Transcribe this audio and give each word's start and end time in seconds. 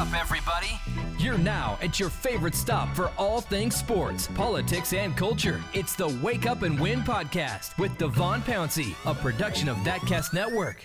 up, 0.00 0.18
everybody. 0.18 0.80
You're 1.18 1.36
now 1.36 1.78
at 1.82 2.00
your 2.00 2.08
favorite 2.08 2.54
stop 2.54 2.96
for 2.96 3.12
all 3.18 3.42
things 3.42 3.76
sports, 3.76 4.28
politics, 4.28 4.94
and 4.94 5.14
culture. 5.14 5.62
It's 5.74 5.94
the 5.94 6.08
Wake 6.22 6.46
Up 6.46 6.62
and 6.62 6.80
Win 6.80 7.02
podcast 7.02 7.76
with 7.78 7.98
Devon 7.98 8.40
Pouncey, 8.40 8.94
a 9.04 9.14
production 9.14 9.68
of 9.68 9.76
ThatCast 9.78 10.32
Network. 10.32 10.82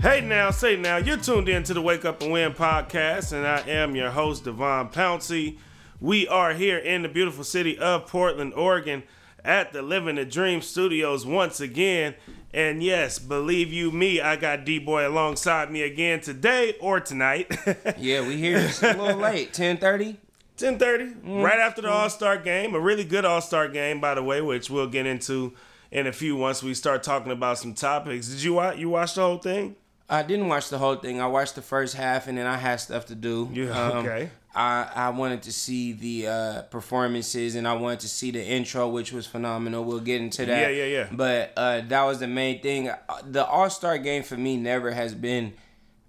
Hey 0.00 0.22
now, 0.22 0.50
say 0.50 0.74
now, 0.74 0.96
you're 0.96 1.18
tuned 1.18 1.50
in 1.50 1.64
to 1.64 1.74
the 1.74 1.82
Wake 1.82 2.06
Up 2.06 2.22
and 2.22 2.32
Win 2.32 2.52
podcast, 2.54 3.34
and 3.34 3.46
I 3.46 3.60
am 3.68 3.94
your 3.94 4.10
host, 4.10 4.44
Devon 4.44 4.88
Pouncey. 4.88 5.58
We 6.00 6.26
are 6.26 6.54
here 6.54 6.78
in 6.78 7.02
the 7.02 7.10
beautiful 7.10 7.44
city 7.44 7.76
of 7.76 8.06
Portland, 8.06 8.54
Oregon, 8.54 9.02
at 9.44 9.72
the 9.72 9.82
Living 9.82 10.16
the 10.16 10.24
Dream 10.24 10.62
Studios 10.62 11.26
once 11.26 11.60
again. 11.60 12.14
And 12.54 12.82
yes, 12.82 13.18
believe 13.18 13.72
you 13.72 13.90
me, 13.90 14.20
I 14.20 14.36
got 14.36 14.64
D 14.64 14.78
Boy 14.78 15.08
alongside 15.08 15.70
me 15.70 15.82
again 15.82 16.20
today 16.20 16.76
or 16.80 17.00
tonight. 17.00 17.50
yeah, 17.98 18.26
we 18.26 18.36
here. 18.36 18.58
It's 18.58 18.82
a 18.82 18.92
little 18.92 19.18
late. 19.18 19.52
10:30. 19.52 20.16
10:30, 20.58 20.78
mm-hmm. 20.78 21.40
right 21.40 21.58
after 21.58 21.82
the 21.82 21.90
All 21.90 22.10
Star 22.10 22.36
game. 22.36 22.74
A 22.74 22.80
really 22.80 23.04
good 23.04 23.24
All 23.24 23.40
Star 23.40 23.68
game, 23.68 24.00
by 24.00 24.14
the 24.14 24.22
way, 24.22 24.40
which 24.40 24.68
we'll 24.68 24.86
get 24.86 25.06
into 25.06 25.54
in 25.90 26.06
a 26.06 26.12
few 26.12 26.36
once 26.36 26.62
we 26.62 26.74
start 26.74 27.02
talking 27.02 27.32
about 27.32 27.58
some 27.58 27.74
topics. 27.74 28.28
Did 28.28 28.42
you 28.42 28.54
watch? 28.54 28.76
You 28.76 28.90
watch 28.90 29.14
the 29.14 29.22
whole 29.22 29.38
thing? 29.38 29.76
I 30.08 30.22
didn't 30.22 30.48
watch 30.48 30.68
the 30.68 30.78
whole 30.78 30.96
thing. 30.96 31.22
I 31.22 31.26
watched 31.26 31.54
the 31.54 31.62
first 31.62 31.94
half, 31.94 32.28
and 32.28 32.36
then 32.36 32.46
I 32.46 32.58
had 32.58 32.76
stuff 32.76 33.06
to 33.06 33.14
do. 33.14 33.48
Yeah, 33.52 33.70
um, 33.70 34.06
okay. 34.06 34.30
I 34.54 34.88
I 34.94 35.08
wanted 35.10 35.42
to 35.44 35.52
see 35.52 35.92
the 35.92 36.26
uh, 36.26 36.62
performances, 36.62 37.54
and 37.54 37.66
I 37.66 37.72
wanted 37.74 38.00
to 38.00 38.08
see 38.08 38.30
the 38.30 38.44
intro, 38.44 38.88
which 38.88 39.12
was 39.12 39.26
phenomenal. 39.26 39.84
We'll 39.84 40.00
get 40.00 40.20
into 40.20 40.44
that. 40.46 40.60
Yeah, 40.72 40.84
yeah, 40.84 40.84
yeah. 40.84 41.06
But 41.10 41.52
uh, 41.56 41.80
that 41.88 42.02
was 42.04 42.18
the 42.20 42.26
main 42.26 42.60
thing. 42.60 42.88
Uh, 42.88 42.98
the 43.24 43.44
All 43.46 43.70
Star 43.70 43.98
game 43.98 44.22
for 44.22 44.36
me 44.36 44.56
never 44.56 44.90
has 44.90 45.14
been 45.14 45.54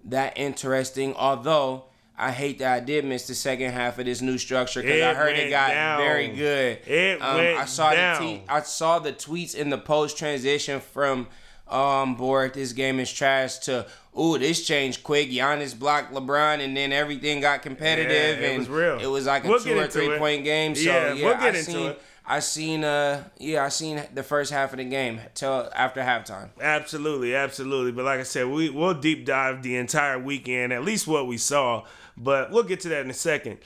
that 0.06 0.36
interesting. 0.36 1.14
Although 1.14 1.84
I 2.16 2.30
hate 2.30 2.58
that 2.58 2.72
I 2.72 2.80
did 2.80 3.04
miss 3.04 3.26
the 3.26 3.34
second 3.34 3.72
half 3.72 3.98
of 3.98 4.04
this 4.04 4.20
new 4.20 4.38
structure 4.38 4.82
because 4.82 5.02
I 5.02 5.14
heard 5.14 5.36
it 5.36 5.50
got 5.50 5.68
down. 5.70 5.98
very 5.98 6.28
good. 6.28 6.86
It 6.86 7.22
um, 7.22 7.36
went 7.36 7.58
I 7.58 7.64
saw 7.64 7.92
down. 7.92 8.22
the 8.22 8.36
te- 8.36 8.42
I 8.48 8.60
saw 8.62 8.98
the 8.98 9.12
tweets 9.12 9.54
in 9.54 9.70
the 9.70 9.78
post 9.78 10.16
transition 10.18 10.80
from 10.80 11.28
um 11.66 12.14
board 12.16 12.52
this 12.52 12.74
game 12.74 13.00
is 13.00 13.10
trash 13.10 13.56
to 13.56 13.86
ooh, 14.18 14.38
this 14.38 14.66
changed 14.66 15.02
quick. 15.02 15.30
Giannis 15.30 15.78
blocked 15.78 16.12
LeBron, 16.12 16.60
and 16.60 16.76
then 16.76 16.92
everything 16.92 17.40
got 17.40 17.62
competitive. 17.62 18.40
Yeah, 18.40 18.46
it 18.46 18.50
and 18.50 18.58
was 18.60 18.68
real. 18.68 18.98
It 18.98 19.06
was 19.06 19.26
like 19.26 19.44
a 19.44 19.48
we'll 19.48 19.60
two 19.60 19.78
or 19.78 19.86
three 19.86 20.10
it. 20.10 20.18
point 20.18 20.44
game. 20.44 20.74
So 20.74 20.82
yeah, 20.82 21.12
yeah, 21.12 21.24
we'll 21.24 21.34
get 21.34 21.54
I 21.54 21.58
into 21.58 21.62
seen, 21.62 21.86
it. 21.88 22.02
I 22.26 22.40
seen 22.40 22.84
uh 22.84 23.24
yeah 23.38 23.64
I 23.64 23.68
seen 23.68 24.02
the 24.14 24.22
first 24.22 24.50
half 24.50 24.72
of 24.72 24.78
the 24.78 24.84
game 24.84 25.20
till 25.34 25.70
after 25.74 26.00
halftime. 26.00 26.48
Absolutely, 26.60 27.34
absolutely. 27.34 27.92
But 27.92 28.04
like 28.04 28.20
I 28.20 28.24
said, 28.24 28.46
we 28.46 28.70
we'll 28.70 28.94
deep 28.94 29.26
dive 29.26 29.62
the 29.62 29.76
entire 29.76 30.18
weekend, 30.18 30.72
at 30.72 30.84
least 30.84 31.06
what 31.06 31.26
we 31.26 31.36
saw. 31.36 31.84
But 32.16 32.50
we'll 32.50 32.62
get 32.62 32.80
to 32.80 32.88
that 32.90 33.04
in 33.04 33.10
a 33.10 33.14
second. 33.14 33.58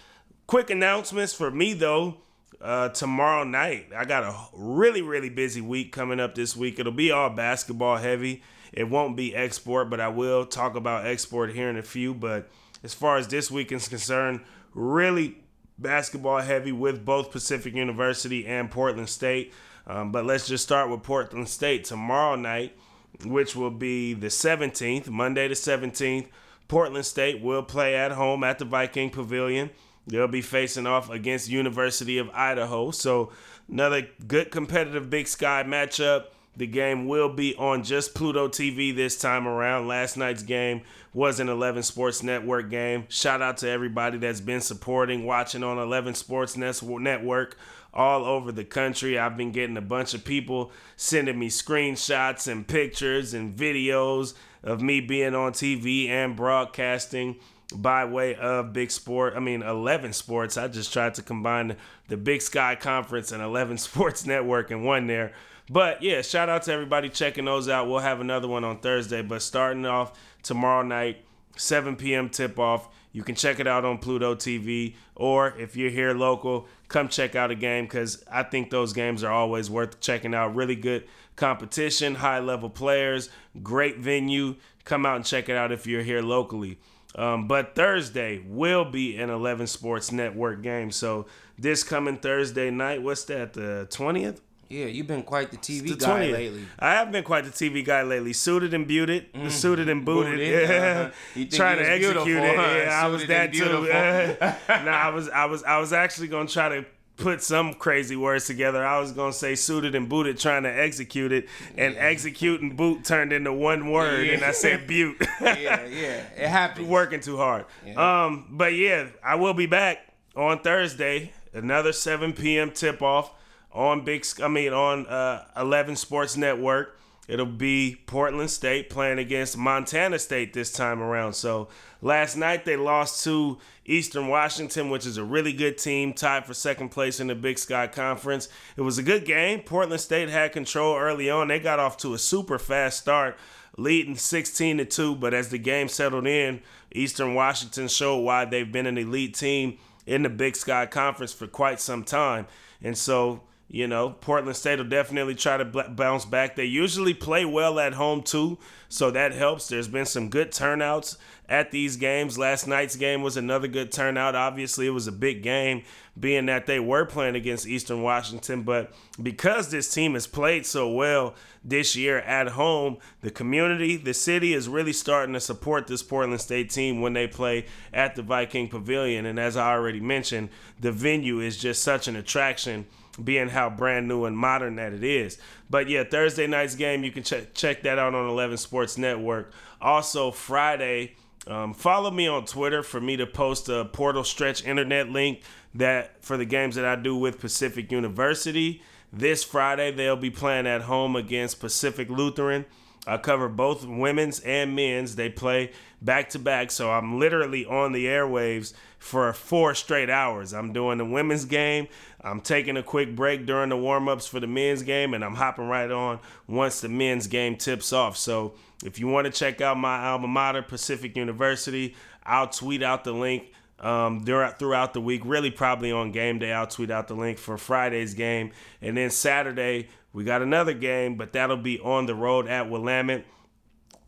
Quick 0.47 0.71
announcements 0.71 1.33
for 1.35 1.51
me 1.51 1.75
though. 1.75 2.17
Uh, 2.61 2.89
tomorrow 2.89 3.45
night, 3.45 3.87
I 3.97 4.05
got 4.05 4.25
a 4.25 4.35
really 4.53 5.01
really 5.03 5.31
busy 5.31 5.61
week 5.61 5.93
coming 5.93 6.19
up 6.19 6.35
this 6.35 6.57
week. 6.57 6.81
It'll 6.81 6.91
be 6.91 7.13
all 7.13 7.31
basketball 7.31 7.99
heavy. 7.99 8.43
It 8.73 8.89
won't 8.89 9.17
be 9.17 9.35
export, 9.35 9.91
but 9.91 10.01
I 10.01 10.09
will 10.09 10.47
talk 10.47 10.75
about 10.75 11.07
export 11.07 11.55
here 11.55 11.69
in 11.69 11.77
a 11.77 11.83
few. 11.83 12.15
But 12.15 12.49
as 12.83 12.95
far 12.95 13.17
as 13.17 13.29
this 13.29 13.51
week 13.51 13.73
is 13.73 13.89
concerned, 13.89 14.41
really 14.75 15.39
basketball 15.79 16.41
heavy 16.41 16.73
with 16.73 17.05
both 17.05 17.31
Pacific 17.31 17.75
University 17.75 18.47
and 18.47 18.71
Portland 18.71 19.09
State. 19.09 19.53
Um, 19.87 20.13
but 20.13 20.27
let's 20.27 20.47
just 20.47 20.65
start 20.65 20.91
with 20.91 21.03
Portland 21.03 21.49
State 21.49 21.85
tomorrow 21.85 22.37
night, 22.37 22.77
which 23.25 23.57
will 23.57 23.71
be 23.71 24.15
the 24.15 24.27
17th, 24.27 25.09
Monday 25.09 25.49
the 25.49 25.55
17th. 25.55 26.27
Portland 26.67 27.07
State 27.07 27.41
will 27.41 27.63
play 27.63 27.97
at 27.97 28.13
home 28.13 28.45
at 28.45 28.59
the 28.59 28.67
Viking 28.67 29.09
Pavilion. 29.09 29.71
They'll 30.07 30.29
be 30.29 30.43
facing 30.43 30.87
off 30.87 31.11
against 31.11 31.49
University 31.49 32.19
of 32.19 32.31
Idaho. 32.31 32.91
So 32.91 33.33
another 33.69 34.09
good 34.27 34.51
competitive 34.51 35.09
Big 35.09 35.27
Sky 35.27 35.65
matchup. 35.67 36.27
The 36.59 36.67
game 36.67 37.07
will 37.07 37.29
be 37.29 37.55
on 37.55 37.85
just 37.85 38.17
Pluto 38.17 38.49
TV 38.49 38.95
this 38.95 39.17
time 39.17 39.47
around. 39.47 39.87
Last 39.87 40.17
night's 40.17 40.43
game 40.43 40.83
was 41.15 41.39
an 41.39 41.49
11 41.49 41.85
Sports 41.85 42.25
Network 42.25 42.69
game. 42.69 43.07
Shout 43.09 43.41
out 43.41 43.59
to 43.59 43.69
everybody 43.69 44.19
that's 44.19 44.41
been 44.41 44.61
supporting, 44.61 45.25
watching 45.25 45.63
on 45.63 45.79
11 45.79 46.15
Sports 46.15 46.57
Network 46.57 47.57
all 47.95 48.25
over 48.25 48.51
the 48.51 48.65
country. 48.65 49.17
I've 49.17 49.37
been 49.37 49.53
getting 49.53 49.77
a 49.77 49.81
bunch 49.83 50.15
of 50.15 50.25
people 50.25 50.73
sending 50.97 51.39
me 51.39 51.49
screenshots 51.49 52.51
and 52.51 52.67
pictures 52.67 53.35
and 53.35 53.57
videos 53.57 54.35
of 54.65 54.83
me 54.83 55.01
being 55.01 55.37
on 55.37 55.53
TV 55.53 56.09
and 56.09 56.35
broadcasting 56.35 57.37
by 57.73 58.05
way 58.05 58.35
of 58.35 58.73
Big 58.73 58.91
Sport. 58.91 59.35
I 59.37 59.41
mean, 59.41 59.63
11 59.63 60.13
Sports. 60.13 60.57
I 60.57 60.67
just 60.67 60.93
tried 60.93 61.15
to 61.15 61.23
combine 61.23 61.77
the 62.09 62.17
Big 62.17 62.43
Sky 62.43 62.75
Conference 62.75 63.31
and 63.31 63.45
11 63.45 63.79
Sports 63.79 64.27
Network 64.27 64.73
in 64.73 64.83
one 64.83 65.07
there. 65.07 65.33
But 65.71 66.03
yeah, 66.03 66.23
shout 66.23 66.49
out 66.49 66.63
to 66.65 66.73
everybody 66.73 67.09
checking 67.09 67.45
those 67.45 67.69
out. 67.69 67.89
We'll 67.89 67.99
have 67.99 68.21
another 68.21 68.49
one 68.49 68.65
on 68.65 68.79
Thursday, 68.79 69.23
but 69.23 69.43
starting 69.43 69.85
off 69.85 70.19
tomorrow 70.43 70.83
night, 70.83 71.25
7 71.57 71.97
p.m. 71.97 72.31
tip 72.31 72.59
off. 72.59 72.89
You 73.13 73.23
can 73.23 73.35
check 73.35 73.59
it 73.59 73.67
out 73.67 73.85
on 73.85 73.99
Pluto 73.99 74.35
TV, 74.35 74.95
or 75.15 75.55
if 75.59 75.77
you're 75.77 75.91
here 75.91 76.13
local, 76.13 76.69
come 76.89 77.09
check 77.09 77.35
out 77.35 77.51
a 77.51 77.55
game 77.55 77.85
because 77.85 78.23
I 78.31 78.43
think 78.43 78.71
those 78.71 78.93
games 78.93 79.25
are 79.25 79.33
always 79.33 79.71
worth 79.71 79.99
checking 79.99 80.35
out. 80.35 80.55
Really 80.55 80.77
good 80.77 81.05
competition, 81.35 82.17
high 82.17 82.41
level 82.41 82.71
players, 82.71 83.31
great 83.63 83.99
venue. 83.99 84.57
Come 84.85 85.05
out 85.05 85.17
and 85.17 85.25
check 85.25 85.49
it 85.49 85.57
out 85.57 85.73
if 85.73 85.87
you're 85.87 86.03
here 86.03 86.23
locally. 86.23 86.79
Um, 87.15 87.49
but 87.49 87.75
Thursday 87.75 88.45
will 88.47 88.85
be 88.85 89.17
an 89.17 89.31
11 89.31 89.67
Sports 89.67 90.13
Network 90.13 90.63
game. 90.63 90.91
So 90.91 91.27
this 91.59 91.83
coming 91.83 92.19
Thursday 92.19 92.71
night, 92.71 93.03
what's 93.03 93.25
that, 93.25 93.55
the 93.55 93.89
20th? 93.91 94.41
Yeah, 94.69 94.85
you've 94.85 95.07
been 95.07 95.23
quite 95.23 95.51
the 95.51 95.57
TV 95.57 95.89
the 95.89 95.97
guy 95.97 96.27
20th. 96.27 96.33
lately. 96.33 96.67
I 96.79 96.93
have 96.93 97.11
been 97.11 97.25
quite 97.25 97.45
the 97.45 97.51
TV 97.51 97.85
guy 97.85 98.03
lately. 98.03 98.35
Suited 98.35 98.75
and 98.75 98.87
booted, 98.87 99.33
mm. 99.33 99.51
suited 99.51 99.89
and 99.89 100.05
booted. 100.05 100.35
booted 100.35 100.69
yeah, 100.69 101.11
uh-huh. 101.35 101.47
trying 101.51 101.79
to 101.79 101.91
execute 101.91 102.37
it. 102.37 102.57
Huh? 102.57 102.77
Yeah, 102.77 103.03
I 103.03 103.07
was 103.09 103.27
that 103.27 103.53
too. 103.53 103.65
no, 103.65 104.37
nah, 104.85 104.91
I 104.91 105.09
was, 105.09 105.29
I 105.31 105.47
was, 105.47 105.65
I 105.65 105.79
was 105.79 105.93
actually 105.95 106.29
gonna 106.29 106.49
try 106.49 106.69
to 106.69 106.85
put 107.17 107.43
some 107.43 107.75
crazy 107.75 108.17
words 108.17 108.47
together. 108.47 108.85
I 108.85 108.99
was 109.01 109.13
gonna 109.13 109.33
say 109.33 109.55
suited 109.55 109.95
and 109.95 110.09
booted, 110.09 110.39
trying 110.39 110.63
to 110.65 110.71
execute 110.71 111.33
it, 111.33 111.49
and 111.77 111.95
yeah. 111.95 112.01
execute 112.01 112.61
and 112.61 112.77
boot 112.77 113.05
turned 113.05 113.33
into 113.33 113.53
one 113.53 113.91
word, 113.91 114.27
yeah. 114.27 114.35
and 114.35 114.45
I 114.45 114.53
said 114.53 114.87
butte. 114.87 115.17
yeah, 115.41 115.85
yeah, 115.87 115.87
it 116.37 116.49
happened. 116.49 116.89
Working 116.89 117.21
too 117.21 117.37
hard. 117.37 117.65
Yeah. 117.87 118.25
Um, 118.25 118.49
but 118.51 118.75
yeah, 118.75 119.09
I 119.25 119.37
will 119.37 119.55
be 119.55 119.67
back 119.67 120.13
on 120.37 120.61
Thursday. 120.61 121.33
Another 121.55 121.95
7 121.95 122.35
p.m. 122.35 122.71
tip 122.71 123.01
off 123.01 123.33
on 123.73 124.05
big. 124.05 124.25
I 124.43 124.49
mean 124.49 124.73
on 124.73 125.07
uh, 125.07 125.45
11 125.57 125.97
Sports 125.97 126.37
Network. 126.37 126.99
It'll 127.29 127.45
be 127.45 128.01
Portland 128.07 128.51
State 128.51 128.89
playing 128.89 129.19
against 129.19 129.59
Montana 129.59 130.19
State 130.19 130.55
this 130.55 130.73
time 130.73 131.03
around. 131.03 131.35
So 131.35 131.69
last 132.01 132.37
night 132.37 132.65
they 132.65 132.77
lost 132.77 133.23
to 133.25 133.59
Eastern 133.85 134.29
Washington, 134.29 134.89
which 134.89 135.05
is 135.05 135.19
a 135.19 135.25
really 135.25 135.53
good 135.53 135.77
team, 135.77 136.15
tied 136.15 136.47
for 136.47 136.55
second 136.55 136.89
place 136.89 137.21
in 137.21 137.27
the 137.27 137.35
Big 137.35 137.59
Sky 137.59 137.87
Conference. 137.87 138.49
It 138.79 138.81
was 138.81 138.97
a 138.97 139.03
good 139.03 139.27
game. 139.27 139.61
Portland 139.61 140.01
State 140.01 140.31
had 140.31 140.53
control 140.53 140.97
early 140.97 141.29
on. 141.29 141.49
They 141.49 141.61
got 141.61 141.79
off 141.79 141.99
to 141.99 142.15
a 142.15 142.19
super 142.19 142.59
fast 142.59 142.99
start, 142.99 143.37
leading 143.77 144.17
16 144.17 144.79
to 144.79 144.85
2. 144.87 145.17
But 145.17 145.35
as 145.35 145.51
the 145.51 145.59
game 145.59 145.89
settled 145.89 146.27
in, 146.27 146.63
Eastern 146.93 147.35
Washington 147.35 147.89
showed 147.89 148.21
why 148.21 148.47
they've 148.47 148.73
been 148.73 148.87
an 148.87 148.97
elite 148.97 149.35
team 149.35 149.77
in 150.07 150.23
the 150.23 150.31
Big 150.31 150.57
Sky 150.57 150.87
Conference 150.87 151.35
for 151.35 151.47
quite 151.47 151.79
some 151.79 152.05
time. 152.05 152.47
And 152.83 152.97
so 152.97 153.43
you 153.71 153.87
know, 153.87 154.11
Portland 154.11 154.57
State 154.57 154.79
will 154.79 154.87
definitely 154.87 155.35
try 155.35 155.59
to 155.59 155.65
bounce 155.65 156.25
back. 156.25 156.57
They 156.57 156.65
usually 156.65 157.13
play 157.13 157.45
well 157.45 157.79
at 157.79 157.93
home 157.93 158.23
too, 158.23 158.57
so 158.89 159.11
that 159.11 159.33
helps. 159.33 159.69
There's 159.69 159.89
been 159.89 160.07
some 160.07 160.31
good 160.31 160.53
turnouts 160.53 161.19
at 161.51 161.71
these 161.71 161.97
games. 161.97 162.39
Last 162.39 162.67
night's 162.67 162.97
game 162.97 163.21
was 163.21 163.37
another 163.37 163.69
good 163.69 163.93
turnout. 163.93 164.35
Obviously, 164.35 164.87
it 164.87 164.91
was 164.91 165.07
a 165.07 165.13
big 165.13 165.43
game, 165.43 165.83
being 166.19 166.47
that 166.47 166.65
they 166.65 166.81
were 166.81 167.05
playing 167.05 167.35
against 167.35 167.67
Eastern 167.67 168.01
Washington. 168.01 168.63
But 168.63 168.95
because 169.23 169.71
this 169.71 169.93
team 169.93 170.15
has 170.15 170.27
played 170.27 170.65
so 170.65 170.91
well 170.91 171.35
this 171.63 171.95
year 171.95 172.21
at 172.21 172.49
home, 172.49 172.97
the 173.21 173.31
community, 173.31 173.99
the 173.99 174.15
city 174.15 174.55
is 174.55 174.67
really 174.67 174.95
starting 174.95 175.35
to 175.35 175.41
support 175.41 175.89
this 175.89 176.03
Portland 176.03 176.41
State 176.41 176.71
team 176.71 177.03
when 177.03 177.13
they 177.13 177.27
play 177.27 177.67
at 177.93 178.17
the 178.17 178.23
Viking 178.23 178.69
Pavilion. 178.69 179.27
And 179.27 179.39
as 179.39 179.59
I 179.59 179.73
already 179.73 180.01
mentioned, 180.01 180.49
the 180.81 180.91
venue 180.91 181.41
is 181.41 181.59
just 181.59 181.83
such 181.83 182.09
an 182.09 182.17
attraction 182.17 182.87
being 183.23 183.49
how 183.49 183.71
brand 183.71 184.09
new 184.09 184.25
and 184.25 184.37
modern 184.37 184.77
that 184.77 184.93
it 184.93 185.05
is. 185.05 185.39
But 185.71 185.89
yeah, 185.89 186.05
Thursday 186.05 186.47
night's 186.47 186.75
game, 186.75 187.05
you 187.05 187.11
can 187.11 187.23
check 187.23 187.55
check 187.55 187.83
that 187.83 187.99
out 187.99 188.15
on 188.15 188.29
11 188.29 188.57
Sports 188.57 188.99
Network. 188.99 189.53
Also, 189.81 190.31
Friday, 190.31 191.17
um, 191.47 191.75
follow 191.75 192.11
me 192.11 192.27
on 192.27 192.45
Twitter 192.45 192.83
for 192.83 193.01
me 193.01 193.17
to 193.17 193.27
post 193.27 193.69
a 193.69 193.85
portal 193.85 194.25
stretch 194.25 194.65
internet 194.65 195.09
link 195.09 195.43
that 195.75 196.23
for 196.23 196.37
the 196.37 196.45
games 196.45 196.75
that 196.75 196.85
I 196.85 196.97
do 196.97 197.17
with 197.17 197.41
Pacific 197.41 197.91
University. 197.93 198.83
This 199.13 199.43
Friday, 199.43 199.91
they'll 199.91 200.17
be 200.17 200.31
playing 200.31 200.67
at 200.67 200.83
home 200.83 201.17
against 201.17 201.61
Pacific 201.61 202.11
Lutheran. 202.11 202.67
I 203.07 203.17
cover 203.17 203.49
both 203.49 203.87
women's 203.87 204.41
and 204.41 204.77
men's. 204.77 205.17
They 205.17 205.31
play 205.31 205.73
back 206.03 206.29
to 206.31 206.39
back, 206.39 206.71
so 206.71 206.91
I'm 206.91 207.19
literally 207.19 207.65
on 207.65 207.93
the 207.93 208.05
airwaves 208.05 208.75
for 208.99 209.33
four 209.33 209.75
straight 209.75 210.11
hours. 210.11 210.53
I'm 210.53 210.75
doing 210.75 210.99
the 210.99 211.07
women's 211.07 211.47
game. 211.47 211.89
I'm 212.21 212.41
taking 212.41 212.77
a 212.77 212.83
quick 212.83 213.15
break 213.15 213.47
during 213.47 213.69
the 213.69 213.77
warm 213.77 214.09
ups 214.09 214.27
for 214.27 214.41
the 214.41 214.47
men's 214.47 214.83
game, 214.83 215.15
and 215.15 215.25
I'm 215.25 215.37
hopping 215.37 215.69
right 215.69 215.91
on 215.91 216.19
once 216.49 216.81
the 216.81 216.89
men's 216.89 217.29
game 217.29 217.57
tips 217.57 217.93
off. 217.93 218.17
So 218.17 218.55
if 218.85 218.99
you 218.99 219.07
want 219.07 219.27
to 219.27 219.33
check 219.33 219.61
out 219.61 219.77
my 219.79 220.05
alma 220.07 220.27
mater, 220.27 220.63
Pacific 220.63 221.17
University, 221.17 221.95
I'll 222.25 222.49
tweet 222.49 222.83
out 222.83 223.05
the 223.05 223.13
link 223.13 223.53
um, 223.81 224.25
throughout 224.25 224.95
the 224.95 225.01
week. 225.01 225.23
Really, 225.25 225.51
probably 225.51 225.93
on 225.93 226.11
game 226.11 226.39
day, 226.39 226.53
I'll 226.53 226.67
tweet 226.67 226.91
out 226.91 227.09
the 227.09 227.15
link 227.15 227.39
for 227.39 227.57
Friday's 227.57 228.15
game. 228.15 228.51
And 228.83 228.97
then 228.97 229.11
Saturday, 229.11 229.89
we 230.13 230.25
got 230.25 230.43
another 230.43 230.75
game, 230.75 231.17
but 231.17 231.33
that'll 231.33 231.57
be 231.57 231.79
on 231.81 232.07
the 232.07 232.15
road 232.15 232.49
at 232.49 232.69
Willamette. 232.69 233.25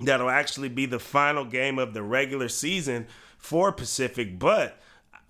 That'll 0.01 0.31
actually 0.31 0.71
be 0.71 0.87
the 0.87 0.99
final 0.99 1.45
game 1.45 1.79
of 1.79 1.95
the 1.95 2.03
regular 2.03 2.49
season 2.49 3.06
for 3.39 3.71
Pacific. 3.71 4.39
But 4.39 4.81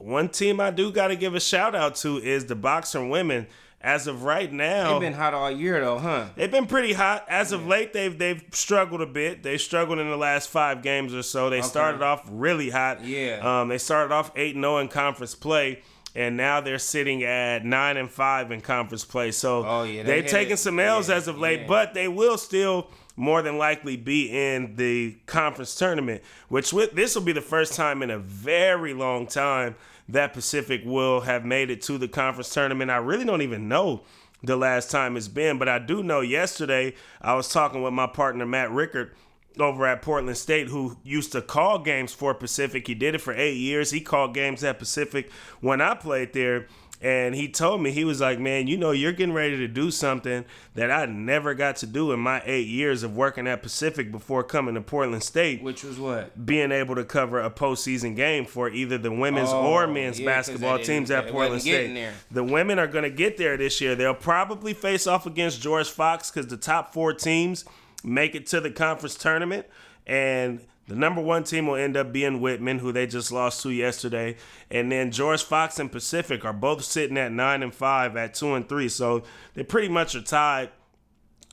one 0.02 0.28
team 0.28 0.60
I 0.60 0.70
do 0.70 0.90
got 0.92 1.08
to 1.08 1.16
give 1.16 1.34
a 1.34 1.40
shout 1.40 1.74
out 1.74 1.94
to 1.96 2.18
is 2.18 2.46
the 2.46 2.56
Boxer 2.56 3.04
women. 3.04 3.46
As 3.82 4.06
of 4.06 4.24
right 4.24 4.52
now, 4.52 4.92
they've 4.92 5.00
been 5.00 5.14
hot 5.14 5.32
all 5.32 5.50
year 5.50 5.80
though, 5.80 5.98
huh? 5.98 6.26
They've 6.36 6.50
been 6.50 6.66
pretty 6.66 6.92
hot. 6.92 7.24
As 7.30 7.50
of 7.52 7.66
late, 7.66 7.94
they've 7.94 8.16
they've 8.18 8.42
struggled 8.52 9.00
a 9.00 9.06
bit. 9.06 9.42
They 9.42 9.56
struggled 9.56 9.98
in 9.98 10.10
the 10.10 10.18
last 10.18 10.50
five 10.50 10.82
games 10.82 11.14
or 11.14 11.22
so. 11.22 11.48
They 11.48 11.60
okay. 11.60 11.66
started 11.66 12.02
off 12.02 12.22
really 12.30 12.68
hot. 12.68 13.02
Yeah. 13.02 13.38
Um, 13.42 13.68
they 13.68 13.78
started 13.78 14.12
off 14.12 14.32
eight 14.36 14.54
zero 14.54 14.76
oh 14.76 14.78
in 14.80 14.88
conference 14.88 15.34
play 15.34 15.80
and 16.14 16.36
now 16.36 16.60
they're 16.60 16.78
sitting 16.78 17.22
at 17.22 17.64
nine 17.64 17.96
and 17.96 18.10
five 18.10 18.50
in 18.50 18.60
conference 18.60 19.04
play. 19.04 19.30
So 19.30 19.64
oh, 19.64 19.84
yeah, 19.84 20.02
they 20.02 20.22
have 20.22 20.30
taken 20.30 20.56
some 20.56 20.78
L's 20.78 21.08
yeah, 21.08 21.16
as 21.16 21.28
of 21.28 21.38
late, 21.38 21.60
yeah. 21.60 21.66
but 21.66 21.94
they 21.94 22.08
will 22.08 22.38
still 22.38 22.88
more 23.16 23.42
than 23.42 23.58
likely 23.58 23.96
be 23.96 24.30
in 24.30 24.76
the 24.76 25.16
conference 25.26 25.74
tournament. 25.74 26.22
Which 26.48 26.72
with 26.72 26.92
this 26.92 27.14
will 27.14 27.22
be 27.22 27.32
the 27.32 27.40
first 27.40 27.74
time 27.74 28.02
in 28.02 28.10
a 28.10 28.18
very 28.18 28.94
long 28.94 29.26
time 29.26 29.76
that 30.08 30.32
Pacific 30.32 30.82
will 30.84 31.20
have 31.20 31.44
made 31.44 31.70
it 31.70 31.82
to 31.82 31.98
the 31.98 32.08
conference 32.08 32.52
tournament. 32.52 32.90
I 32.90 32.96
really 32.96 33.24
don't 33.24 33.42
even 33.42 33.68
know 33.68 34.02
the 34.42 34.56
last 34.56 34.90
time 34.90 35.16
it's 35.16 35.28
been, 35.28 35.58
but 35.58 35.68
I 35.68 35.78
do 35.78 36.02
know 36.02 36.20
yesterday 36.20 36.94
I 37.20 37.34
was 37.34 37.48
talking 37.48 37.82
with 37.82 37.92
my 37.92 38.06
partner 38.06 38.46
Matt 38.46 38.70
Rickard 38.70 39.12
over 39.58 39.86
at 39.86 40.02
Portland 40.02 40.36
State 40.36 40.68
who 40.68 40.96
used 41.02 41.32
to 41.32 41.42
call 41.42 41.78
games 41.78 42.12
for 42.12 42.34
Pacific. 42.34 42.86
He 42.86 42.94
did 42.94 43.14
it 43.14 43.20
for 43.20 43.34
eight 43.34 43.56
years. 43.56 43.90
He 43.90 44.00
called 44.00 44.34
games 44.34 44.62
at 44.62 44.78
Pacific 44.78 45.30
when 45.60 45.80
I 45.80 45.94
played 45.94 46.32
there. 46.32 46.66
And 47.02 47.34
he 47.34 47.48
told 47.48 47.80
me, 47.80 47.92
he 47.92 48.04
was 48.04 48.20
like, 48.20 48.38
man, 48.38 48.66
you 48.66 48.76
know, 48.76 48.90
you're 48.90 49.12
getting 49.12 49.32
ready 49.32 49.56
to 49.56 49.66
do 49.66 49.90
something 49.90 50.44
that 50.74 50.90
I 50.90 51.06
never 51.06 51.54
got 51.54 51.76
to 51.76 51.86
do 51.86 52.12
in 52.12 52.20
my 52.20 52.42
eight 52.44 52.66
years 52.66 53.02
of 53.02 53.16
working 53.16 53.46
at 53.46 53.62
Pacific 53.62 54.12
before 54.12 54.44
coming 54.44 54.74
to 54.74 54.82
Portland 54.82 55.22
State. 55.22 55.62
Which 55.62 55.82
was 55.82 55.98
what? 55.98 56.44
Being 56.44 56.72
able 56.72 56.96
to 56.96 57.04
cover 57.04 57.40
a 57.40 57.50
postseason 57.50 58.16
game 58.16 58.44
for 58.44 58.68
either 58.68 58.98
the 58.98 59.10
women's 59.10 59.48
oh, 59.48 59.66
or 59.66 59.86
men's 59.86 60.20
yeah, 60.20 60.26
basketball 60.26 60.78
teams 60.78 61.10
at 61.10 61.28
Portland 61.28 61.62
State. 61.62 62.12
The 62.30 62.44
women 62.44 62.78
are 62.78 62.86
going 62.86 63.04
to 63.04 63.10
get 63.10 63.38
there 63.38 63.56
this 63.56 63.80
year. 63.80 63.94
They'll 63.94 64.12
probably 64.12 64.74
face 64.74 65.06
off 65.06 65.24
against 65.24 65.62
George 65.62 65.88
Fox 65.88 66.30
because 66.30 66.48
the 66.48 66.58
top 66.58 66.92
four 66.92 67.14
teams 67.14 67.64
make 68.04 68.34
it 68.34 68.46
to 68.48 68.60
the 68.60 68.70
conference 68.70 69.14
tournament. 69.14 69.66
And 70.06 70.60
the 70.90 70.96
number 70.96 71.20
one 71.20 71.44
team 71.44 71.68
will 71.68 71.76
end 71.76 71.96
up 71.96 72.12
being 72.12 72.40
Whitman, 72.40 72.80
who 72.80 72.90
they 72.90 73.06
just 73.06 73.30
lost 73.30 73.62
to 73.62 73.70
yesterday, 73.70 74.36
and 74.72 74.90
then 74.90 75.12
George 75.12 75.44
Fox 75.44 75.78
and 75.78 75.92
Pacific 75.92 76.44
are 76.44 76.52
both 76.52 76.82
sitting 76.82 77.16
at 77.16 77.30
nine 77.30 77.62
and 77.62 77.72
five 77.72 78.16
at 78.16 78.34
two 78.34 78.54
and 78.54 78.68
three. 78.68 78.88
So 78.88 79.22
they 79.54 79.62
pretty 79.62 79.88
much 79.88 80.16
are 80.16 80.20
tied 80.20 80.70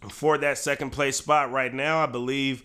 for 0.09 0.39
that 0.39 0.57
second 0.57 0.89
place 0.89 1.17
spot 1.17 1.51
right 1.51 1.71
now. 1.71 1.99
I 1.99 2.07
believe 2.07 2.63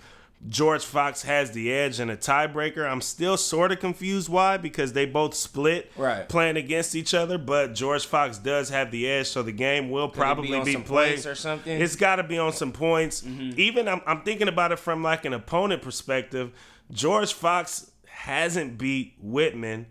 George 0.49 0.85
Fox 0.85 1.23
has 1.23 1.53
the 1.53 1.73
edge 1.73 2.01
in 2.01 2.11
a 2.11 2.17
tiebreaker. 2.17 2.89
I'm 2.89 3.01
still 3.01 3.37
sort 3.37 3.71
of 3.71 3.79
confused 3.79 4.29
why 4.29 4.57
because 4.57 4.93
they 4.93 5.07
both 5.07 5.35
split 5.35 5.93
right. 5.97 6.29
playing 6.29 6.57
against 6.57 6.97
each 6.97 7.15
other, 7.15 7.39
but 7.39 7.75
George 7.75 8.07
Fox 8.07 8.39
does 8.39 8.69
have 8.71 8.91
the 8.91 9.09
edge, 9.09 9.29
so 9.29 9.43
the 9.43 9.53
game 9.53 9.89
will 9.89 10.09
Could 10.09 10.19
probably 10.19 10.61
be, 10.65 10.77
be 10.77 10.83
played 10.83 11.25
or 11.27 11.37
something. 11.37 11.81
It's 11.81 11.95
got 11.95 12.17
to 12.17 12.25
be 12.25 12.39
on 12.39 12.53
some 12.53 12.73
points. 12.73 13.23
Mm-hmm. 13.23 13.61
Even 13.61 13.87
I'm, 13.87 14.01
I'm 14.05 14.23
thinking 14.23 14.49
about 14.49 14.73
it 14.73 14.81
from 14.81 15.03
like 15.03 15.25
an 15.25 15.33
opponent 15.33 15.81
perspective. 15.81 16.51
George 16.91 17.33
Fox 17.33 17.93
hasn't 18.07 18.79
beat 18.79 19.15
Whitman, 19.21 19.87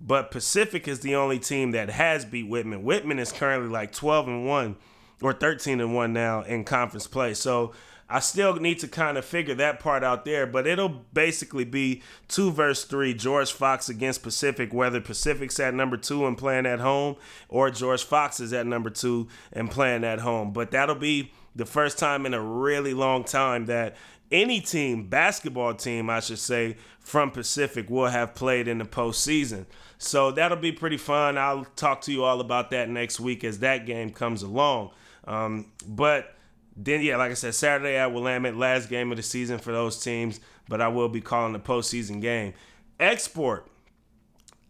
but 0.00 0.30
Pacific 0.30 0.86
is 0.86 1.00
the 1.00 1.16
only 1.16 1.40
team 1.40 1.72
that 1.72 1.90
has 1.90 2.24
beat 2.24 2.48
Whitman. 2.48 2.84
Whitman 2.84 3.18
is 3.18 3.32
currently 3.32 3.70
like 3.70 3.92
12 3.92 4.28
and 4.28 4.46
1 4.46 4.76
or 5.22 5.32
13 5.32 5.80
and 5.80 5.96
1 5.96 6.12
now 6.12 6.42
in 6.42 6.62
conference 6.62 7.08
play. 7.08 7.34
So 7.34 7.72
I 8.08 8.20
still 8.20 8.54
need 8.56 8.78
to 8.80 8.88
kind 8.88 9.18
of 9.18 9.24
figure 9.24 9.54
that 9.56 9.80
part 9.80 10.04
out 10.04 10.24
there, 10.24 10.46
but 10.46 10.66
it'll 10.66 11.04
basically 11.12 11.64
be 11.64 12.02
two 12.28 12.52
verse 12.52 12.84
three 12.84 13.14
George 13.14 13.52
Fox 13.52 13.88
against 13.88 14.22
Pacific, 14.22 14.72
whether 14.72 15.00
Pacific's 15.00 15.58
at 15.58 15.74
number 15.74 15.96
two 15.96 16.26
and 16.26 16.38
playing 16.38 16.66
at 16.66 16.78
home, 16.78 17.16
or 17.48 17.70
George 17.70 18.04
Fox 18.04 18.38
is 18.38 18.52
at 18.52 18.66
number 18.66 18.90
two 18.90 19.26
and 19.52 19.70
playing 19.70 20.04
at 20.04 20.20
home. 20.20 20.52
But 20.52 20.70
that'll 20.70 20.94
be 20.94 21.32
the 21.56 21.66
first 21.66 21.98
time 21.98 22.26
in 22.26 22.34
a 22.34 22.40
really 22.40 22.94
long 22.94 23.24
time 23.24 23.66
that 23.66 23.96
any 24.30 24.60
team, 24.60 25.08
basketball 25.08 25.74
team, 25.74 26.08
I 26.10 26.20
should 26.20 26.38
say, 26.38 26.76
from 27.00 27.30
Pacific 27.30 27.88
will 27.90 28.08
have 28.08 28.34
played 28.34 28.68
in 28.68 28.78
the 28.78 28.84
postseason. 28.84 29.66
So 29.98 30.30
that'll 30.30 30.58
be 30.58 30.72
pretty 30.72 30.96
fun. 30.96 31.38
I'll 31.38 31.64
talk 31.76 32.02
to 32.02 32.12
you 32.12 32.24
all 32.24 32.40
about 32.40 32.70
that 32.70 32.88
next 32.88 33.18
week 33.18 33.42
as 33.44 33.60
that 33.60 33.86
game 33.86 34.10
comes 34.10 34.42
along. 34.42 34.90
Um, 35.24 35.72
but 35.86 36.35
then 36.76 37.02
yeah, 37.02 37.16
like 37.16 37.30
I 37.30 37.34
said, 37.34 37.54
Saturday 37.54 37.96
at 37.96 38.12
Willamette, 38.12 38.56
last 38.56 38.88
game 38.88 39.10
of 39.10 39.16
the 39.16 39.22
season 39.22 39.58
for 39.58 39.72
those 39.72 40.02
teams, 40.02 40.40
but 40.68 40.80
I 40.80 40.88
will 40.88 41.08
be 41.08 41.20
calling 41.20 41.52
the 41.52 41.58
postseason 41.58 42.20
game. 42.20 42.52
Export. 43.00 43.68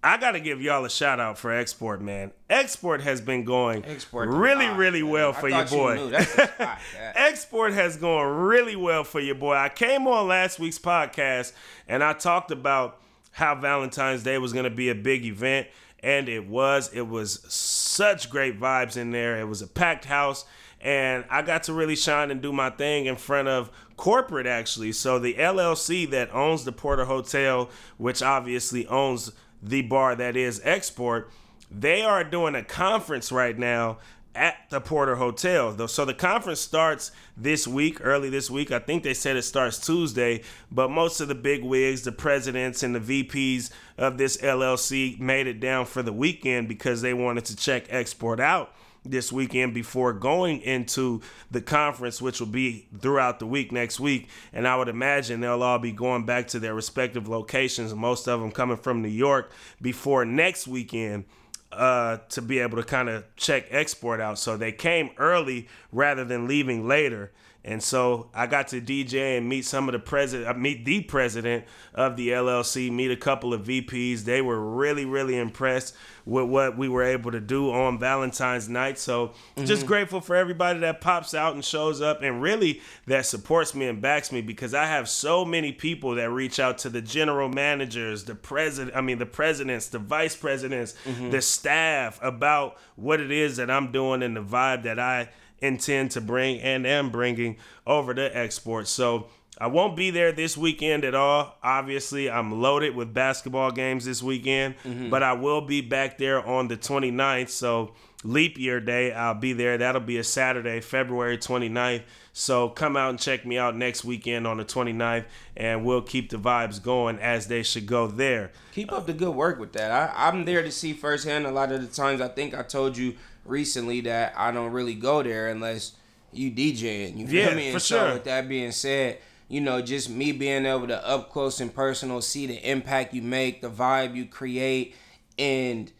I 0.04 0.18
gotta 0.18 0.38
give 0.38 0.62
y'all 0.62 0.84
a 0.84 0.90
shout 0.90 1.18
out 1.18 1.36
for 1.36 1.52
Export, 1.52 2.00
man. 2.00 2.30
Export 2.48 3.00
has 3.00 3.20
been 3.20 3.42
going 3.42 3.84
Export 3.84 4.28
really, 4.28 4.68
really 4.68 5.02
well 5.02 5.32
for 5.32 5.48
your 5.48 5.64
boy. 5.64 5.94
You 5.94 6.16
Export 7.16 7.72
has 7.72 7.96
gone 7.96 8.36
really 8.36 8.76
well 8.76 9.02
for 9.02 9.18
your 9.18 9.34
boy. 9.34 9.54
I 9.54 9.68
came 9.68 10.06
on 10.06 10.28
last 10.28 10.60
week's 10.60 10.78
podcast 10.78 11.52
and 11.88 12.04
I 12.04 12.12
talked 12.12 12.52
about 12.52 13.00
how 13.32 13.56
Valentine's 13.56 14.22
Day 14.22 14.38
was 14.38 14.52
gonna 14.52 14.70
be 14.70 14.90
a 14.90 14.94
big 14.94 15.24
event, 15.24 15.66
and 16.00 16.28
it 16.28 16.46
was. 16.46 16.88
It 16.92 17.08
was 17.08 17.40
such 17.52 18.30
great 18.30 18.60
vibes 18.60 18.96
in 18.96 19.10
there. 19.10 19.38
It 19.40 19.48
was 19.48 19.60
a 19.60 19.66
packed 19.66 20.04
house 20.04 20.44
and 20.86 21.24
I 21.28 21.42
got 21.42 21.64
to 21.64 21.72
really 21.72 21.96
shine 21.96 22.30
and 22.30 22.40
do 22.40 22.52
my 22.52 22.70
thing 22.70 23.06
in 23.06 23.16
front 23.16 23.48
of 23.48 23.72
corporate 23.96 24.46
actually. 24.46 24.92
So 24.92 25.18
the 25.18 25.34
LLC 25.34 26.08
that 26.10 26.32
owns 26.32 26.64
the 26.64 26.70
Porter 26.70 27.06
Hotel, 27.06 27.68
which 27.98 28.22
obviously 28.22 28.86
owns 28.86 29.32
the 29.60 29.82
bar 29.82 30.14
that 30.14 30.36
is 30.36 30.60
Export, 30.62 31.28
they 31.72 32.02
are 32.02 32.22
doing 32.22 32.54
a 32.54 32.62
conference 32.62 33.32
right 33.32 33.58
now 33.58 33.98
at 34.36 34.58
the 34.70 34.80
Porter 34.80 35.16
Hotel. 35.16 35.88
So 35.88 36.04
the 36.04 36.14
conference 36.14 36.60
starts 36.60 37.10
this 37.36 37.66
week, 37.66 37.98
early 38.00 38.30
this 38.30 38.48
week. 38.48 38.70
I 38.70 38.78
think 38.78 39.02
they 39.02 39.14
said 39.14 39.34
it 39.34 39.42
starts 39.42 39.84
Tuesday, 39.84 40.44
but 40.70 40.88
most 40.88 41.20
of 41.20 41.26
the 41.26 41.34
big 41.34 41.64
wigs, 41.64 42.02
the 42.02 42.12
presidents 42.12 42.84
and 42.84 42.94
the 42.94 43.24
VPs 43.24 43.72
of 43.98 44.18
this 44.18 44.36
LLC 44.36 45.18
made 45.18 45.48
it 45.48 45.58
down 45.58 45.84
for 45.84 46.04
the 46.04 46.12
weekend 46.12 46.68
because 46.68 47.02
they 47.02 47.12
wanted 47.12 47.44
to 47.46 47.56
check 47.56 47.86
export 47.88 48.38
out 48.38 48.72
this 49.10 49.32
weekend 49.32 49.74
before 49.74 50.12
going 50.12 50.60
into 50.60 51.20
the 51.50 51.60
conference, 51.60 52.20
which 52.20 52.40
will 52.40 52.46
be 52.46 52.86
throughout 53.00 53.38
the 53.38 53.46
week 53.46 53.72
next 53.72 54.00
week. 54.00 54.28
And 54.52 54.66
I 54.66 54.76
would 54.76 54.88
imagine 54.88 55.40
they'll 55.40 55.62
all 55.62 55.78
be 55.78 55.92
going 55.92 56.26
back 56.26 56.48
to 56.48 56.58
their 56.58 56.74
respective 56.74 57.28
locations, 57.28 57.94
most 57.94 58.28
of 58.28 58.40
them 58.40 58.52
coming 58.52 58.76
from 58.76 59.02
New 59.02 59.08
York 59.08 59.50
before 59.80 60.24
next 60.24 60.66
weekend. 60.66 61.24
Uh, 61.72 62.18
to 62.30 62.40
be 62.40 62.60
able 62.60 62.78
to 62.78 62.84
kind 62.84 63.08
of 63.08 63.24
check 63.36 63.66
export 63.70 64.18
out. 64.18 64.38
So 64.38 64.56
they 64.56 64.72
came 64.72 65.10
early 65.18 65.68
rather 65.92 66.24
than 66.24 66.46
leaving 66.46 66.86
later. 66.86 67.32
And 67.66 67.82
so 67.82 68.28
I 68.32 68.46
got 68.46 68.68
to 68.68 68.80
DJ 68.80 69.36
and 69.36 69.48
meet 69.48 69.64
some 69.64 69.88
of 69.88 69.92
the 69.92 69.98
president, 69.98 70.56
meet 70.56 70.84
the 70.84 71.00
president 71.00 71.64
of 71.94 72.16
the 72.16 72.28
LLC, 72.28 72.92
meet 72.92 73.10
a 73.10 73.16
couple 73.16 73.52
of 73.52 73.64
VPs. 73.64 74.20
They 74.20 74.40
were 74.40 74.60
really, 74.60 75.04
really 75.04 75.36
impressed 75.36 75.96
with 76.24 76.44
what 76.44 76.78
we 76.78 76.88
were 76.88 77.02
able 77.02 77.32
to 77.32 77.40
do 77.40 77.72
on 77.72 77.98
Valentine's 77.98 78.68
night. 78.68 78.98
So 78.98 79.28
mm-hmm. 79.28 79.64
just 79.64 79.84
grateful 79.84 80.20
for 80.20 80.36
everybody 80.36 80.78
that 80.80 81.00
pops 81.00 81.34
out 81.34 81.54
and 81.54 81.64
shows 81.64 82.00
up 82.00 82.22
and 82.22 82.40
really 82.40 82.82
that 83.06 83.26
supports 83.26 83.74
me 83.74 83.88
and 83.88 84.00
backs 84.00 84.30
me 84.30 84.42
because 84.42 84.72
I 84.72 84.86
have 84.86 85.08
so 85.08 85.44
many 85.44 85.72
people 85.72 86.14
that 86.14 86.30
reach 86.30 86.60
out 86.60 86.78
to 86.78 86.88
the 86.88 87.02
general 87.02 87.48
managers, 87.48 88.24
the 88.24 88.36
president, 88.36 88.96
I 88.96 89.00
mean 89.00 89.18
the 89.18 89.26
presidents, 89.26 89.88
the 89.88 89.98
vice 89.98 90.36
presidents, 90.36 90.94
mm-hmm. 91.04 91.30
the 91.30 91.42
staff 91.42 92.20
about 92.22 92.76
what 92.94 93.20
it 93.20 93.32
is 93.32 93.56
that 93.56 93.72
I'm 93.72 93.90
doing 93.90 94.22
and 94.22 94.36
the 94.36 94.42
vibe 94.42 94.84
that 94.84 95.00
I 95.00 95.30
intend 95.60 96.10
to 96.12 96.20
bring 96.20 96.60
and 96.60 96.86
am 96.86 97.10
bringing 97.10 97.56
over 97.86 98.14
to 98.14 98.36
export. 98.36 98.88
So 98.88 99.28
I 99.58 99.68
won't 99.68 99.96
be 99.96 100.10
there 100.10 100.32
this 100.32 100.56
weekend 100.56 101.04
at 101.04 101.14
all. 101.14 101.56
Obviously, 101.62 102.30
I'm 102.30 102.60
loaded 102.60 102.94
with 102.94 103.14
basketball 103.14 103.70
games 103.70 104.04
this 104.04 104.22
weekend, 104.22 104.74
mm-hmm. 104.84 105.08
but 105.08 105.22
I 105.22 105.32
will 105.32 105.62
be 105.62 105.80
back 105.80 106.18
there 106.18 106.46
on 106.46 106.68
the 106.68 106.76
29th. 106.76 107.48
So 107.48 107.94
leap 108.22 108.58
year 108.58 108.80
day, 108.80 109.12
I'll 109.12 109.34
be 109.34 109.54
there. 109.54 109.78
That'll 109.78 110.02
be 110.02 110.18
a 110.18 110.24
Saturday, 110.24 110.80
February 110.80 111.38
29th. 111.38 112.02
So 112.34 112.68
come 112.68 112.98
out 112.98 113.08
and 113.08 113.18
check 113.18 113.46
me 113.46 113.56
out 113.56 113.74
next 113.74 114.04
weekend 114.04 114.46
on 114.46 114.58
the 114.58 114.64
29th, 114.64 115.24
and 115.56 115.86
we'll 115.86 116.02
keep 116.02 116.28
the 116.28 116.36
vibes 116.36 116.82
going 116.82 117.18
as 117.18 117.46
they 117.46 117.62
should 117.62 117.86
go 117.86 118.08
there. 118.08 118.52
Keep 118.72 118.92
up 118.92 119.06
the 119.06 119.14
good 119.14 119.34
work 119.34 119.58
with 119.58 119.72
that. 119.72 119.90
I, 119.90 120.28
I'm 120.28 120.44
there 120.44 120.62
to 120.62 120.70
see 120.70 120.92
firsthand. 120.92 121.46
A 121.46 121.50
lot 121.50 121.72
of 121.72 121.80
the 121.80 121.86
times, 121.86 122.20
I 122.20 122.28
think 122.28 122.54
I 122.54 122.62
told 122.62 122.98
you 122.98 123.14
recently 123.48 124.00
that 124.02 124.34
I 124.36 124.50
don't 124.52 124.72
really 124.72 124.94
go 124.94 125.22
there 125.22 125.48
unless 125.48 125.92
you 126.32 126.50
DJing. 126.50 127.16
You 127.16 127.26
feel 127.26 127.48
Yeah, 127.50 127.54
me? 127.54 127.68
for 127.70 127.74
And 127.74 127.82
so, 127.82 127.98
sure. 128.06 128.12
with 128.14 128.24
that 128.24 128.48
being 128.48 128.72
said, 128.72 129.18
you 129.48 129.60
know, 129.60 129.80
just 129.80 130.10
me 130.10 130.32
being 130.32 130.66
able 130.66 130.88
to 130.88 131.06
up 131.08 131.30
close 131.30 131.60
and 131.60 131.72
personal 131.74 132.20
see 132.20 132.46
the 132.46 132.56
impact 132.68 133.14
you 133.14 133.22
make, 133.22 133.60
the 133.62 133.70
vibe 133.70 134.14
you 134.16 134.26
create, 134.26 134.94
and 135.38 135.92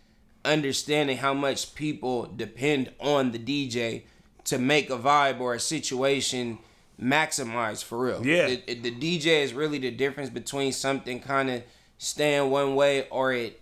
understanding 0.44 1.16
how 1.18 1.34
much 1.34 1.74
people 1.74 2.24
depend 2.36 2.90
on 3.00 3.32
the 3.32 3.38
DJ 3.38 4.02
to 4.44 4.58
make 4.58 4.90
a 4.90 4.98
vibe 4.98 5.40
or 5.40 5.54
a 5.54 5.60
situation 5.60 6.58
maximize 7.00 7.82
for 7.84 7.98
real. 7.98 8.26
Yeah. 8.26 8.46
The, 8.66 8.74
the 8.74 8.90
DJ 8.92 9.42
is 9.42 9.52
really 9.52 9.78
the 9.78 9.90
difference 9.90 10.30
between 10.30 10.72
something 10.72 11.20
kind 11.20 11.50
of 11.50 11.62
staying 11.98 12.50
one 12.50 12.74
way 12.74 13.08
or 13.10 13.32
it 13.32 13.60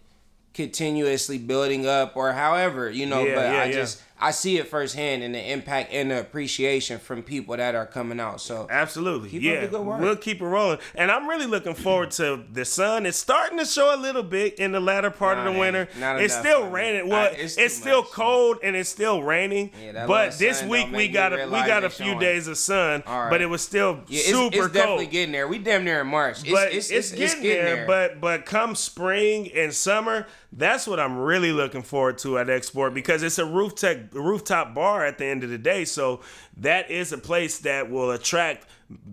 continuously 0.55 1.39
building 1.39 1.87
up 1.87 2.17
or 2.17 2.33
however, 2.33 2.91
you 2.91 3.07
know, 3.07 3.25
Yeah, 3.25 3.35
but 3.35 3.45
yeah, 3.53 3.61
I 3.63 3.65
yeah. 3.67 3.73
just 3.73 4.03
I 4.25 4.31
see 4.31 4.57
it 4.57 4.69
firsthand 4.69 5.23
and 5.23 5.35
the 5.35 5.53
impact 5.53 5.93
and 5.93 6.11
the 6.11 6.19
appreciation 6.19 6.99
from 6.99 7.23
people 7.23 7.55
that 7.59 7.75
are 7.75 7.85
coming 7.85 8.19
out. 8.19 8.41
So 8.41 8.67
Absolutely. 8.71 9.29
Keep 9.29 9.41
up 9.41 9.45
yeah. 9.45 9.61
the 9.61 9.69
good 9.69 9.83
work. 9.83 10.01
We'll 10.01 10.17
keep 10.17 10.41
it 10.41 10.47
rolling. 10.47 10.79
And 10.95 11.11
I'm 11.11 11.29
really 11.29 11.45
looking 11.45 11.75
forward 11.75 12.11
to 12.13 12.43
the 12.51 12.65
sun. 12.65 13.05
It's 13.05 13.19
starting 13.19 13.59
to 13.59 13.67
show 13.67 13.95
a 13.95 14.01
little 14.01 14.23
bit 14.23 14.59
in 14.59 14.73
the 14.73 14.81
latter 14.81 15.11
part 15.11 15.37
of 15.37 15.45
the 15.45 15.59
winter. 15.59 15.89
It's 16.01 16.35
still 16.35 16.71
raining. 16.71 17.11
Well, 17.11 17.33
I- 17.33 17.35
it's 17.37 17.59
it's, 17.59 17.75
still 17.75 18.01
much. 18.01 18.13
cold 18.13 18.59
and 18.63 18.75
it's 18.75 18.89
still 18.89 19.23
raining. 19.23 19.73
Yeah, 19.83 20.07
but 20.07 20.39
this 20.39 20.63
week 20.63 20.91
we 20.91 21.09
got 21.09 21.39
a 21.39 21.45
we 21.45 21.51
got 21.51 21.85
a 21.85 21.91
few 21.91 22.07
showing. 22.07 22.19
days 22.19 22.49
of 22.49 22.57
sun, 22.57 23.03
right. 23.07 23.29
but 23.29 23.43
it 23.43 23.47
was 23.47 23.61
still 23.61 24.01
yeah, 24.09 24.21
it's, 24.21 24.29
super 24.29 24.47
it's 24.47 24.57
cold. 24.57 24.73
definitely 24.73 25.07
getting 25.07 25.33
there. 25.33 25.47
We 25.47 25.59
damn 25.59 25.85
near 25.85 26.01
in 26.01 26.07
March. 26.07 26.41
It's, 26.41 26.51
but 26.51 26.73
it's, 26.73 26.91
it's, 26.91 27.11
getting, 27.13 27.43
there, 27.43 27.87
But 27.87 28.21
but 28.21 28.47
come 28.47 28.75
spring 28.75 29.51
and 29.55 29.75
summer, 29.75 30.27
that's 30.53 30.87
what 30.87 31.01
I'm 31.01 31.19
really 31.19 31.53
looking 31.53 31.83
forward 31.83 32.19
to 32.19 32.39
at 32.39 32.49
Export 32.49 32.95
because 32.95 33.23
it's 33.23 33.39
a 33.39 33.45
rooftop 33.45 34.14
rooftop 34.21 34.75
bar 34.75 35.05
at 35.05 35.19
the 35.19 35.27
end 35.27 35.45
of 35.45 35.51
the 35.51 35.59
day. 35.59 35.85
So 35.85 36.21
that 36.57 36.91
is 36.91 37.13
a 37.13 37.19
place 37.19 37.59
that 37.59 37.91
will 37.91 38.11
attract 38.11 38.67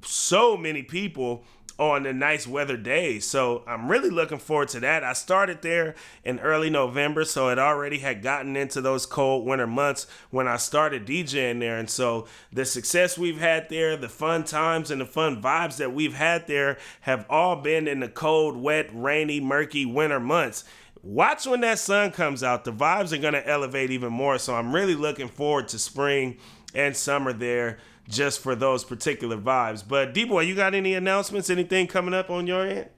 so 0.03 0.57
many 0.57 0.83
people 0.83 1.43
on 1.81 2.03
the 2.03 2.13
nice 2.13 2.45
weather 2.45 2.77
days. 2.77 3.25
So 3.25 3.63
I'm 3.65 3.89
really 3.89 4.11
looking 4.11 4.37
forward 4.37 4.67
to 4.69 4.79
that. 4.81 5.03
I 5.03 5.13
started 5.13 5.63
there 5.63 5.95
in 6.23 6.39
early 6.39 6.69
November, 6.69 7.25
so 7.25 7.49
it 7.49 7.57
already 7.57 7.97
had 7.97 8.21
gotten 8.21 8.55
into 8.55 8.81
those 8.81 9.07
cold 9.07 9.47
winter 9.47 9.65
months 9.65 10.05
when 10.29 10.47
I 10.47 10.57
started 10.57 11.07
DJing 11.07 11.59
there. 11.59 11.79
And 11.79 11.89
so 11.89 12.27
the 12.53 12.65
success 12.65 13.17
we've 13.17 13.39
had 13.39 13.67
there, 13.69 13.97
the 13.97 14.09
fun 14.09 14.43
times 14.43 14.91
and 14.91 15.01
the 15.01 15.07
fun 15.07 15.41
vibes 15.41 15.77
that 15.77 15.91
we've 15.91 16.13
had 16.13 16.45
there 16.45 16.77
have 17.01 17.25
all 17.29 17.55
been 17.55 17.87
in 17.87 17.99
the 17.99 18.09
cold, 18.09 18.57
wet, 18.57 18.89
rainy, 18.93 19.39
murky 19.39 19.83
winter 19.83 20.19
months. 20.19 20.63
Watch 21.03 21.47
when 21.47 21.61
that 21.61 21.79
sun 21.79 22.11
comes 22.11 22.43
out. 22.43 22.63
The 22.63 22.71
vibes 22.71 23.11
are 23.11 23.17
going 23.17 23.33
to 23.33 23.47
elevate 23.47 23.89
even 23.89 24.13
more. 24.13 24.37
So 24.37 24.55
I'm 24.55 24.73
really 24.73 24.95
looking 24.95 25.27
forward 25.27 25.67
to 25.69 25.79
spring 25.79 26.37
and 26.75 26.95
summer 26.95 27.33
there 27.33 27.79
just 28.07 28.39
for 28.39 28.55
those 28.55 28.83
particular 28.83 29.37
vibes. 29.37 29.83
But 29.87 30.13
D 30.13 30.25
boy, 30.25 30.41
you 30.41 30.55
got 30.55 30.75
any 30.75 30.93
announcements? 30.93 31.49
Anything 31.49 31.87
coming 31.87 32.13
up 32.13 32.29
on 32.29 32.45
your 32.45 32.65
end? 32.67 32.89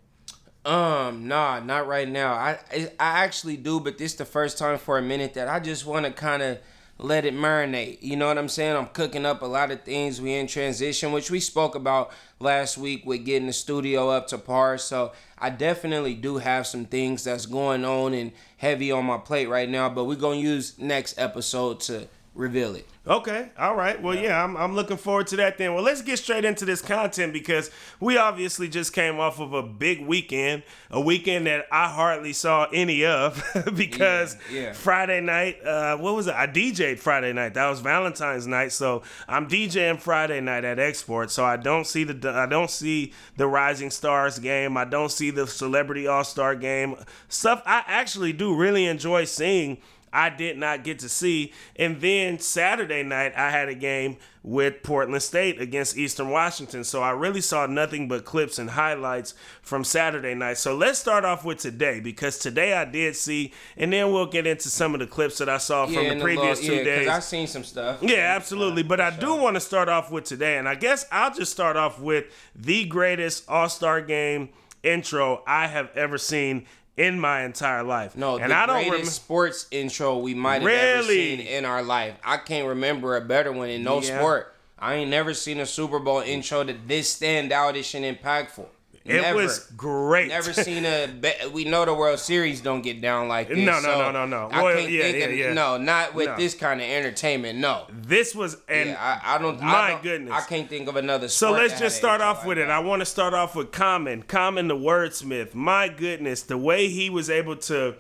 Um, 0.66 1.28
nah, 1.28 1.60
not 1.60 1.88
right 1.88 2.08
now. 2.08 2.34
I 2.34 2.58
I 2.72 3.24
actually 3.24 3.58
do, 3.58 3.80
but 3.80 3.98
this 3.98 4.14
the 4.14 4.26
first 4.26 4.58
time 4.58 4.78
for 4.78 4.98
a 4.98 5.02
minute 5.02 5.34
that 5.34 5.48
I 5.48 5.60
just 5.60 5.86
want 5.86 6.06
to 6.06 6.12
kind 6.12 6.42
of 6.42 6.60
let 6.98 7.26
it 7.26 7.34
marinate. 7.34 7.98
You 8.02 8.16
know 8.16 8.28
what 8.28 8.38
I'm 8.38 8.50
saying? 8.50 8.76
I'm 8.76 8.88
cooking 8.88 9.26
up 9.26 9.42
a 9.42 9.46
lot 9.46 9.72
of 9.72 9.84
things. 9.84 10.22
We 10.22 10.34
in 10.34 10.48
transition, 10.48 11.12
which 11.12 11.32
we 11.32 11.40
spoke 11.40 11.76
about 11.76 12.12
last 12.40 12.78
week 12.78 13.06
with 13.06 13.26
getting 13.26 13.48
the 13.48 13.54
studio 13.54 14.10
up 14.10 14.28
to 14.28 14.38
par. 14.38 14.78
So 14.78 15.12
I 15.38 15.50
definitely 15.50 16.14
do 16.14 16.38
have 16.38 16.68
some 16.68 16.86
things 16.86 17.24
that's 17.24 17.46
going 17.46 17.84
on 17.84 18.14
and 18.14 18.32
heavy 18.58 18.92
on 18.92 19.06
my 19.06 19.18
plate 19.18 19.50
right 19.50 19.70
now. 19.70 19.90
But 19.90 20.06
we're 20.06 20.16
gonna 20.16 20.38
use 20.38 20.78
next 20.78 21.18
episode 21.18 21.80
to 21.82 22.08
reveal 22.34 22.76
it. 22.76 22.88
Okay. 23.06 23.50
All 23.60 23.76
right. 23.76 24.02
Well, 24.02 24.16
yeah, 24.16 24.42
I'm, 24.42 24.56
I'm 24.56 24.76
looking 24.76 24.96
forward 24.96 25.28
to 25.28 25.36
that 25.36 25.58
then. 25.58 25.74
Well, 25.74 25.84
let's 25.84 26.02
get 26.02 26.20
straight 26.20 26.46
into 26.46 26.64
this 26.64 26.82
content 26.82 27.34
because 27.34 27.70
we 28.00 28.18
obviously 28.18 28.70
just 28.70 28.94
came 28.94 29.20
off 29.20 29.42
of 29.42 29.52
a 29.52 29.62
big 29.62 30.06
weekend, 30.06 30.64
a 30.90 31.02
weekend 31.02 31.46
that 31.48 31.66
I 31.70 31.90
hardly 31.90 32.32
saw 32.32 32.68
any 32.72 33.04
of 33.06 33.44
because 33.76 34.38
Yeah, 34.50 34.62
yeah. 34.62 34.74
Friday 34.74 35.20
night, 35.20 35.62
uh, 35.66 35.98
what 35.98 36.16
was 36.16 36.28
it? 36.28 36.34
I 36.34 36.48
DJ'd 36.48 37.00
Friday 37.00 37.34
night. 37.34 37.56
That 37.56 37.70
was 37.70 37.82
Valentine's 37.82 38.48
night. 38.48 38.72
So 38.72 39.04
I'm 39.28 39.50
DJing 39.50 40.00
Friday 40.00 40.40
night 40.40 40.64
at 40.64 40.80
Export. 40.80 41.30
So 41.30 41.44
I 41.44 41.58
don't 41.58 41.86
see 41.86 42.06
the 42.06 42.32
I 42.32 42.46
don't 42.46 42.72
see 42.72 43.12
the 43.36 43.48
Rising 43.48 43.92
Stars 43.92 44.40
game. 44.40 44.78
I 44.78 44.86
don't 44.86 45.12
see 45.12 45.30
the 45.30 45.46
Celebrity 45.46 46.08
All 46.08 46.24
Star 46.24 46.56
game. 46.56 46.96
Stuff 47.28 47.62
I 47.66 47.84
actually 47.86 48.32
do 48.32 48.56
really 48.56 48.86
enjoy 48.86 49.26
seeing. 49.26 49.80
I 50.14 50.30
did 50.30 50.58
not 50.58 50.84
get 50.84 51.00
to 51.00 51.10
see. 51.10 51.52
And 51.76 52.00
then 52.00 52.40
Saturday 52.40 53.04
night, 53.04 53.34
I 53.36 53.50
had 53.50 53.68
a 53.68 53.76
game 53.76 54.18
with 54.44 54.84
Portland 54.84 55.24
State 55.24 55.60
against 55.60 55.98
Eastern 55.98 56.30
Washington. 56.30 56.84
So 56.84 57.02
I 57.02 57.12
really 57.12 57.42
saw 57.42 57.66
nothing 57.66 58.08
but 58.08 58.26
clips 58.26 58.60
and 58.60 58.70
highlights 58.70 59.34
from 59.62 59.84
Saturday 59.84 60.36
night. 60.36 60.58
So 60.58 60.76
let's 60.76 61.00
start 61.00 61.26
off 61.26 61.44
with 61.44 61.58
today 61.58 62.00
because 62.00 62.38
today 62.38 62.74
I 62.74 62.86
did 62.86 63.16
see, 63.16 63.54
and 63.78 63.92
then 63.92 64.12
we'll 64.12 64.26
get 64.28 64.46
into 64.46 64.70
some 64.70 64.94
of 64.94 65.00
the 65.00 65.08
clips 65.08 65.38
that 65.40 65.50
I 65.50 65.58
saw 65.58 65.86
from 65.86 66.08
the 66.08 66.22
previous 66.22 66.62
little- 66.62 66.78
two 66.78 66.84
yeah, 66.84 66.96
days. 66.96 67.08
I've 67.08 67.24
seen 67.24 67.48
some 67.48 67.64
stuff. 67.64 68.04
Yeah, 68.04 68.36
absolutely. 68.36 68.84
But 68.84 69.02
I 69.02 69.10
do 69.10 69.34
want 69.36 69.56
to 69.56 69.62
start 69.62 69.90
off 69.90 70.12
with 70.12 70.26
today, 70.26 70.58
and 70.58 70.68
I 70.68 70.76
guess 70.76 71.06
I'll 71.12 71.34
just 71.34 71.52
start 71.52 71.78
off 71.78 72.00
with 72.00 72.26
the 72.54 72.86
greatest 72.86 73.50
All 73.50 73.70
Star 73.70 74.02
Game 74.02 74.50
intro 74.84 75.42
I 75.48 75.68
have 75.68 75.90
ever 75.96 76.18
seen 76.18 76.66
in 76.98 77.20
my 77.20 77.44
entire 77.44 77.84
life. 77.84 78.16
No, 78.16 78.38
and 78.38 78.52
the 78.52 78.56
I 78.56 78.66
don't 78.66 78.86
remember. 78.86 79.06
sports 79.08 79.68
intro 79.72 80.18
we 80.20 80.34
might 80.34 80.62
have 80.62 80.70
ever 80.72 81.02
Really? 81.02 81.38
seen 81.38 81.40
in 81.48 81.66
our 81.66 81.82
life. 81.84 82.16
I 82.24 82.38
can't 82.38 82.68
remember 82.68 83.16
a 83.16 83.22
better 83.22 83.52
one 83.52 83.70
in 83.70 83.84
no 83.84 84.02
Yeah. 84.02 84.18
sport. 84.20 84.54
I 84.78 84.96
ain't 84.96 85.10
never 85.10 85.34
seen 85.34 85.60
a 85.60 85.66
Super 85.66 85.98
Bowl 86.00 86.20
intro 86.20 86.64
that 86.64 86.88
this 86.88 87.18
standoutish 87.18 87.96
and 87.96 88.06
impactful. 88.18 88.66
It 89.06 89.22
Never. 89.22 89.36
was 89.42 89.60
great. 89.76 90.30
Never 90.30 90.54
seen 90.54 90.86
a. 90.86 91.08
Be- 91.08 91.48
we 91.52 91.66
know 91.66 91.84
the 91.84 91.94
World 91.94 92.20
Series 92.20 92.62
don't 92.62 92.82
get 92.82 93.02
down 93.02 93.28
like 93.28 93.50
this. 93.50 93.58
No, 93.58 93.74
no, 93.74 93.82
so 93.82 94.00
no, 94.00 94.12
no, 94.12 94.26
no. 94.26 94.48
I 94.50 94.64
Well, 94.64 94.76
can't 94.78 94.90
yeah, 94.92 95.02
think 95.04 95.18
yeah, 95.18 95.26
of, 95.26 95.38
yeah. 95.38 95.54
No, 95.54 95.78
not 95.78 96.14
with 96.16 96.28
No. 96.28 96.38
this 96.38 96.56
kind 96.56 96.80
of 96.80 96.88
entertainment. 96.88 97.60
No. 97.60 97.86
This 97.90 98.34
was 98.34 98.56
and 98.70 98.92
Yeah, 98.92 99.20
I, 99.26 99.36
I 99.36 99.38
don't. 99.40 99.62
I 99.62 99.66
my 99.66 99.90
don't- 99.92 100.04
goodness. 100.04 100.34
I 100.34 100.42
can't 100.48 100.70
think 100.70 100.88
of 100.88 100.96
another. 100.96 101.28
So 101.28 101.52
let's 101.52 101.78
just 101.78 101.98
start 101.98 102.22
off 102.22 102.38
intro 102.38 102.50
with 102.50 102.58
like 102.60 102.68
it. 102.68 102.72
I 102.72 102.80
want 102.80 103.02
to 103.02 103.06
start 103.06 103.34
off 103.34 103.56
with 103.58 103.74
Common. 103.74 104.24
Common, 104.24 104.70
the 104.70 104.76
wordsmith. 104.78 105.54
My 105.54 105.90
goodness, 105.90 106.44
the 106.44 106.58
way 106.58 106.88
he 106.88 107.10
was 107.10 107.30
able 107.30 107.58
to 107.58 107.96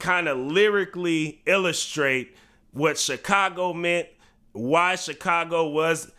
kind 0.00 0.26
of 0.26 0.38
lyrically 0.38 1.40
illustrate 1.46 2.36
what 2.72 2.98
Chicago 2.98 3.72
meant, 3.72 4.08
why 4.52 4.96
Chicago 4.96 5.68
was 5.68 6.10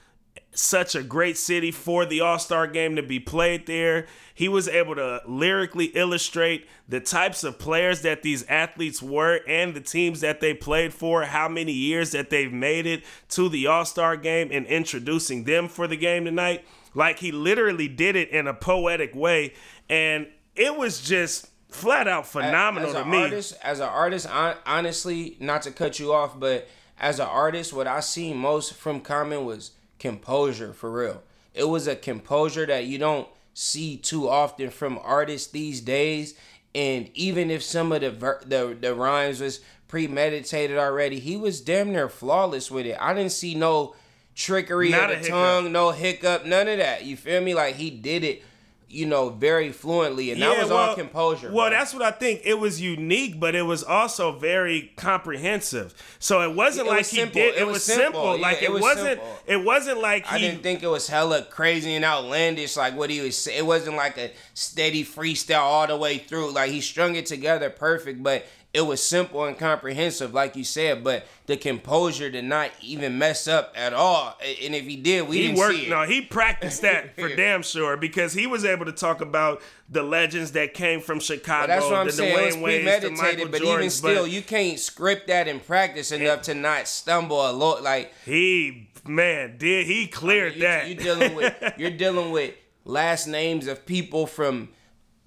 such 0.51 0.95
a 0.95 1.03
great 1.03 1.37
city 1.37 1.71
for 1.71 2.05
the 2.05 2.21
All 2.21 2.39
Star 2.39 2.67
game 2.67 2.95
to 2.95 3.03
be 3.03 3.19
played 3.19 3.65
there. 3.65 4.07
He 4.33 4.47
was 4.47 4.67
able 4.67 4.95
to 4.95 5.21
lyrically 5.27 5.85
illustrate 5.87 6.67
the 6.87 6.99
types 6.99 7.43
of 7.43 7.59
players 7.59 8.01
that 8.01 8.23
these 8.23 8.45
athletes 8.47 9.01
were 9.01 9.41
and 9.47 9.73
the 9.73 9.81
teams 9.81 10.21
that 10.21 10.39
they 10.39 10.53
played 10.53 10.93
for, 10.93 11.23
how 11.23 11.47
many 11.47 11.71
years 11.71 12.11
that 12.11 12.29
they've 12.29 12.51
made 12.51 12.85
it 12.85 13.03
to 13.29 13.49
the 13.49 13.67
All 13.67 13.85
Star 13.85 14.17
game 14.17 14.49
and 14.51 14.65
introducing 14.65 15.43
them 15.43 15.67
for 15.67 15.87
the 15.87 15.97
game 15.97 16.25
tonight. 16.25 16.65
Like 16.95 17.19
he 17.19 17.31
literally 17.31 17.87
did 17.87 18.15
it 18.15 18.29
in 18.29 18.47
a 18.47 18.53
poetic 18.53 19.13
way. 19.13 19.53
And 19.89 20.27
it 20.55 20.75
was 20.75 21.01
just 21.01 21.49
flat 21.69 22.07
out 22.07 22.25
phenomenal 22.25 22.89
as 22.89 22.95
to 22.95 23.01
an 23.03 23.09
me. 23.09 23.23
Artist, 23.23 23.55
as 23.63 23.79
an 23.79 23.89
artist, 23.89 24.25
hon- 24.25 24.57
honestly, 24.65 25.37
not 25.39 25.61
to 25.63 25.71
cut 25.71 25.99
you 25.99 26.13
off, 26.13 26.39
but 26.39 26.67
as 26.99 27.19
an 27.19 27.27
artist, 27.27 27.71
what 27.71 27.87
I 27.87 27.99
seen 27.99 28.37
most 28.37 28.73
from 28.73 28.99
Common 29.01 29.45
was 29.45 29.71
composure 29.99 30.73
for 30.73 30.91
real. 30.91 31.21
It 31.53 31.65
was 31.65 31.87
a 31.87 31.95
composure 31.95 32.65
that 32.65 32.85
you 32.85 32.97
don't 32.97 33.27
see 33.53 33.97
too 33.97 34.29
often 34.29 34.69
from 34.69 34.99
artists 35.03 35.51
these 35.51 35.81
days. 35.81 36.35
And 36.73 37.09
even 37.13 37.51
if 37.51 37.63
some 37.63 37.91
of 37.91 38.01
the 38.01 38.11
ver- 38.11 38.41
the 38.45 38.77
the 38.79 38.93
rhymes 38.93 39.41
was 39.41 39.59
premeditated 39.87 40.77
already, 40.77 41.19
he 41.19 41.35
was 41.35 41.61
damn 41.61 41.91
near 41.91 42.07
flawless 42.09 42.69
with 42.69 42.85
it. 42.85 42.97
I 42.99 43.13
didn't 43.13 43.31
see 43.31 43.55
no 43.55 43.95
trickery 44.35 44.89
Not 44.89 45.11
of 45.11 45.23
the 45.23 45.29
tongue, 45.29 45.71
no 45.71 45.91
hiccup, 45.91 46.45
none 46.45 46.67
of 46.67 46.77
that. 46.77 47.05
You 47.05 47.17
feel 47.17 47.41
me? 47.41 47.53
Like 47.53 47.75
he 47.75 47.89
did 47.89 48.23
it, 48.23 48.43
you 48.89 49.05
know, 49.05 49.29
very 49.29 49.71
fluently, 49.71 50.31
and 50.31 50.41
that 50.41 50.61
was 50.61 50.71
all 50.71 50.95
composure. 50.95 51.47
Well, 51.51 51.69
bro. 51.69 51.77
that's 51.77 51.93
what 51.93 52.01
I 52.03 52.11
think. 52.11 52.41
It 52.43 52.55
was 52.55 52.81
unique, 52.81 53.39
but 53.39 53.53
it 53.55 53.61
was 53.61 53.83
also 53.83 54.31
very 54.31 54.91
comprehensive. 54.97 55.93
So 56.19 56.41
it 56.41 56.55
wasn't 56.55 56.87
It 56.87 56.89
like 56.89 56.97
was 56.99 57.11
he 57.11 57.17
simple. 57.17 57.41
did. 57.41 57.55
It, 57.55 57.61
It 57.61 57.65
was 57.65 57.73
was 57.75 57.83
simple. 57.83 58.03
simple. 58.05 58.35
Yeah, 58.37 58.41
like 58.41 58.57
it, 58.57 58.63
it 58.63 58.71
was 58.71 58.81
wasn't. 58.81 59.07
simple. 59.19 59.39
It 59.47 59.63
wasn't 59.63 59.99
like 60.01 60.25
he. 60.27 60.35
I 60.35 60.39
didn't 60.39 60.63
think 60.63 60.83
it 60.83 60.87
was 60.87 61.07
hella 61.07 61.43
crazy 61.43 61.93
and 61.95 62.03
outlandish 62.03 62.75
like 62.77 62.95
what 62.97 63.09
he 63.09 63.21
was 63.21 63.37
saying. 63.37 63.59
It 63.59 63.65
wasn't 63.65 63.95
like 63.95 64.17
a 64.17 64.31
steady 64.53 65.03
freestyle 65.05 65.61
all 65.61 65.87
the 65.87 65.95
way 65.97 66.17
through. 66.17 66.51
Like 66.51 66.71
he 66.71 66.81
strung 66.81 67.15
it 67.15 67.25
together 67.27 67.69
perfect, 67.69 68.23
but 68.23 68.45
it 68.79 68.85
was 68.85 69.03
simple 69.03 69.43
and 69.43 69.57
comprehensive, 69.57 70.33
like 70.33 70.55
you 70.55 70.63
said, 70.63 71.03
but 71.03 71.27
the 71.47 71.57
composure 71.57 72.29
did 72.29 72.45
not 72.45 72.71
even 72.81 73.17
mess 73.17 73.45
up 73.45 73.73
at 73.75 73.91
all. 73.93 74.37
And 74.63 74.73
if 74.73 74.85
he 74.85 74.95
did, 74.95 75.27
we 75.27 75.35
he 75.35 75.47
didn't 75.47 75.57
worked. 75.57 75.75
see 75.75 75.85
it. 75.87 75.89
No, 75.89 76.03
he 76.03 76.21
practiced 76.21 76.81
that 76.83 77.13
for 77.19 77.27
damn 77.35 77.61
sure 77.61 77.97
because 77.97 78.31
he 78.31 78.47
was 78.47 78.63
able 78.63 78.85
to 78.85 78.93
talk 78.93 79.19
about 79.19 79.61
the 79.89 80.01
legends 80.01 80.53
that 80.53 80.73
came 80.73 81.01
from 81.01 81.19
Chicago. 81.19 81.63
But 81.63 81.67
that's 81.67 81.85
what 81.85 81.95
I'm 81.95 82.05
the 82.05 82.13
saying. 82.13 82.37
Dwyane 82.37 82.41
it 82.41 82.45
was 82.45 82.55
premeditated, 82.55 83.51
but 83.51 83.61
Jordans, 83.61 83.77
even 83.77 83.89
still, 83.89 84.23
but 84.23 84.31
you 84.31 84.41
can't 84.41 84.79
script 84.79 85.27
that 85.27 85.49
in 85.49 85.59
practice 85.59 86.13
enough 86.13 86.43
to 86.43 86.53
not 86.53 86.87
stumble 86.87 87.49
a 87.49 87.51
lot. 87.51 87.83
Like 87.83 88.13
he 88.23 88.89
man 89.05 89.57
did 89.57 89.87
he 89.87 90.07
cleared 90.07 90.55
you, 90.55 90.61
that. 90.61 90.87
you 90.87 90.95
dealing 90.95 91.35
with 91.35 91.53
you're 91.77 91.89
dealing 91.89 92.31
with 92.31 92.53
last 92.85 93.27
names 93.27 93.67
of 93.67 93.85
people 93.85 94.25
from 94.25 94.69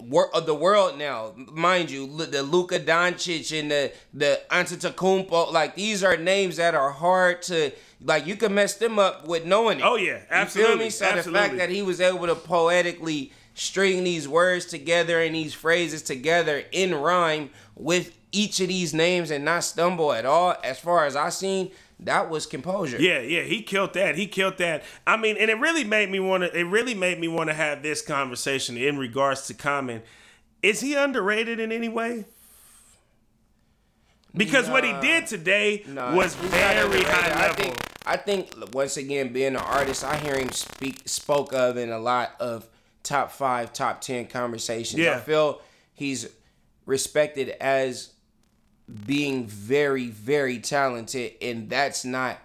wor- 0.09 0.35
of 0.35 0.45
the 0.45 0.53
world 0.55 0.97
now, 0.97 1.33
mind 1.35 1.89
you, 1.91 2.07
the 2.25 2.43
Luka 2.43 2.79
Doncic 2.79 3.57
and 3.59 3.69
the 3.71 3.91
the 4.13 4.41
Antetokounmpo. 4.51 5.51
Like 5.51 5.75
these 5.75 6.03
are 6.03 6.17
names 6.17 6.57
that 6.57 6.75
are 6.75 6.91
hard 6.91 7.41
to 7.43 7.71
like. 8.01 8.25
You 8.25 8.35
can 8.35 8.53
mess 8.53 8.75
them 8.75 8.99
up 8.99 9.27
with 9.27 9.45
knowing 9.45 9.79
it. 9.79 9.83
Oh, 9.85 9.95
yeah, 9.95 10.13
You 10.13 10.19
feel 10.19 10.27
absolutely, 10.31 10.85
me? 10.85 10.89
So 10.89 11.15
the 11.15 11.23
fact 11.23 11.57
that 11.57 11.69
he 11.69 11.81
was 11.81 12.01
able 12.01 12.27
to 12.27 12.35
poetically 12.35 13.31
string 13.55 14.03
these 14.03 14.27
words 14.27 14.65
together 14.65 15.21
and 15.21 15.35
these 15.35 15.53
phrases 15.53 16.01
together 16.01 16.63
in 16.71 16.95
rhyme 16.95 17.49
with 17.75 18.17
each 18.31 18.59
of 18.59 18.67
these 18.67 18.93
names 18.93 19.29
and 19.29 19.45
not 19.45 19.63
stumble 19.63 20.11
at 20.11 20.25
all, 20.25 20.55
as 20.63 20.79
far 20.79 21.05
as 21.05 21.15
I've 21.15 21.33
seen, 21.33 21.71
that 22.05 22.29
was 22.29 22.45
composure. 22.45 22.99
Yeah, 23.01 23.19
yeah, 23.19 23.43
he 23.43 23.61
killed 23.61 23.93
that. 23.93 24.15
He 24.15 24.27
killed 24.27 24.57
that. 24.57 24.83
I 25.07 25.17
mean, 25.17 25.37
and 25.37 25.49
it 25.49 25.59
really 25.59 25.83
made 25.83 26.09
me 26.09 26.19
want 26.19 26.43
to. 26.43 26.57
It 26.57 26.63
really 26.63 26.93
made 26.93 27.19
me 27.19 27.27
want 27.27 27.49
to 27.49 27.53
have 27.53 27.83
this 27.83 28.01
conversation 28.01 28.77
in 28.77 28.97
regards 28.97 29.47
to 29.47 29.53
Common. 29.53 30.01
Is 30.61 30.81
he 30.81 30.95
underrated 30.95 31.59
in 31.59 31.71
any 31.71 31.89
way? 31.89 32.25
Because 34.35 34.69
what 34.69 34.83
he 34.83 34.93
did 34.99 35.27
today 35.27 35.83
Nah, 35.87 36.15
was 36.15 36.33
very 36.35 37.03
high 37.03 37.29
I 37.29 37.47
level. 37.47 37.55
think, 37.55 37.77
I 38.05 38.17
think 38.17 38.73
once 38.73 38.97
again, 38.97 39.31
being 39.31 39.55
an 39.55 39.57
artist, 39.57 40.03
I 40.03 40.17
hear 40.17 40.35
him 40.37 40.51
speak 40.51 41.01
spoke 41.05 41.53
of 41.53 41.77
in 41.77 41.91
a 41.91 41.99
lot 41.99 42.31
of 42.39 42.67
top 43.03 43.31
five, 43.31 43.73
top 43.73 44.01
ten 44.01 44.25
conversations. 44.25 44.99
Yeah. 44.99 45.17
I 45.17 45.19
feel 45.19 45.61
he's 45.93 46.29
respected 46.87 47.49
as 47.61 48.12
being 49.05 49.45
very, 49.47 50.07
very 50.07 50.59
talented, 50.59 51.33
and 51.41 51.69
that's 51.69 52.03
not 52.05 52.37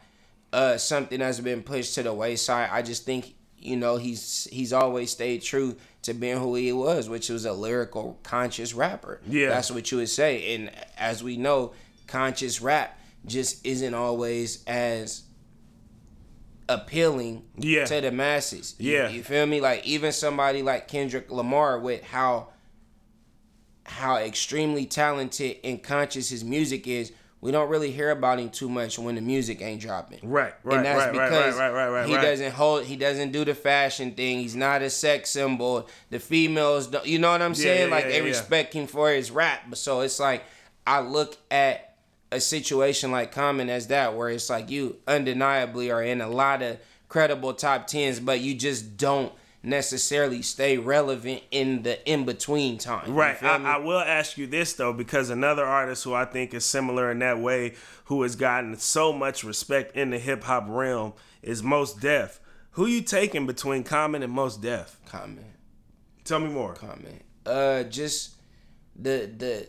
uh, 0.52 0.76
something 0.78 1.18
that's 1.20 1.40
been 1.40 1.62
pushed 1.62 1.94
to 1.96 2.02
the 2.02 2.12
wayside. 2.14 2.70
I 2.72 2.82
just 2.82 3.04
think 3.04 3.34
you 3.58 3.76
know 3.76 3.96
he's 3.96 4.46
he's 4.52 4.72
always 4.72 5.10
stayed 5.10 5.42
true 5.42 5.76
to 6.02 6.14
being 6.14 6.38
who 6.38 6.54
he 6.54 6.72
was, 6.72 7.08
which 7.08 7.28
was 7.28 7.44
a 7.44 7.52
lyrical, 7.52 8.18
conscious 8.22 8.72
rapper. 8.72 9.20
Yeah. 9.28 9.48
that's 9.48 9.70
what 9.70 9.90
you 9.90 9.98
would 9.98 10.08
say. 10.08 10.54
And 10.54 10.70
as 10.96 11.22
we 11.24 11.36
know, 11.36 11.72
conscious 12.06 12.62
rap 12.62 12.98
just 13.26 13.66
isn't 13.66 13.94
always 13.94 14.64
as 14.66 15.24
appealing 16.68 17.44
Yeah. 17.56 17.84
to 17.86 18.00
the 18.00 18.12
masses. 18.12 18.74
You- 18.78 18.92
Yeah. 18.92 19.08
you 19.08 19.22
feel 19.22 19.46
me? 19.46 19.60
Like 19.60 19.84
even 19.86 20.12
somebody 20.12 20.62
like 20.62 20.86
Kendrick 20.86 21.30
Lamar 21.30 21.78
with 21.78 22.02
how 22.04 22.48
how 23.88 24.16
extremely 24.16 24.86
talented 24.86 25.56
and 25.64 25.82
conscious 25.82 26.28
his 26.28 26.44
music 26.44 26.86
is, 26.86 27.12
we 27.40 27.52
don't 27.52 27.68
really 27.68 27.92
hear 27.92 28.10
about 28.10 28.40
him 28.40 28.50
too 28.50 28.68
much 28.68 28.98
when 28.98 29.14
the 29.14 29.20
music 29.20 29.62
ain't 29.62 29.80
dropping. 29.80 30.18
Right, 30.22 30.54
right, 30.64 30.76
and 30.76 30.84
that's 30.84 31.06
right, 31.06 31.16
right, 31.16 31.28
because 31.28 31.56
right, 31.56 31.70
right, 31.70 31.88
right, 31.88 32.08
he 32.08 32.14
doesn't 32.14 32.52
hold, 32.52 32.84
he 32.84 32.96
doesn't 32.96 33.30
do 33.30 33.44
the 33.44 33.54
fashion 33.54 34.12
thing. 34.12 34.40
He's 34.40 34.56
not 34.56 34.82
a 34.82 34.90
sex 34.90 35.30
symbol. 35.30 35.88
The 36.10 36.18
females, 36.18 36.88
don't, 36.88 37.06
you 37.06 37.18
know 37.18 37.30
what 37.30 37.40
I'm 37.40 37.54
saying? 37.54 37.88
yeah, 37.88 37.94
like 37.94 38.04
yeah, 38.04 38.10
they 38.10 38.18
yeah. 38.18 38.24
respect 38.24 38.74
him 38.74 38.86
for 38.88 39.10
his 39.10 39.30
rap. 39.30 39.62
But 39.68 39.78
so 39.78 40.00
it's 40.00 40.18
like 40.18 40.44
I 40.86 41.00
look 41.00 41.36
at 41.50 41.96
a 42.32 42.40
situation 42.40 43.12
like 43.12 43.30
Common 43.30 43.70
as 43.70 43.86
that, 43.86 44.16
where 44.16 44.30
it's 44.30 44.50
like 44.50 44.70
you 44.70 44.96
undeniably 45.06 45.90
are 45.92 46.02
in 46.02 46.20
a 46.20 46.28
lot 46.28 46.62
of 46.62 46.78
credible 47.08 47.54
top 47.54 47.86
tens, 47.86 48.18
but 48.18 48.40
you 48.40 48.54
just 48.54 48.96
don't 48.96 49.32
necessarily 49.68 50.42
stay 50.42 50.78
relevant 50.78 51.42
in 51.50 51.82
the 51.82 52.10
in 52.10 52.24
between 52.24 52.78
time. 52.78 53.14
Right. 53.14 53.40
I. 53.42 53.74
I 53.74 53.76
will 53.78 54.00
ask 54.00 54.38
you 54.38 54.46
this 54.46 54.72
though, 54.72 54.92
because 54.92 55.30
another 55.30 55.64
artist 55.64 56.04
who 56.04 56.14
I 56.14 56.24
think 56.24 56.54
is 56.54 56.64
similar 56.64 57.10
in 57.10 57.18
that 57.20 57.38
way, 57.38 57.74
who 58.06 58.22
has 58.22 58.36
gotten 58.36 58.76
so 58.76 59.12
much 59.12 59.44
respect 59.44 59.96
in 59.96 60.10
the 60.10 60.18
hip 60.18 60.44
hop 60.44 60.64
realm, 60.68 61.12
is 61.42 61.62
Mos 61.62 61.94
Def. 61.94 62.40
Who 62.72 62.86
you 62.86 63.02
taking 63.02 63.46
between 63.46 63.84
Common 63.84 64.22
and 64.22 64.32
Mos 64.32 64.56
Def? 64.56 64.98
Common. 65.06 65.44
Tell 66.24 66.40
me 66.40 66.48
more. 66.48 66.74
Common. 66.74 67.22
Uh, 67.44 67.84
just 67.84 68.36
the 68.96 69.30
the 69.36 69.68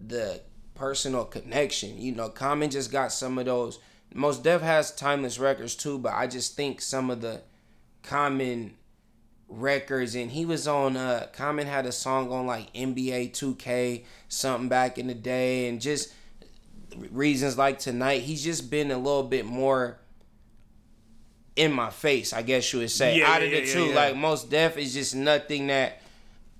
the 0.00 0.40
personal 0.74 1.24
connection. 1.24 2.00
You 2.00 2.12
know, 2.12 2.28
Common 2.28 2.70
just 2.70 2.92
got 2.92 3.12
some 3.12 3.38
of 3.38 3.46
those. 3.46 3.78
Mos 4.14 4.38
Def 4.38 4.60
has 4.60 4.94
timeless 4.94 5.38
records 5.38 5.74
too, 5.74 5.98
but 5.98 6.12
I 6.12 6.26
just 6.26 6.54
think 6.54 6.80
some 6.80 7.10
of 7.10 7.20
the 7.20 7.42
Common 8.02 8.74
records 9.54 10.14
and 10.14 10.30
he 10.30 10.46
was 10.46 10.66
on 10.66 10.96
uh 10.96 11.26
Common 11.34 11.66
had 11.66 11.84
a 11.84 11.92
song 11.92 12.32
on 12.32 12.46
like 12.46 12.72
NBA 12.72 13.32
2K 13.32 14.04
something 14.28 14.68
back 14.68 14.96
in 14.98 15.06
the 15.08 15.14
day 15.14 15.68
and 15.68 15.80
just 15.80 16.12
reasons 17.10 17.58
like 17.58 17.78
tonight 17.78 18.22
he's 18.22 18.42
just 18.42 18.70
been 18.70 18.90
a 18.90 18.96
little 18.96 19.22
bit 19.22 19.44
more 19.44 19.98
in 21.56 21.70
my 21.72 21.90
face 21.90 22.32
I 22.32 22.42
guess 22.42 22.72
you 22.72 22.78
would 22.80 22.90
say 22.90 23.18
Yeah, 23.18 23.30
out 23.30 23.42
of 23.42 23.50
yeah, 23.50 23.60
the 23.60 23.66
yeah, 23.66 23.72
two 23.74 23.84
yeah. 23.86 23.94
like 23.94 24.16
most 24.16 24.50
def 24.50 24.78
is 24.78 24.94
just 24.94 25.14
nothing 25.14 25.66
that 25.66 26.00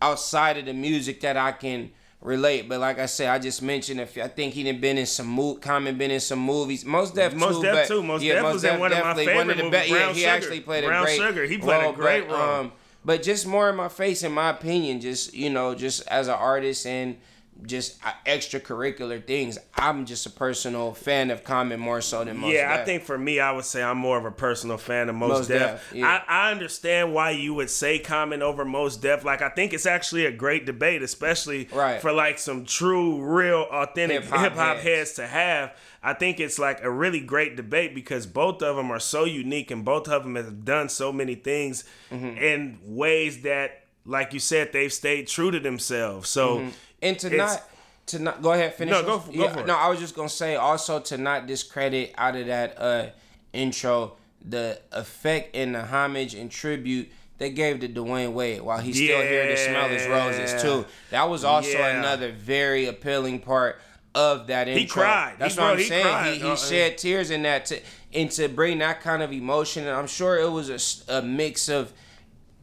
outside 0.02 0.58
of 0.58 0.66
the 0.66 0.74
music 0.74 1.20
that 1.22 1.36
I 1.36 1.52
can 1.52 1.90
relate 2.20 2.68
but 2.68 2.78
like 2.78 2.98
I 2.98 3.06
said 3.06 3.28
I 3.28 3.38
just 3.38 3.62
mentioned 3.62 4.00
if 4.00 4.18
I 4.18 4.28
think 4.28 4.52
he 4.52 4.64
done 4.64 4.80
been 4.80 4.98
in 4.98 5.06
some 5.06 5.28
mo- 5.28 5.54
Common 5.56 5.96
been 5.96 6.10
in 6.10 6.20
some 6.20 6.40
movies 6.40 6.84
most 6.84 7.14
def 7.14 7.34
Most 7.34 7.56
too 7.56 7.62
Def 7.62 7.74
but 7.74 7.88
too. 7.88 8.02
Most 8.02 8.22
yeah, 8.22 8.34
Def 8.34 8.52
was 8.52 8.64
in 8.64 8.78
one 8.78 8.92
of 8.92 8.98
my 9.02 9.14
favorite 9.14 9.56
the 9.56 9.62
movies, 9.64 9.88
yeah, 9.88 9.96
Brown 9.96 10.14
he 10.14 10.20
Sugar. 10.20 10.30
actually 10.32 10.60
played 10.60 10.84
Brown 10.84 11.02
a 11.02 11.06
great 11.06 11.16
Sugar. 11.18 11.44
He 11.46 11.58
played 11.58 11.80
a 11.80 11.84
role, 11.84 11.92
great 11.92 12.28
but, 12.28 12.34
role. 12.38 12.50
um, 12.60 12.72
but 13.04 13.22
just 13.22 13.46
more 13.46 13.68
in 13.68 13.76
my 13.76 13.88
face, 13.88 14.22
in 14.22 14.32
my 14.32 14.50
opinion, 14.50 15.00
just 15.00 15.34
you 15.34 15.50
know, 15.50 15.74
just 15.74 16.06
as 16.08 16.28
an 16.28 16.34
artist 16.34 16.86
and 16.86 17.16
just 17.66 18.04
uh, 18.04 18.12
extracurricular 18.26 19.24
things. 19.26 19.58
I'm 19.76 20.04
just 20.06 20.26
a 20.26 20.30
personal 20.30 20.92
fan 20.94 21.30
of 21.30 21.44
Common 21.44 21.80
more 21.80 22.00
so 22.00 22.24
than 22.24 22.38
most. 22.38 22.52
yeah, 22.54 22.76
I 22.80 22.84
think 22.84 23.02
for 23.02 23.16
me, 23.18 23.40
I 23.40 23.52
would 23.52 23.64
say 23.64 23.82
I'm 23.82 23.98
more 23.98 24.18
of 24.18 24.24
a 24.24 24.30
personal 24.30 24.78
fan 24.78 25.08
of 25.08 25.14
Most, 25.14 25.30
Mos 25.30 25.46
Def. 25.48 25.58
Def, 25.60 25.92
yeah. 25.94 26.22
I, 26.28 26.48
I 26.48 26.50
understand 26.52 27.14
why 27.14 27.30
you 27.30 27.54
would 27.54 27.70
say 27.70 27.98
Common 27.98 28.42
over 28.42 28.64
Mos 28.64 28.96
Def. 28.96 29.24
Like, 29.24 29.42
I 29.42 29.48
think 29.48 29.72
it's 29.72 29.86
actually 29.86 30.26
a 30.26 30.32
great 30.32 30.66
debate, 30.66 31.02
especially 31.02 31.68
Right. 31.72 32.00
for 32.00 32.12
like 32.12 32.38
some 32.38 32.64
true, 32.64 33.22
real, 33.22 33.66
authentic 33.70 34.22
Hip-hop 34.24 34.76
heads. 34.78 34.82
heads 34.82 35.12
to 35.14 35.26
have. 35.26 35.76
I 36.02 36.14
think 36.14 36.40
it's 36.40 36.58
like 36.58 36.82
a 36.82 36.90
really 36.90 37.20
great 37.20 37.54
debate 37.56 37.94
because 37.94 38.26
both 38.26 38.60
of 38.62 38.76
them 38.76 38.90
are 38.90 38.98
so 39.00 39.24
unique 39.24 39.70
and 39.70 39.84
both 39.84 40.08
of 40.08 40.24
them 40.24 40.34
have 40.34 40.64
done 40.64 40.88
so 40.88 41.12
many 41.12 41.34
things 41.36 41.84
Mm-hmm. 42.10 42.36
in 42.38 42.78
ways 42.84 43.42
that, 43.42 43.84
like 44.04 44.34
you 44.34 44.38
said, 44.40 44.72
they've 44.72 44.92
stayed 44.92 45.28
true 45.28 45.50
to 45.50 45.58
themselves. 45.60 46.28
So, 46.28 46.68
and 47.02 47.18
to 47.18 47.26
it's- 47.28 47.38
not 47.54 47.68
to 48.06 48.18
not 48.18 48.42
go 48.42 48.52
ahead 48.52 48.74
finish. 48.74 48.92
No, 48.92 49.02
go 49.02 49.18
this? 49.18 49.52
for- 49.52 49.60
it. 49.60 49.66
No, 49.66 49.76
I 49.76 49.88
was 49.88 49.98
just 50.00 50.14
gonna 50.16 50.28
say 50.28 50.56
also 50.56 50.98
to 51.00 51.18
not 51.18 51.46
discredit 51.46 52.14
out 52.18 52.34
of 52.36 52.46
that 52.46 52.80
uh 52.80 53.06
intro 53.52 54.16
the 54.44 54.80
effect 54.92 55.54
and 55.54 55.74
the 55.74 55.84
homage 55.84 56.34
and 56.34 56.50
tribute 56.50 57.10
they 57.38 57.50
gave 57.50 57.80
to 57.80 57.88
Dwyane 57.88 58.32
Wade 58.32 58.60
while 58.60 58.78
he's 58.78 58.96
still 58.96 59.20
here 59.22 59.46
to 59.46 59.56
smell 59.56 59.88
his 59.88 60.06
roses 60.06 60.60
too. 60.62 60.84
That 61.10 61.28
was 61.28 61.44
also 61.44 61.78
Yeah. 61.78 61.98
another 61.98 62.30
very 62.32 62.86
appealing 62.86 63.40
part 63.40 63.80
of 64.14 64.46
that 64.48 64.68
intro. 64.68 64.80
He 64.80 64.86
cried. 64.86 65.34
That's 65.38 65.54
He- 65.54 65.60
what 65.60 65.66
bro, 65.66 65.72
I'm 65.74 65.78
he 65.78 65.84
saying. 65.84 66.02
cried. 66.04 66.32
He, 66.34 66.38
he 66.40 66.50
Uh, 66.50 66.56
shed 66.56 66.98
tears 66.98 67.30
in 67.30 67.42
that 67.42 67.66
to 67.66 67.80
and 68.14 68.30
to 68.32 68.48
bring 68.48 68.78
that 68.78 69.00
kind 69.00 69.22
of 69.22 69.32
emotion. 69.32 69.86
And 69.86 69.96
I'm 69.96 70.06
sure 70.06 70.38
it 70.38 70.50
was 70.50 71.04
a, 71.08 71.18
a 71.18 71.22
mix 71.22 71.68
of 71.68 71.92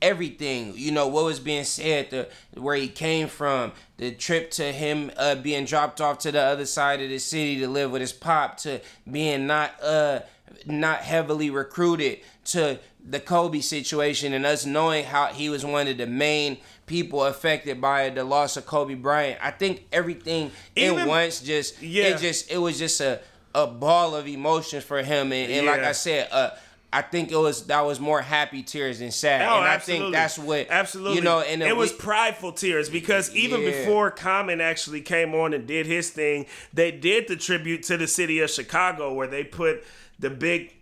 everything. 0.02 0.74
You 0.76 0.92
know 0.92 1.08
what 1.08 1.26
was 1.26 1.40
being 1.40 1.64
said, 1.64 2.10
the 2.10 2.30
where 2.60 2.76
he 2.76 2.88
came 2.88 3.28
from, 3.28 3.72
the 3.98 4.12
trip 4.12 4.52
to 4.52 4.72
him 4.72 5.12
uh, 5.18 5.36
being 5.36 5.66
dropped 5.66 6.02
off 6.02 6.20
to 6.20 6.32
the 6.32 6.42
other 6.42 6.66
side 6.66 7.02
of 7.02 7.10
the 7.10 7.20
city 7.20 7.60
to 7.60 7.68
live 7.68 7.92
with 7.92 8.02
his 8.02 8.14
pop, 8.14 8.58
to 8.58 8.82
being 9.10 9.48
not 9.48 9.72
uh 9.84 10.20
not 10.66 11.00
heavily 11.00 11.50
recruited, 11.50 12.20
to 12.46 12.80
the 13.08 13.20
Kobe 13.20 13.60
situation 13.62 14.34
and 14.34 14.46
us 14.46 14.66
knowing 14.66 15.06
how 15.06 15.28
he 15.28 15.50
was 15.50 15.66
one 15.66 15.88
of 15.88 15.98
the 15.98 16.06
main 16.06 16.58
people 16.86 17.24
affected 17.24 17.80
by 17.80 18.10
the 18.10 18.24
loss 18.24 18.58
of 18.58 18.66
Kobe 18.66 18.96
Bryant. 18.96 19.40
I 19.42 19.52
think 19.52 19.86
everything 19.92 20.52
Even- 20.76 21.00
in 21.02 21.08
once 21.08 21.40
just 21.40 21.82
Yeah. 21.82 22.06
it 22.16 22.20
just 22.20 22.52
it 22.52 22.58
was 22.58 22.78
just 22.78 23.00
a 23.02 23.20
a 23.56 23.66
ball 23.66 24.16
of 24.16 24.28
emotions 24.28 24.84
for 24.84 25.02
him 25.02 25.32
and, 25.34 25.52
and 25.52 25.66
like 25.66 25.82
I 25.82 25.92
said 25.94 26.28
uh 26.32 26.52
I 26.92 27.04
think 27.04 27.32
it 27.32 27.36
was 27.38 27.68
that 27.68 27.82
was 27.86 28.00
more 28.00 28.22
happy 28.22 28.64
tears 28.64 28.98
than 29.00 29.12
sad. 29.12 29.42
Oh, 29.44 29.58
and 29.58 29.66
I 29.66 29.76
absolutely. 29.76 30.06
think 30.06 30.16
that's 30.16 30.40
what 30.40 30.68
absolutely 30.72 31.18
you 31.18 31.22
know. 31.22 31.40
And 31.42 31.62
it 31.62 31.66
then 31.66 31.78
was 31.78 31.92
we- 31.92 31.98
prideful 32.00 32.54
tears 32.54 32.90
because 32.90 33.34
even 33.36 33.62
Yeah. 33.62 33.72
before 33.72 34.10
Common 34.10 34.60
actually 34.60 35.02
came 35.02 35.36
on 35.36 35.54
and 35.54 35.68
did 35.68 35.86
his 35.86 36.10
thing, 36.10 36.48
they 36.74 36.90
did 36.92 37.28
the 37.28 37.36
tribute 37.36 37.84
to 37.84 37.98
the 37.98 38.08
city 38.08 38.40
of 38.40 38.50
Chicago 38.50 39.14
where 39.14 39.28
they 39.28 39.44
put 39.44 39.84
the 40.18 40.32
big 40.32 40.74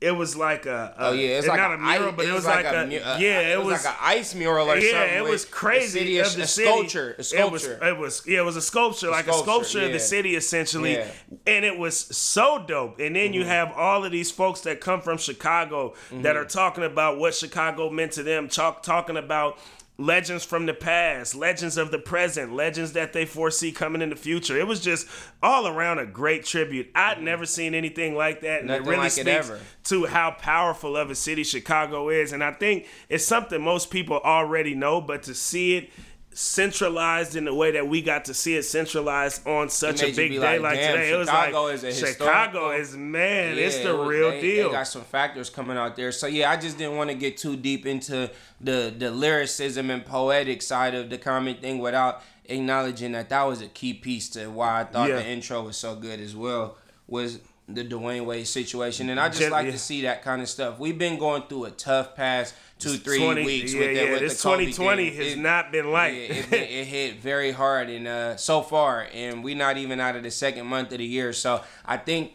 it 0.00 0.10
was 0.10 0.36
like 0.36 0.66
a, 0.66 0.94
a 0.98 1.06
Oh 1.08 1.12
yeah, 1.12 1.38
it's 1.38 1.46
like 1.46 1.58
not 1.58 1.70
a, 1.70 1.74
a 1.74 1.78
mural, 1.78 2.08
ice- 2.08 2.14
but 2.16 2.26
it 2.26 2.32
was 2.32 2.44
like, 2.44 2.66
a, 2.66 2.86
mu- 2.86 2.96
uh, 2.98 3.16
yeah, 3.20 3.40
it, 3.54 3.58
was, 3.64 3.84
like 3.84 3.94
an 3.94 3.98
ice 4.02 4.34
mural 4.34 4.70
or 4.70 4.76
yeah, 4.76 4.90
something. 4.90 5.16
it 5.18 5.24
was 5.24 5.44
a 5.44 5.48
crazy. 5.48 5.98
city, 6.00 6.18
of 6.18 6.26
a, 6.26 6.36
the 6.36 6.42
a 6.42 6.46
city. 6.46 6.68
sculpture, 6.68 7.08
a 7.10 7.12
It 7.12 7.18
was, 7.18 7.28
sculpture. 7.62 7.84
it 7.88 7.98
was, 7.98 8.22
yeah, 8.26 8.38
it 8.40 8.44
was 8.44 8.56
a 8.56 8.60
sculpture, 8.62 9.10
like 9.10 9.26
a 9.28 9.32
sculpture, 9.32 9.44
sculpture 9.70 9.86
of 9.86 9.92
the 9.92 10.00
city, 10.00 10.36
essentially. 10.36 10.94
Yeah. 10.94 11.06
And 11.46 11.64
it 11.64 11.78
was 11.78 11.96
so 11.98 12.62
dope. 12.66 12.98
And 13.00 13.16
then 13.16 13.24
Mm-hmm. 13.26 13.34
you 13.34 13.44
have 13.46 13.72
all 13.72 14.04
of 14.04 14.12
these 14.12 14.30
folks 14.30 14.60
that 14.62 14.80
come 14.80 15.00
from 15.00 15.16
Chicago 15.16 15.94
that 16.10 16.16
Mm-hmm. 16.18 16.36
are 16.36 16.44
talking 16.44 16.84
about 16.84 17.18
what 17.18 17.34
Chicago 17.34 17.88
meant 17.88 18.12
to 18.12 18.22
them, 18.22 18.48
talk, 18.48 18.82
talking 18.82 19.16
about 19.16 19.58
legends 19.96 20.44
from 20.44 20.66
the 20.66 20.74
past, 20.74 21.34
legends 21.34 21.76
of 21.76 21.90
the 21.92 21.98
present, 21.98 22.52
legends 22.52 22.92
that 22.94 23.12
they 23.12 23.24
foresee 23.24 23.70
coming 23.70 24.02
in 24.02 24.10
the 24.10 24.16
future. 24.16 24.58
It 24.58 24.66
was 24.66 24.80
just 24.80 25.06
all 25.42 25.68
around 25.68 26.00
a 26.00 26.06
great 26.06 26.44
tribute. 26.44 26.90
I'd 26.94 27.22
never 27.22 27.46
seen 27.46 27.74
anything 27.74 28.16
like 28.16 28.40
that. 28.40 28.62
And 28.62 28.70
Mm-hmm. 28.70 28.84
Nothing 28.84 28.86
it 28.86 28.90
really 28.90 28.98
like 29.02 29.06
it 29.06 29.12
speaks 29.12 29.50
ever. 29.50 29.60
to 29.84 30.06
how 30.06 30.32
powerful 30.32 30.96
of 30.96 31.10
a 31.10 31.14
city 31.14 31.44
Chicago 31.44 32.08
is. 32.08 32.32
And 32.32 32.42
I 32.42 32.52
think 32.52 32.86
it's 33.08 33.24
something 33.24 33.62
most 33.62 33.90
people 33.90 34.18
already 34.24 34.74
know, 34.74 35.00
but 35.00 35.22
to 35.24 35.34
see 35.34 35.76
it 35.76 35.90
centralized 36.34 37.36
in 37.36 37.44
the 37.44 37.54
way 37.54 37.70
that 37.72 37.86
we 37.88 38.02
got 38.02 38.24
to 38.26 38.34
see 38.34 38.56
it 38.56 38.64
centralized 38.64 39.46
on 39.46 39.68
such 39.68 40.02
a 40.02 40.12
big 40.12 40.32
day 40.32 40.38
like, 40.38 40.60
like 40.60 40.74
"Damn, 40.78 40.92
today, 40.96 41.12
it 41.12 41.16
was 41.16 41.28
Chicago 41.28 41.62
like 41.64 41.74
is 41.74 41.84
a 41.84 41.92
Chicago 41.94 42.70
is 42.72 42.96
man, 42.96 43.56
it's 43.56 43.78
the 43.78 43.96
was- 43.96 44.08
real 44.08 44.30
they- 44.30 44.40
deal. 44.40 44.68
They 44.68 44.74
got 44.74 44.88
some 44.88 45.02
factors 45.02 45.48
coming 45.48 45.76
out 45.76 45.96
there. 45.96 46.10
So 46.12 46.26
yeah, 46.26 46.50
I 46.50 46.56
just 46.56 46.76
didn't 46.76 46.96
want 46.96 47.10
to 47.10 47.16
get 47.16 47.36
too 47.36 47.56
deep 47.56 47.86
into 47.86 48.30
the 48.60 48.92
the 48.96 49.10
lyricism 49.10 49.90
and 49.90 50.04
poetic 50.04 50.60
side 50.62 50.94
of 50.94 51.08
the 51.10 51.18
Common 51.18 51.56
thing 51.56 51.78
without 51.78 52.22
acknowledging 52.46 53.12
that 53.12 53.28
that 53.30 53.42
was 53.44 53.62
a 53.62 53.68
key 53.68 53.94
piece 53.94 54.28
to 54.30 54.48
why 54.50 54.80
I 54.80 54.84
thought 54.84 55.08
Yeah. 55.08 55.16
the 55.16 55.26
intro 55.26 55.62
was 55.62 55.76
so 55.76 55.94
good 55.94 56.20
as 56.20 56.34
well. 56.36 56.76
Was 57.06 57.38
the 57.68 57.84
Dwyane 57.84 58.26
Wade 58.26 58.46
situation, 58.46 59.08
and 59.08 59.18
I 59.18 59.28
just 59.30 59.50
like 59.50 59.66
yeah. 59.66 59.72
to 59.72 59.78
see 59.78 60.02
that 60.02 60.22
kind 60.22 60.42
of 60.42 60.48
stuff. 60.48 60.78
We've 60.78 60.98
been 60.98 61.18
going 61.18 61.44
through 61.48 61.64
a 61.64 61.70
tough 61.70 62.14
past 62.14 62.54
two, 62.78 62.96
three 62.96 63.18
20 63.18 63.44
weeks 63.44 63.72
yeah, 63.72 63.80
with, 63.80 63.88
the, 63.88 63.94
yeah, 63.94 64.10
with 64.10 64.20
this 64.20 64.42
the 64.42 64.50
2020 64.50 65.10
has 65.10 65.32
It- 65.32 65.38
not 65.38 65.72
been 65.72 65.90
light. 65.90 66.14
yeah, 66.14 66.20
it, 66.20 66.46
it, 66.52 66.70
it 66.70 66.84
hit 66.86 67.20
very 67.20 67.52
hard 67.52 67.88
and 67.88 68.06
uh, 68.06 68.36
so 68.36 68.60
far, 68.60 69.08
and 69.14 69.42
we're 69.42 69.56
not 69.56 69.78
even 69.78 69.98
out 69.98 70.14
of 70.14 70.22
the 70.22 70.30
second 70.30 70.66
month 70.66 70.92
of 70.92 70.98
the 70.98 71.06
year. 71.06 71.32
So 71.32 71.62
I 71.86 71.96
think, 71.96 72.32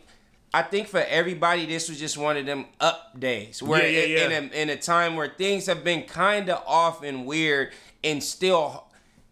I 0.51 0.63
think 0.63 0.87
for 0.87 1.01
everybody, 1.07 1.67
this 1.67 1.89
was 1.89 1.99
just 1.99 2.17
one 2.17 2.35
of 2.35 2.47
them 2.47 2.65
up 2.79 3.19
days 3.19 3.61
where 3.61 3.87
Yeah, 3.87 3.99
yeah, 3.99 4.25
in- 4.25 4.31
yeah. 4.31 4.37
In, 4.37 4.43
a, 4.51 4.55
in 4.63 4.69
a 4.71 4.77
time 4.77 5.15
where 5.15 5.27
things 5.29 5.67
have 5.67 5.83
been 5.83 6.03
kind 6.03 6.49
of 6.49 6.63
off 6.65 7.03
and 7.03 7.27
weird 7.27 7.71
and 8.03 8.23
still 8.23 8.85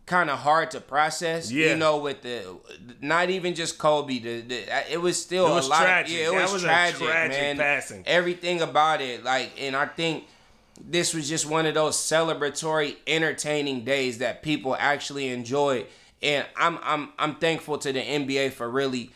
kind 0.08 0.30
of 0.32 0.40
hard 0.40 0.72
to 0.72 0.80
process. 0.82 1.52
Yeah. 1.52 1.68
You 1.72 1.76
know, 1.76 1.98
with 1.98 2.24
the 2.24 2.44
not 3.02 3.30
even 3.30 3.54
just 3.54 3.78
Kobe, 3.78 4.18
the, 4.20 4.42
the 4.42 4.92
it 4.92 5.00
was 5.00 5.22
still 5.22 5.46
It 5.48 5.54
was 5.54 5.68
a 5.68 5.70
lot. 5.70 5.84
tragic. 5.84 6.14
Of, 6.16 6.20
yeah, 6.20 6.28
it 6.30 6.32
That 6.32 6.42
was, 6.42 6.54
was 6.54 6.64
a 6.64 6.66
tragic, 6.66 7.00
tragic 7.08 7.40
man. 7.42 7.58
passing. 7.58 8.04
Everything 8.08 8.62
about 8.62 9.02
it, 9.02 9.24
like, 9.24 9.52
and 9.62 9.76
I 9.76 9.86
think 9.86 10.24
this 10.80 11.14
was 11.14 11.28
just 11.30 11.46
one 11.48 11.66
of 11.66 11.74
those 11.76 11.96
celebratory, 11.98 12.96
entertaining 13.06 13.84
days 13.84 14.18
that 14.20 14.42
people 14.42 14.76
actually 14.80 15.28
enjoyed. 15.30 15.86
And 16.24 16.46
I'm 16.56 16.80
I'm 16.82 17.10
I'm 17.20 17.36
thankful 17.36 17.78
to 17.80 17.92
the 17.94 18.00
NBA 18.02 18.52
for 18.54 18.68
really 18.70 19.12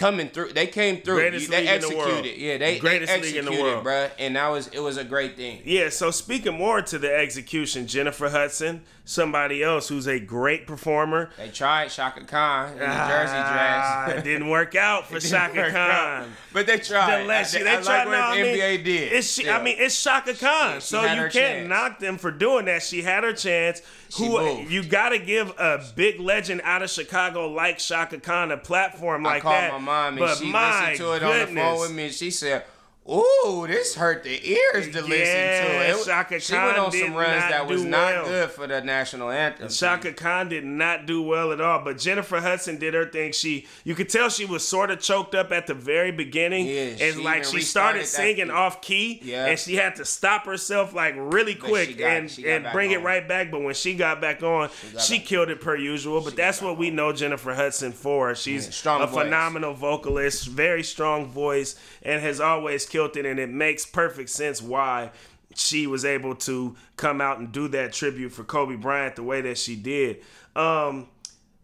coming 0.00 0.28
through. 0.30 0.52
They 0.54 0.66
came 0.66 1.02
through. 1.02 1.16
Greatest 1.16 1.50
they 1.50 1.60
league 1.60 1.68
in 1.84 1.90
the 1.90 1.96
world. 1.96 2.08
executed. 2.10 2.40
Yeah, 2.40 2.56
they, 2.58 2.78
Greatest 2.78 3.12
they 3.12 3.20
league 3.20 3.36
in 3.36 3.44
the 3.44 3.50
executed, 3.52 3.84
world. 3.84 3.84
bruh. 3.84 4.10
And 4.18 4.34
that 4.36 4.48
was 4.48 4.68
it 4.68 4.80
was 4.80 4.96
a 4.96 5.04
great 5.04 5.36
thing. 5.36 5.60
Yeah, 5.64 5.90
so 5.90 6.10
speaking 6.10 6.54
more 6.56 6.80
to 6.80 6.98
the 6.98 7.14
execution, 7.14 7.86
Jennifer 7.86 8.30
Hudson, 8.30 8.82
somebody 9.04 9.62
else 9.62 9.88
who's 9.88 10.06
a 10.08 10.18
great 10.18 10.66
performer. 10.66 11.30
They 11.36 11.48
tried 11.50 11.88
Chaka 11.90 12.24
Khan 12.24 12.72
in 12.72 12.78
the 12.78 12.84
Jersey 12.86 13.34
Ah, 13.36 14.04
dress. 14.06 14.18
it 14.18 14.24
didn't 14.24 14.48
work 14.48 14.74
out 14.74 15.06
for 15.06 15.20
Chaka 15.20 15.56
work 15.56 15.74
out. 15.74 16.22
Khan. 16.24 16.32
But 16.54 16.66
they 16.66 16.78
tried. 16.78 17.26
The 17.26 17.32
I, 17.32 17.44
they 17.44 17.70
I 17.78 17.82
tried- 17.82 18.06
what 18.06 18.12
no, 18.12 18.20
I 18.20 18.36
the 18.38 18.42
mean, 18.42 18.56
NBA 18.58 18.84
did. 18.84 19.12
It's 19.12 19.32
she, 19.34 19.44
Yeah. 19.44 19.58
I 19.58 19.62
mean, 19.62 19.76
it's 19.78 20.02
Chaka 20.02 20.34
Khan, 20.34 20.76
she 20.76 20.80
so 20.80 21.02
you 21.02 21.06
can't 21.08 21.32
chance. 21.32 21.68
knock 21.68 21.98
them 21.98 22.16
for 22.18 22.30
doing 22.30 22.64
that. 22.64 22.82
She 22.82 23.02
had 23.02 23.22
her 23.24 23.32
chance. 23.34 23.82
Who 24.16 24.62
you 24.62 24.82
got 24.82 25.10
to 25.10 25.20
give 25.20 25.50
a 25.50 25.84
big 25.94 26.18
legend 26.18 26.62
out 26.64 26.82
of 26.82 26.90
Chicago 26.90 27.46
like 27.48 27.78
Chaka 27.78 28.18
Khan 28.18 28.50
a 28.50 28.56
platform 28.56 29.22
like 29.22 29.44
that. 29.44 29.80
Mom 29.90 30.08
and 30.08 30.18
but 30.18 30.38
she 30.38 30.50
my 30.50 30.90
listened 30.90 30.96
to 31.06 31.12
it 31.14 31.20
goodness. 31.20 31.48
on 31.48 31.54
the 31.54 31.60
phone 31.60 31.80
with 31.80 31.92
me 31.92 32.04
and 32.04 32.14
she 32.14 32.30
said, 32.30 32.64
Ooh, 33.12 33.66
this 33.66 33.96
hurt 33.96 34.22
the 34.22 34.40
ears 34.52 34.86
to 34.90 35.00
listen 35.02 35.08
to. 35.08 35.90
It, 36.00 36.04
Chaka 36.06 36.38
she 36.38 36.52
went 36.54 36.76
Khan 36.76 36.84
on 36.86 36.90
did 36.92 37.04
some 37.06 37.14
runs 37.14 37.42
that 37.50 37.66
was 37.66 37.84
not 37.84 38.14
well. 38.14 38.24
good 38.26 38.50
for 38.50 38.66
the 38.68 38.80
national 38.82 39.30
anthem. 39.30 39.68
Chaka 39.68 40.12
Khan 40.12 40.48
did 40.48 40.64
not 40.64 41.06
do 41.06 41.20
well 41.20 41.50
at 41.52 41.60
all, 41.60 41.80
but 41.82 41.98
Jennifer 41.98 42.40
Hudson 42.40 42.78
did 42.78 42.94
her 42.94 43.06
thing. 43.06 43.32
She, 43.32 43.66
you 43.82 43.96
could 43.96 44.08
tell 44.08 44.28
she 44.28 44.44
was 44.44 44.66
sort 44.66 44.92
of 44.92 45.00
choked 45.00 45.34
up 45.34 45.50
at 45.50 45.66
the 45.66 45.74
very 45.74 46.12
beginning, 46.12 46.66
Yeah, 46.66 46.72
and 47.00 47.16
she 47.16 47.22
like 47.24 47.44
she 47.44 47.62
started 47.62 48.06
singing 48.06 48.50
off 48.50 48.80
key, 48.80 49.18
Yeah. 49.24 49.46
and 49.46 49.58
she 49.58 49.74
had 49.74 49.96
to 49.96 50.04
stop 50.04 50.44
herself 50.46 50.94
like 50.94 51.14
really 51.18 51.56
quick 51.56 51.98
got- 51.98 52.10
and 52.12 52.38
and 52.46 52.68
bring 52.72 52.92
it 52.92 53.02
right 53.02 53.26
back. 53.26 53.50
But 53.50 53.62
when 53.62 53.74
she 53.74 53.94
got 53.94 54.20
back 54.20 54.42
on, 54.44 54.70
she, 55.00 55.18
back 55.18 55.26
killed 55.26 55.50
it 55.50 55.60
per 55.60 55.74
usual. 55.74 56.20
But 56.20 56.36
that's 56.36 56.62
what 56.62 56.78
we 56.78 56.90
know 56.90 57.12
Jennifer 57.12 57.54
Hudson 57.54 57.90
for. 57.90 58.36
She's 58.36 58.66
Yeah, 58.66 58.70
strong 58.70 59.02
a 59.02 59.06
voice. 59.08 59.24
phenomenal 59.24 59.74
vocalist, 59.74 60.46
very 60.46 60.84
strong 60.84 61.26
voice, 61.26 61.74
and 62.04 62.22
has 62.22 62.38
always 62.40 62.86
killed 62.86 62.99
it. 63.16 63.26
And 63.26 63.38
it 63.38 63.50
makes 63.50 63.84
perfect 63.86 64.30
sense 64.30 64.60
why 64.62 65.10
she 65.54 65.86
was 65.86 66.04
able 66.04 66.34
to 66.36 66.76
come 66.96 67.20
out 67.20 67.38
and 67.38 67.50
do 67.52 67.68
that 67.68 67.92
tribute 67.92 68.30
for 68.32 68.44
Kobe 68.44 68.76
Bryant 68.76 69.16
the 69.16 69.22
way 69.22 69.40
that 69.40 69.58
she 69.58 69.74
did. 69.76 70.22
Um, 70.54 71.08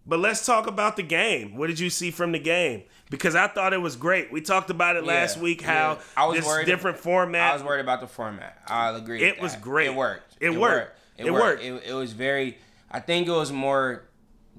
but 0.07 0.19
let's 0.19 0.45
talk 0.47 0.67
about 0.67 0.97
the 0.97 1.03
game. 1.03 1.57
What 1.57 1.67
did 1.69 1.79
you 1.81 1.91
see 1.91 2.11
from 2.11 2.33
the 2.33 2.39
game? 2.39 2.83
Because 3.11 3.35
I 3.37 3.47
thought 3.47 3.73
it 3.73 3.81
was 3.81 3.95
great. 3.97 4.33
We 4.33 4.41
talked 4.41 4.71
about 4.71 4.97
it 4.97 5.05
last 5.05 5.37
Yeah, 5.37 5.43
week 5.45 5.63
yeah. 5.63 5.73
how 5.73 5.99
I 6.17 6.27
was 6.27 6.39
this 6.39 6.47
worried- 6.47 6.67
different 6.67 6.99
format. 6.99 7.51
I 7.53 7.55
was 7.55 7.63
worried 7.63 7.81
about 7.81 8.01
the 8.01 8.07
format. 8.09 8.59
I'll 8.67 8.97
agree. 8.97 9.23
It 9.23 9.41
was 9.41 9.53
that. 9.53 9.63
great. 9.63 9.87
It 9.89 9.95
worked. 9.95 10.37
It 10.41 10.51
worked. 10.51 10.99
It, 11.17 11.27
It 11.27 11.31
worked. 11.33 11.63
worked. 11.63 11.63
It, 11.87 11.91
it 11.91 11.95
was 11.95 12.13
very. 12.13 12.59
I 12.91 12.99
think 13.01 13.27
it 13.29 13.33
was 13.33 13.53
more 13.53 14.03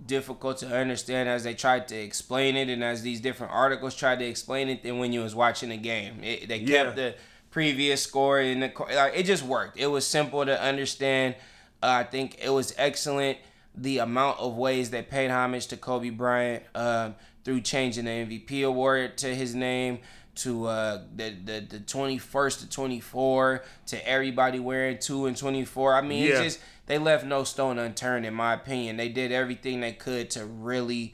difficult 0.06 0.58
to 0.60 0.68
understand 0.68 1.28
as 1.30 1.44
they 1.44 1.54
tried 1.54 1.88
to 1.90 1.96
explain 1.96 2.56
it, 2.56 2.70
and 2.70 2.84
as 2.84 3.02
these 3.02 3.20
different 3.20 3.54
articles 3.54 3.96
tried 3.96 4.20
to 4.20 4.26
explain 4.26 4.70
it, 4.70 4.84
than 4.84 5.00
when 5.00 5.12
you 5.12 5.22
was 5.22 5.34
watching 5.36 5.70
the 5.70 5.78
game. 5.78 6.24
It, 6.24 6.48
they 6.48 6.58
Yeah. 6.58 6.84
kept 6.84 6.96
the 6.96 7.16
previous 7.50 8.04
score 8.04 8.40
in 8.40 8.60
the. 8.60 8.72
Like, 8.94 9.14
it 9.16 9.24
just 9.24 9.44
worked. 9.44 9.78
It 9.80 9.88
was 9.88 10.06
simple 10.06 10.46
to 10.46 10.62
understand. 10.62 11.36
Uh, 11.82 11.88
I 11.88 12.04
think 12.04 12.38
it 12.42 12.50
was 12.50 12.74
excellent. 12.78 13.38
The 13.76 14.00
amount 14.00 14.40
of 14.40 14.56
ways 14.56 14.90
they 14.90 15.02
paid 15.04 15.30
homage 15.30 15.68
to 15.68 15.78
Kobe 15.78 16.10
Bryant 16.10 16.64
um, 16.74 17.16
through 17.44 17.62
changing 17.62 18.06
the 18.06 18.12
MVP 18.12 18.66
award 18.66 19.18
to 19.20 19.36
his 19.36 19.54
name, 19.54 20.00
to 20.36 20.66
uh, 20.68 21.02
the, 21.16 21.30
the 21.46 21.60
the 21.62 21.80
21st 21.80 22.60
to 22.62 22.70
24, 22.70 23.64
to 23.88 24.08
everybody 24.08 24.60
wearing 24.60 24.98
two 24.98 25.26
and 25.28 25.38
24. 25.38 25.94
I 25.96 26.02
mean, 26.02 26.24
Yeah. 26.26 26.30
it's 26.42 26.56
just 26.56 26.60
they 26.88 26.98
left 26.98 27.26
no 27.26 27.44
stone 27.44 27.78
unturned, 27.80 28.26
in 28.26 28.34
my 28.34 28.54
opinion. 28.54 28.98
They 28.98 29.10
did 29.10 29.32
everything 29.32 29.82
they 29.82 29.94
could 29.94 30.30
to 30.32 30.46
really, 30.46 31.14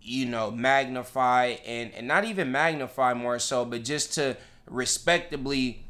you 0.00 0.26
know, 0.26 0.50
magnify 0.50 1.56
and 1.66 1.92
and 1.94 2.08
not 2.08 2.24
even 2.24 2.50
magnify 2.50 3.14
more 3.14 3.38
so, 3.38 3.64
but 3.64 3.84
just 3.84 4.14
to 4.14 4.36
respectably. 4.66 5.84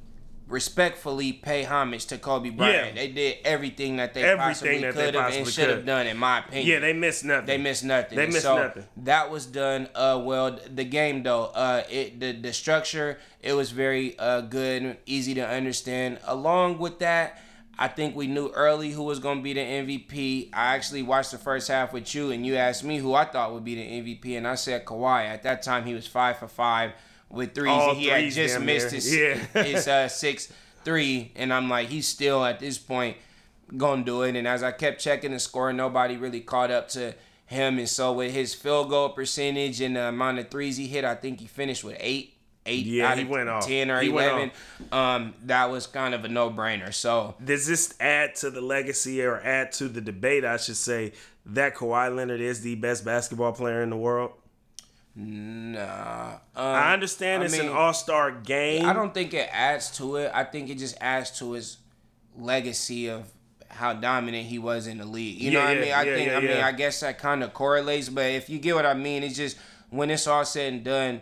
Respectfully 0.48 1.32
pay 1.32 1.62
homage 1.62 2.04
to 2.06 2.18
Kobe 2.18 2.50
Bryant. 2.50 2.88
Yeah. 2.88 3.02
They 3.02 3.08
did 3.08 3.36
everything 3.42 3.96
that 3.96 4.12
they 4.12 4.22
Everything 4.22 4.48
possibly 4.48 4.80
that 4.82 4.94
they 4.94 5.04
could 5.06 5.14
have 5.14 5.32
and 5.32 5.48
should 5.48 5.70
have 5.70 5.86
done, 5.86 6.06
in 6.06 6.18
my 6.18 6.40
opinion. 6.40 6.66
yeah, 6.66 6.78
they 6.78 6.92
missed 6.92 7.24
nothing. 7.24 7.46
They 7.46 7.56
missed 7.56 7.84
nothing. 7.84 8.18
They 8.18 8.26
missed 8.26 8.42
so 8.42 8.58
nothing. 8.58 8.84
That 8.98 9.30
was 9.30 9.46
done 9.46 9.88
uh 9.94 10.20
well. 10.22 10.58
The 10.74 10.84
game 10.84 11.22
though, 11.22 11.44
uh 11.44 11.84
it 11.88 12.20
the, 12.20 12.32
the 12.32 12.52
structure, 12.52 13.18
it 13.40 13.54
was 13.54 13.70
very 13.70 14.18
uh 14.18 14.42
good 14.42 14.98
easy 15.06 15.32
to 15.34 15.48
understand. 15.48 16.18
Along 16.26 16.76
with 16.78 16.98
that, 16.98 17.40
I 17.78 17.88
think 17.88 18.14
we 18.14 18.26
knew 18.26 18.48
early 18.50 18.90
who 18.90 19.02
was 19.02 19.18
gonna 19.18 19.40
be 19.42 19.54
the 19.54 19.60
MVP. 19.60 20.50
I 20.52 20.74
actually 20.74 21.02
watched 21.02 21.30
the 21.32 21.38
first 21.38 21.68
half 21.68 21.92
with 21.92 22.14
you 22.14 22.30
and 22.30 22.46
you 22.46 22.56
asked 22.56 22.84
me 22.84 22.98
who 22.98 23.14
I 23.14 23.24
thought 23.24 23.52
would 23.52 23.64
be 23.64 23.74
the 23.74 23.82
MVP 23.82 24.36
and 24.36 24.46
I 24.46 24.54
said 24.56 24.84
Kawhi. 24.84 25.24
At 25.26 25.42
that 25.44 25.62
time 25.62 25.84
he 25.84 25.94
was 25.94 26.06
five 26.06 26.38
for 26.38 26.48
five 26.48 26.92
with 27.30 27.54
threes 27.54 27.72
All 27.72 27.90
and 27.90 27.98
he 27.98 28.08
had 28.08 28.30
just 28.30 28.60
missed 28.60 28.92
near. 28.92 29.34
his 29.36 29.46
Yeah. 29.54 29.62
his 29.64 29.88
uh 29.88 30.08
six 30.08 30.52
three 30.84 31.32
and 31.34 31.52
I'm 31.52 31.68
like 31.70 31.88
he's 31.88 32.06
still 32.06 32.44
at 32.44 32.60
this 32.60 32.76
point 32.78 33.16
gonna 33.76 34.04
do 34.04 34.22
it. 34.22 34.36
And 34.36 34.46
as 34.46 34.62
I 34.62 34.72
kept 34.72 35.00
checking 35.00 35.32
the 35.32 35.38
score, 35.38 35.72
nobody 35.72 36.16
really 36.16 36.40
caught 36.40 36.70
up 36.70 36.88
to 36.90 37.14
him. 37.46 37.78
And 37.78 37.88
so 37.88 38.12
with 38.12 38.32
his 38.32 38.54
field 38.54 38.90
goal 38.90 39.08
percentage 39.10 39.80
and 39.80 39.96
the 39.96 40.08
amount 40.08 40.38
of 40.38 40.50
threes 40.50 40.76
he 40.76 40.86
hit, 40.88 41.04
I 41.06 41.14
think 41.14 41.40
he 41.40 41.46
finished 41.46 41.82
with 41.84 41.96
eight. 42.00 42.31
Eight 42.64 42.86
Yeah, 42.86 43.14
he 43.16 43.24
went 43.24 43.48
off. 43.48 43.66
ten 43.66 43.90
or 43.90 44.00
He 44.00 44.08
eleven. 44.10 44.50
Um, 44.92 45.34
that 45.44 45.70
was 45.70 45.86
kind 45.86 46.14
of 46.14 46.24
a 46.24 46.28
no 46.28 46.48
brainer. 46.50 46.94
So 46.94 47.34
Does 47.44 47.66
this 47.66 47.94
add 48.00 48.36
to 48.36 48.50
the 48.50 48.60
legacy 48.60 49.22
or 49.22 49.40
add 49.40 49.72
to 49.72 49.88
the 49.88 50.00
debate, 50.00 50.44
I 50.44 50.56
should 50.58 50.76
say, 50.76 51.12
that 51.46 51.74
Kawhi 51.74 52.14
Leonard 52.14 52.40
is 52.40 52.60
the 52.60 52.76
best 52.76 53.04
basketball 53.04 53.52
player 53.52 53.82
in 53.82 53.90
the 53.90 53.96
world? 53.96 54.32
nah. 55.14 56.32
Um, 56.32 56.38
I 56.56 56.92
understand 56.92 57.42
I 57.42 57.46
it's 57.46 57.58
mean, 57.58 57.68
an 57.68 57.76
all 57.76 57.92
star 57.92 58.30
game. 58.30 58.86
I 58.86 58.92
don't 58.92 59.12
think 59.12 59.34
it 59.34 59.48
adds 59.52 59.90
to 59.98 60.16
it. 60.16 60.30
I 60.34 60.44
think 60.44 60.70
it 60.70 60.78
just 60.78 60.96
adds 61.00 61.36
to 61.38 61.52
his 61.52 61.78
legacy 62.36 63.08
of 63.08 63.30
how 63.68 63.92
dominant 63.94 64.46
he 64.46 64.58
was 64.58 64.86
in 64.86 64.98
the 64.98 65.04
league. 65.04 65.40
You 65.40 65.50
know 65.52 65.58
Yeah, 65.60 65.68
what 65.68 65.76
I 65.76 65.80
mean? 65.80 65.92
I 65.92 66.02
yeah, 66.04 66.14
think 66.14 66.28
yeah, 66.28 66.36
I 66.36 66.40
mean. 66.40 66.64
I 66.64 66.72
guess 66.72 67.00
that 67.00 67.18
kind 67.18 67.42
of 67.42 67.52
correlates, 67.54 68.08
but 68.08 68.26
if 68.26 68.48
you 68.48 68.58
get 68.58 68.74
what 68.74 68.86
I 68.86 68.94
mean, 68.94 69.22
it's 69.22 69.36
just 69.36 69.56
when 69.90 70.10
it's 70.10 70.26
all 70.26 70.44
said 70.44 70.72
and 70.72 70.84
done, 70.84 71.20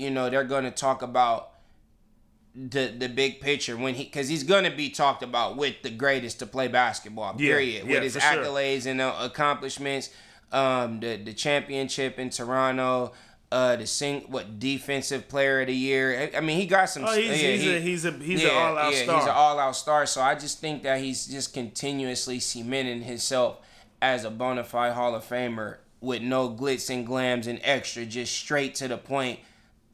you 0.00 0.10
know, 0.10 0.30
they're 0.30 0.44
going 0.44 0.64
to 0.64 0.70
talk 0.70 1.02
about 1.02 1.50
the 2.54 2.92
the 2.98 3.08
big 3.08 3.40
picture 3.40 3.76
when 3.76 3.94
he 3.94 4.04
because 4.04 4.28
he's 4.28 4.42
gonna 4.42 4.74
be 4.74 4.90
talked 4.90 5.22
about 5.22 5.56
with 5.56 5.82
the 5.82 5.90
greatest 5.90 6.40
to 6.40 6.46
play 6.46 6.66
basketball. 6.66 7.34
Period. 7.34 7.86
yeah, 7.86 7.94
with 7.94 8.02
his 8.02 8.14
for 8.14 8.20
sure. 8.20 8.44
accolades 8.44 8.86
and 8.86 9.00
uh, 9.00 9.14
accomplishments, 9.20 10.10
um, 10.50 10.98
the 11.00 11.16
the 11.16 11.32
championship 11.32 12.18
in 12.18 12.30
Toronto. 12.30 13.12
Uh, 13.52 13.74
the 13.74 13.84
sing 13.84 14.20
what 14.28 14.60
defensive 14.60 15.28
player 15.28 15.60
of 15.60 15.66
the 15.66 15.74
year. 15.74 16.30
I, 16.32 16.38
I 16.38 16.40
mean, 16.40 16.56
he 16.56 16.66
got 16.66 16.88
some. 16.88 17.04
Oh, 17.04 17.12
he's, 17.12 17.26
yeah, 17.26 17.48
he's, 17.48 17.62
he- 17.62 17.76
a, 17.76 17.80
he's 17.80 18.04
a 18.04 18.12
he's 18.12 18.44
an 18.44 18.50
all 18.50 18.78
out 18.78 18.92
yeah, 18.92 19.02
star. 19.02 19.16
He's 19.16 19.24
an 19.24 19.34
all 19.34 19.58
out 19.58 19.74
star. 19.74 20.06
So 20.06 20.20
I 20.20 20.36
just 20.36 20.60
think 20.60 20.84
that 20.84 21.00
he's 21.00 21.26
just 21.26 21.52
continuously 21.52 22.38
cementing 22.38 23.02
himself 23.02 23.58
as 24.00 24.24
a 24.24 24.30
bona 24.30 24.62
fide 24.62 24.92
Hall 24.92 25.16
of 25.16 25.24
Famer 25.24 25.78
with 26.00 26.22
no 26.22 26.48
glitz 26.48 26.90
and 26.90 27.06
glams 27.06 27.48
and 27.48 27.60
extra, 27.64 28.06
just 28.06 28.32
straight 28.36 28.76
to 28.76 28.86
the 28.86 28.96
point. 28.96 29.40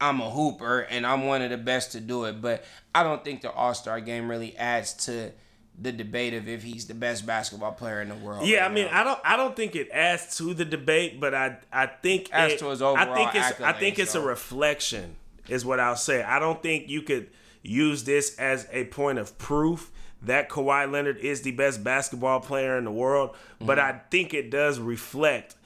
I'm 0.00 0.20
a 0.20 0.30
hooper 0.30 0.80
and 0.80 1.06
I'm 1.06 1.26
one 1.26 1.42
of 1.42 1.50
the 1.50 1.56
best 1.56 1.92
to 1.92 2.00
do 2.00 2.24
it. 2.24 2.40
But 2.40 2.64
I 2.94 3.02
don't 3.02 3.24
think 3.24 3.42
the 3.42 3.50
All 3.50 3.74
Star 3.74 4.00
game 4.00 4.30
really 4.30 4.56
adds 4.56 4.92
to 5.06 5.32
the 5.78 5.92
debate 5.92 6.32
of 6.34 6.48
if 6.48 6.62
he's 6.62 6.86
the 6.86 6.94
best 6.94 7.26
basketball 7.26 7.72
player 7.72 8.00
in 8.00 8.08
the 8.08 8.14
world. 8.14 8.46
Yeah, 8.46 8.60
right 8.62 8.70
I 8.70 8.74
mean, 8.74 8.86
now. 8.86 9.00
I 9.00 9.04
don't, 9.04 9.20
I 9.24 9.36
don't 9.36 9.54
think 9.54 9.76
it 9.76 9.90
adds 9.90 10.36
to 10.38 10.54
the 10.54 10.64
debate, 10.64 11.20
but 11.20 11.34
I, 11.34 11.58
I 11.72 11.86
think 11.86 12.30
Adds 12.32 12.54
it, 12.54 12.58
to 12.60 12.70
his 12.70 12.80
overall. 12.80 13.12
I 13.12 13.14
think 13.14 13.34
it's, 13.34 13.60
I 13.60 13.72
think 13.72 13.98
it's 13.98 14.14
a 14.14 14.20
reflection, 14.22 15.16
is 15.48 15.64
what 15.66 15.78
I'll 15.78 15.96
say. 15.96 16.22
I 16.22 16.38
don't 16.38 16.62
think 16.62 16.88
you 16.88 17.02
could 17.02 17.28
use 17.62 18.04
this 18.04 18.36
as 18.38 18.66
a 18.72 18.84
point 18.84 19.18
of 19.18 19.36
proof 19.36 19.90
that 20.22 20.48
Kawhi 20.48 20.90
Leonard 20.90 21.18
is 21.18 21.42
the 21.42 21.52
best 21.52 21.84
basketball 21.84 22.40
player 22.40 22.78
in 22.78 22.84
the 22.84 22.90
world, 22.90 23.36
but 23.60 23.76
Mm-hmm. 23.78 23.96
I 23.96 24.00
think 24.10 24.32
it 24.32 24.50
does 24.50 24.78
reflect 24.78 25.56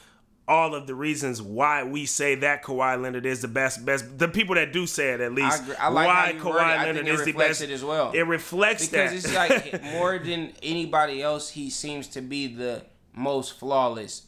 all 0.48 0.74
of 0.74 0.87
the 0.87 0.94
reasons 0.94 1.40
why 1.40 1.85
we 1.85 2.07
say 2.07 2.35
that 2.35 2.64
Kawhi 2.64 3.00
Leonard 3.00 3.24
is 3.24 3.40
the 3.40 3.48
best 3.48 3.85
best 3.85 4.18
the 4.18 4.29
people 4.29 4.57
that 4.57 4.72
do 4.72 4.87
say 4.87 5.12
it 5.12 5.20
at 5.20 5.33
least 5.33 5.62
agree. 5.62 5.76
I 5.76 5.88
like 5.88 6.07
why 6.07 6.14
how 6.14 6.26
you 6.26 6.44
word 6.44 6.57
it. 6.57 6.61
I 6.61 6.76
Kawhi 6.76 6.87
Leonard 6.87 7.09
is 7.09 7.24
the 7.24 7.33
best 7.33 7.62
it 7.62 7.70
as 7.70 7.85
well. 7.85 8.11
It 8.12 8.22
reflects 8.22 8.88
because 8.88 9.22
that. 9.22 9.50
it's 9.50 9.72
like 9.72 9.83
more 9.92 10.18
than 10.18 10.53
anybody 10.62 11.22
else, 11.22 11.50
he 11.50 11.70
seems 11.70 12.09
to 12.09 12.20
be 12.20 12.48
the 12.48 12.83
most 13.14 13.59
flawless 13.59 14.26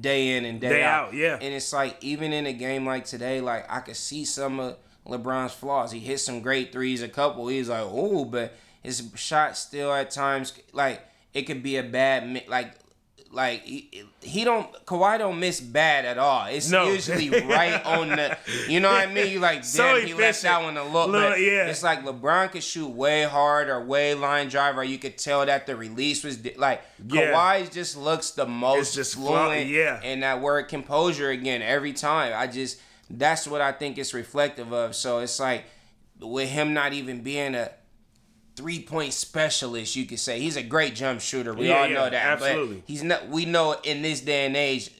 day 0.00 0.36
in 0.36 0.44
and 0.44 0.60
day, 0.60 0.68
Day 0.70 0.82
out. 0.82 1.08
out, 1.08 1.14
yeah. 1.14 1.38
And 1.40 1.54
it's 1.54 1.72
like 1.72 1.96
even 2.02 2.32
in 2.32 2.46
a 2.46 2.52
game 2.52 2.84
like 2.84 3.04
today, 3.04 3.40
like 3.40 3.70
I 3.70 3.80
could 3.80 3.96
see 3.96 4.24
some 4.24 4.60
of 4.60 4.76
LeBron's 5.06 5.52
flaws. 5.52 5.92
He 5.92 6.00
hit 6.00 6.18
some 6.18 6.40
great 6.40 6.72
threes, 6.72 7.02
a 7.02 7.08
couple. 7.08 7.48
He's 7.48 7.68
like, 7.68 7.84
oh, 7.84 8.24
but 8.24 8.54
his 8.82 9.10
shot 9.14 9.56
still 9.56 9.92
at 9.92 10.10
times 10.10 10.52
like 10.72 11.02
it 11.32 11.42
could 11.42 11.62
be 11.62 11.76
a 11.76 11.82
bad 11.82 12.44
like. 12.48 12.74
Like 13.32 13.62
he, 13.62 14.02
he 14.22 14.42
don't 14.42 14.66
Kawhi 14.86 15.18
don't 15.18 15.38
miss 15.38 15.60
bad 15.60 16.04
at 16.04 16.18
all. 16.18 16.46
It's 16.46 16.68
No. 16.68 16.90
usually 16.90 17.30
right 17.30 17.80
on 17.86 18.08
the 18.08 18.36
you 18.68 18.80
know 18.80 18.90
what 18.90 19.06
I 19.08 19.12
mean? 19.12 19.30
You 19.30 19.38
like 19.38 19.58
damn 19.60 19.64
So 19.64 20.00
he 20.00 20.14
left 20.14 20.42
that 20.42 20.60
one 20.64 20.76
a 20.76 20.82
look. 20.84 21.12
Yeah. 21.38 21.66
It's 21.68 21.84
like 21.84 22.02
LeBron 22.04 22.50
could 22.50 22.64
shoot 22.64 22.88
way 22.88 23.22
hard 23.22 23.68
or 23.68 23.84
way 23.84 24.14
line 24.14 24.48
drive, 24.48 24.76
or 24.76 24.82
you 24.82 24.98
could 24.98 25.16
tell 25.16 25.46
that 25.46 25.66
the 25.68 25.76
release 25.76 26.24
was 26.24 26.38
di- 26.38 26.56
like 26.56 26.82
Yeah. 27.06 27.30
Kawhi 27.32 27.70
just 27.70 27.96
looks 27.96 28.32
the 28.32 28.46
most 28.46 28.96
just 28.96 29.14
flaw- 29.14 29.44
fluent. 29.46 29.68
yeah. 29.68 30.00
and 30.02 30.24
that 30.24 30.40
word 30.40 30.64
composure 30.68 31.30
again 31.30 31.62
every 31.62 31.92
time. 31.92 32.32
I 32.34 32.48
just 32.48 32.80
that's 33.08 33.46
what 33.46 33.60
I 33.60 33.70
think 33.70 33.96
it's 33.96 34.12
reflective 34.12 34.72
of. 34.72 34.96
So 34.96 35.20
it's 35.20 35.38
like 35.38 35.66
with 36.20 36.48
him 36.48 36.74
not 36.74 36.92
even 36.94 37.22
being 37.22 37.54
a 37.54 37.70
three 38.56 38.80
point 38.82 39.12
specialist, 39.12 39.96
you 39.96 40.06
could 40.06 40.18
say 40.18 40.40
he's 40.40 40.56
a 40.56 40.62
great 40.62 40.94
jump 40.94 41.20
shooter. 41.20 41.54
We 41.54 41.68
Yeah, 41.68 41.78
all 41.80 41.86
yeah, 41.88 41.94
know 41.94 42.04
that. 42.10 42.14
absolutely. 42.14 42.76
But 42.76 42.84
he's 42.86 43.02
not. 43.02 43.28
We 43.28 43.44
know 43.44 43.76
in 43.82 44.02
this 44.02 44.20
day 44.20 44.46
and 44.46 44.56
age, 44.56 44.90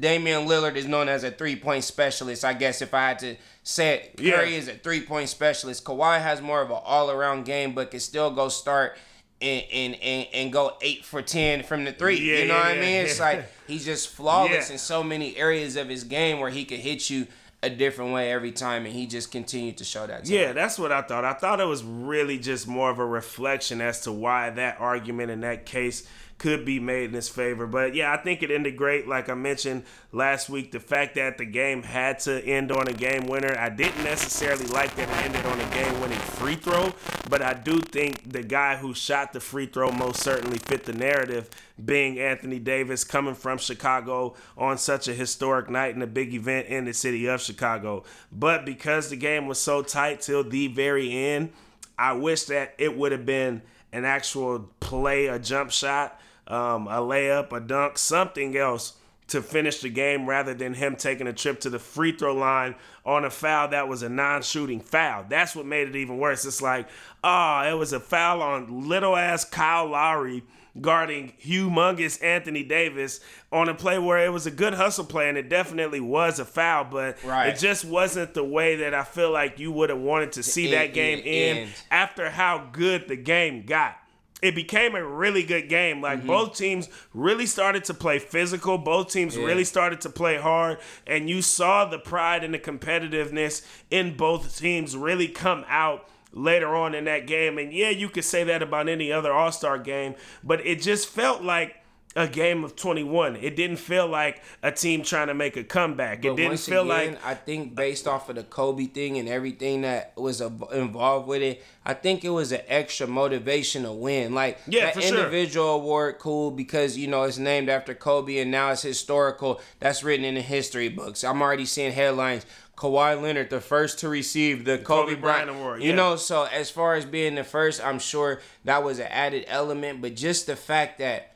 Damian 0.00 0.46
Lillard 0.48 0.76
is 0.76 0.86
known 0.86 1.08
as 1.08 1.24
a 1.24 1.30
three 1.30 1.56
point 1.56 1.84
specialist. 1.84 2.44
I 2.44 2.52
guess 2.54 2.82
if 2.82 2.92
I 2.94 3.08
had 3.08 3.18
to 3.20 3.36
say 3.62 3.94
it, 3.96 4.20
Yeah. 4.20 4.36
Curry 4.36 4.56
is 4.56 4.68
a 4.68 4.74
three 4.74 5.00
point 5.02 5.28
specialist. 5.28 5.84
Kawhi 5.84 6.20
has 6.20 6.40
more 6.40 6.60
of 6.62 6.70
an 6.70 6.78
all 6.84 7.10
around 7.10 7.44
game, 7.44 7.72
but 7.74 7.90
can 7.90 8.00
still 8.00 8.30
go 8.30 8.48
start. 8.48 8.96
And, 9.42 9.64
and, 9.72 9.94
and, 10.02 10.26
and 10.34 10.52
go 10.52 10.76
eight 10.82 11.02
for 11.02 11.22
ten 11.22 11.62
from 11.62 11.84
the 11.84 11.92
three. 11.92 12.16
Yeah, 12.20 12.40
you 12.40 12.48
know 12.48 12.54
yeah, 12.56 12.60
what 12.60 12.66
I 12.66 12.74
yeah, 12.74 12.80
mean? 12.82 13.06
It's 13.06 13.18
like 13.18 13.46
he's 13.66 13.86
just 13.86 14.10
flawless 14.10 14.68
Yeah. 14.68 14.72
in 14.74 14.78
so 14.78 15.02
many 15.02 15.34
areas 15.34 15.76
of 15.76 15.88
his 15.88 16.04
game 16.04 16.40
where 16.40 16.50
he 16.50 16.66
could 16.66 16.80
hit 16.80 17.08
you 17.08 17.26
a 17.62 17.68
different 17.70 18.12
way 18.12 18.32
every 18.32 18.52
time, 18.52 18.86
and 18.86 18.94
he 18.94 19.06
just 19.06 19.30
continued 19.30 19.76
to 19.78 19.84
show 19.84 20.06
that. 20.06 20.24
To 20.24 20.32
Yeah, 20.32 20.48
him. 20.50 20.54
that's 20.54 20.78
what 20.78 20.92
I 20.92 21.02
thought. 21.02 21.24
I 21.24 21.34
thought 21.34 21.60
it 21.60 21.66
was 21.66 21.82
really 21.84 22.38
just 22.38 22.66
more 22.66 22.90
of 22.90 22.98
a 22.98 23.04
reflection 23.04 23.80
as 23.80 24.00
to 24.02 24.12
why 24.12 24.48
that 24.50 24.80
argument 24.80 25.30
in 25.30 25.40
that 25.40 25.66
case 25.66 26.06
could 26.40 26.64
be 26.64 26.80
made 26.80 27.10
in 27.10 27.14
his 27.14 27.28
favor. 27.28 27.66
But 27.66 27.94
yeah, 27.94 28.12
I 28.12 28.16
think 28.16 28.42
it 28.42 28.50
ended 28.50 28.74
great. 28.74 29.06
Like 29.06 29.28
I 29.28 29.34
mentioned 29.34 29.84
last 30.10 30.48
week, 30.48 30.72
the 30.72 30.80
fact 30.80 31.14
that 31.16 31.36
the 31.36 31.44
game 31.44 31.82
had 31.82 32.18
to 32.20 32.42
end 32.44 32.72
on 32.72 32.88
a 32.88 32.94
game 32.94 33.26
winner, 33.26 33.54
I 33.58 33.68
didn't 33.68 34.02
necessarily 34.02 34.64
like 34.66 34.96
that 34.96 35.08
it 35.08 35.24
ended 35.26 35.44
on 35.44 35.60
a 35.60 35.70
game 35.70 36.00
winning 36.00 36.18
free 36.18 36.56
throw, 36.56 36.94
but 37.28 37.42
I 37.42 37.52
do 37.52 37.78
think 37.78 38.32
the 38.32 38.42
guy 38.42 38.76
who 38.76 38.94
shot 38.94 39.34
the 39.34 39.40
free 39.40 39.66
throw 39.66 39.90
most 39.92 40.22
certainly 40.22 40.56
fit 40.56 40.84
the 40.84 40.94
narrative, 40.94 41.50
being 41.84 42.18
Anthony 42.18 42.58
Davis 42.58 43.04
coming 43.04 43.34
from 43.34 43.58
Chicago 43.58 44.34
on 44.56 44.78
such 44.78 45.08
a 45.08 45.12
historic 45.12 45.68
night 45.68 45.92
and 45.92 46.02
a 46.02 46.06
big 46.06 46.32
event 46.32 46.68
in 46.68 46.86
the 46.86 46.94
city 46.94 47.26
of 47.26 47.42
Chicago. 47.42 48.02
But 48.32 48.64
because 48.64 49.10
the 49.10 49.16
game 49.16 49.46
was 49.46 49.60
so 49.60 49.82
tight 49.82 50.22
till 50.22 50.42
the 50.42 50.68
very 50.68 51.14
end, 51.14 51.52
I 51.98 52.14
wish 52.14 52.44
that 52.44 52.74
it 52.78 52.96
would 52.96 53.12
have 53.12 53.26
been 53.26 53.60
an 53.92 54.06
actual 54.06 54.70
play, 54.80 55.26
a 55.26 55.38
jump 55.38 55.70
shot, 55.70 56.18
um, 56.50 56.86
a 56.88 56.98
layup, 57.00 57.52
a 57.52 57.60
dunk, 57.60 57.96
something 57.98 58.56
else 58.56 58.94
to 59.28 59.40
finish 59.40 59.80
the 59.80 59.88
game 59.88 60.28
rather 60.28 60.52
than 60.54 60.74
him 60.74 60.96
taking 60.96 61.28
a 61.28 61.32
trip 61.32 61.60
to 61.60 61.70
the 61.70 61.78
free 61.78 62.10
throw 62.10 62.34
line 62.34 62.74
on 63.06 63.24
a 63.24 63.30
foul 63.30 63.68
that 63.68 63.86
was 63.86 64.02
a 64.02 64.08
non-shooting 64.08 64.80
foul. 64.80 65.24
That's 65.28 65.54
what 65.54 65.64
made 65.66 65.88
it 65.88 65.94
even 65.94 66.18
worse. 66.18 66.44
It's 66.44 66.60
like, 66.60 66.88
oh, 67.22 67.62
it 67.70 67.74
was 67.78 67.92
a 67.92 68.00
foul 68.00 68.42
on 68.42 68.88
little 68.88 69.16
ass 69.16 69.44
Kyle 69.44 69.86
Lowry 69.86 70.42
guarding 70.80 71.32
humongous 71.44 72.22
Anthony 72.22 72.62
Davis 72.64 73.20
on 73.52 73.68
a 73.68 73.74
play 73.74 73.98
where 74.00 74.24
it 74.24 74.30
was 74.30 74.46
a 74.46 74.50
good 74.50 74.74
hustle 74.74 75.04
play 75.04 75.28
and 75.28 75.38
it 75.38 75.48
definitely 75.48 76.00
was 76.00 76.38
a 76.40 76.44
foul, 76.44 76.84
but 76.84 77.22
Right. 77.24 77.48
it 77.48 77.58
just 77.58 77.84
wasn't 77.84 78.34
the 78.34 78.44
way 78.44 78.76
that 78.76 78.94
I 78.94 79.04
feel 79.04 79.30
like 79.30 79.58
you 79.60 79.70
would 79.72 79.90
have 79.90 79.98
wanted 80.00 80.32
to 80.32 80.42
see 80.42 80.70
that 80.72 80.86
end- 80.86 80.94
game 80.94 81.22
end 81.24 81.70
after 81.90 82.30
how 82.30 82.68
good 82.72 83.06
the 83.08 83.16
game 83.16 83.64
got. 83.64 83.96
It 84.42 84.54
became 84.54 84.94
a 84.94 85.04
really 85.04 85.42
good 85.42 85.68
game. 85.68 85.96
Mm-hmm. 85.96 86.04
Like 86.04 86.26
both 86.26 86.56
teams 86.56 86.88
really 87.14 87.46
started 87.46 87.84
to 87.84 87.94
play 87.94 88.18
physical. 88.18 88.78
Both 88.78 89.12
teams 89.12 89.36
Yeah. 89.36 89.44
really 89.44 89.64
started 89.64 90.00
to 90.02 90.10
play 90.10 90.38
hard. 90.38 90.78
And 91.06 91.28
you 91.28 91.42
saw 91.42 91.84
the 91.84 91.98
pride 91.98 92.42
and 92.44 92.54
the 92.54 92.58
competitiveness 92.58 93.64
in 93.90 94.16
both 94.16 94.58
teams 94.58 94.96
really 94.96 95.28
come 95.28 95.64
out 95.68 96.08
later 96.32 96.74
on 96.74 96.94
in 96.94 97.04
that 97.04 97.26
game. 97.26 97.58
And 97.58 97.72
yeah, 97.72 97.90
you 97.90 98.08
could 98.08 98.24
say 98.24 98.44
that 98.44 98.62
about 98.62 98.88
any 98.88 99.10
other 99.12 99.32
All 99.32 99.52
Star 99.52 99.78
game, 99.78 100.14
but 100.44 100.64
it 100.64 100.80
just 100.80 101.08
felt 101.08 101.42
like 101.42 101.76
a 102.16 102.26
game 102.26 102.64
of 102.64 102.74
21. 102.74 103.36
It 103.36 103.54
didn't 103.54 103.76
feel 103.76 104.06
like 104.08 104.42
a 104.64 104.72
team 104.72 105.02
trying 105.04 105.28
to 105.28 105.34
make 105.34 105.56
a 105.56 105.62
comeback. 105.62 106.24
It 106.24 106.28
But 106.30 106.36
didn't 106.36 106.48
once 106.50 106.66
feel 106.66 106.90
again, 106.90 107.12
like 107.14 107.24
I 107.24 107.34
think 107.34 107.74
based 107.76 108.08
off 108.08 108.28
of 108.28 108.36
the 108.36 108.42
Kobe 108.42 108.86
thing 108.86 109.16
and 109.18 109.28
everything 109.28 109.82
that 109.82 110.12
was 110.16 110.40
involved 110.40 111.28
with 111.28 111.40
it, 111.42 111.62
I 111.86 111.94
think 111.94 112.24
it 112.24 112.30
was 112.30 112.50
an 112.50 112.62
extra 112.66 113.06
motivation 113.06 113.84
to 113.84 113.92
win. 113.92 114.34
Like 114.34 114.58
Yeah, 114.66 114.86
that 114.86 114.94
for 114.94 115.02
sure. 115.02 115.18
individual 115.18 115.68
award, 115.68 116.18
cool 116.18 116.50
because 116.50 116.98
you 116.98 117.06
know 117.06 117.22
it's 117.22 117.38
named 117.38 117.68
after 117.68 117.94
Kobe 117.94 118.38
and 118.38 118.50
now 118.50 118.70
it's 118.72 118.82
historical. 118.82 119.60
That's 119.78 120.02
written 120.02 120.24
in 120.24 120.34
the 120.34 120.42
history 120.42 120.88
books. 120.88 121.22
I'm 121.22 121.40
already 121.40 121.64
seeing 121.66 121.92
headlines. 121.92 122.44
Kawhi 122.76 123.20
Leonard, 123.20 123.50
the 123.50 123.60
first 123.60 123.98
to 123.98 124.08
receive 124.08 124.64
the 124.64 124.78
Kobe, 124.78 125.12
Kobe 125.12 125.20
Bryant, 125.20 125.46
Bryant 125.48 125.50
Award, 125.50 125.82
You 125.82 125.90
yeah. 125.90 125.96
know, 125.96 126.16
so 126.16 126.44
as 126.44 126.70
far 126.70 126.94
as 126.94 127.04
being 127.04 127.34
the 127.34 127.44
first, 127.44 127.84
I'm 127.84 127.98
sure 127.98 128.40
that 128.64 128.82
was 128.82 128.98
an 128.98 129.06
added 129.10 129.44
element. 129.48 130.00
But 130.00 130.16
just 130.16 130.46
the 130.46 130.56
fact 130.56 130.98
that 130.98 131.29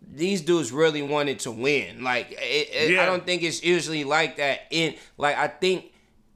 these 0.00 0.40
dudes 0.40 0.72
really 0.72 1.02
wanted 1.02 1.40
to 1.40 1.50
win. 1.50 2.02
Like 2.02 2.32
it, 2.32 2.36
it- 2.72 2.90
Yeah. 2.92 3.02
I 3.02 3.06
don't 3.06 3.24
think 3.24 3.42
it's 3.42 3.62
usually 3.62 4.04
like 4.04 4.36
that. 4.36 4.60
In 4.70 4.94
like 5.16 5.36
I 5.36 5.48
think 5.48 5.92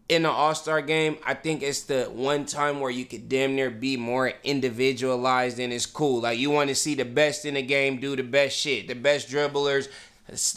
in 0.09 0.23
the 0.25 0.31
All 0.31 0.55
Star 0.55 0.83
game, 0.83 1.17
I 1.25 1.33
think 1.35 1.63
it's 1.63 1.83
the 1.83 2.05
one 2.05 2.45
time 2.45 2.81
where 2.81 2.91
you 2.91 3.05
could 3.07 3.29
damn 3.29 3.55
near 3.57 3.71
be 3.71 3.97
more 3.97 4.33
individualized 4.45 5.59
and 5.59 5.73
it's 5.73 5.87
cool. 5.87 6.21
Like 6.21 6.39
you 6.39 6.51
want 6.51 6.69
to 6.69 6.75
see 6.75 6.95
the 6.95 7.05
best 7.05 7.45
in 7.45 7.55
the 7.55 7.63
game 7.63 7.99
do 8.01 8.17
the 8.17 8.23
best 8.23 8.57
shit, 8.57 8.89
the 8.89 8.95
best 8.95 9.29
dribblers 9.29 9.89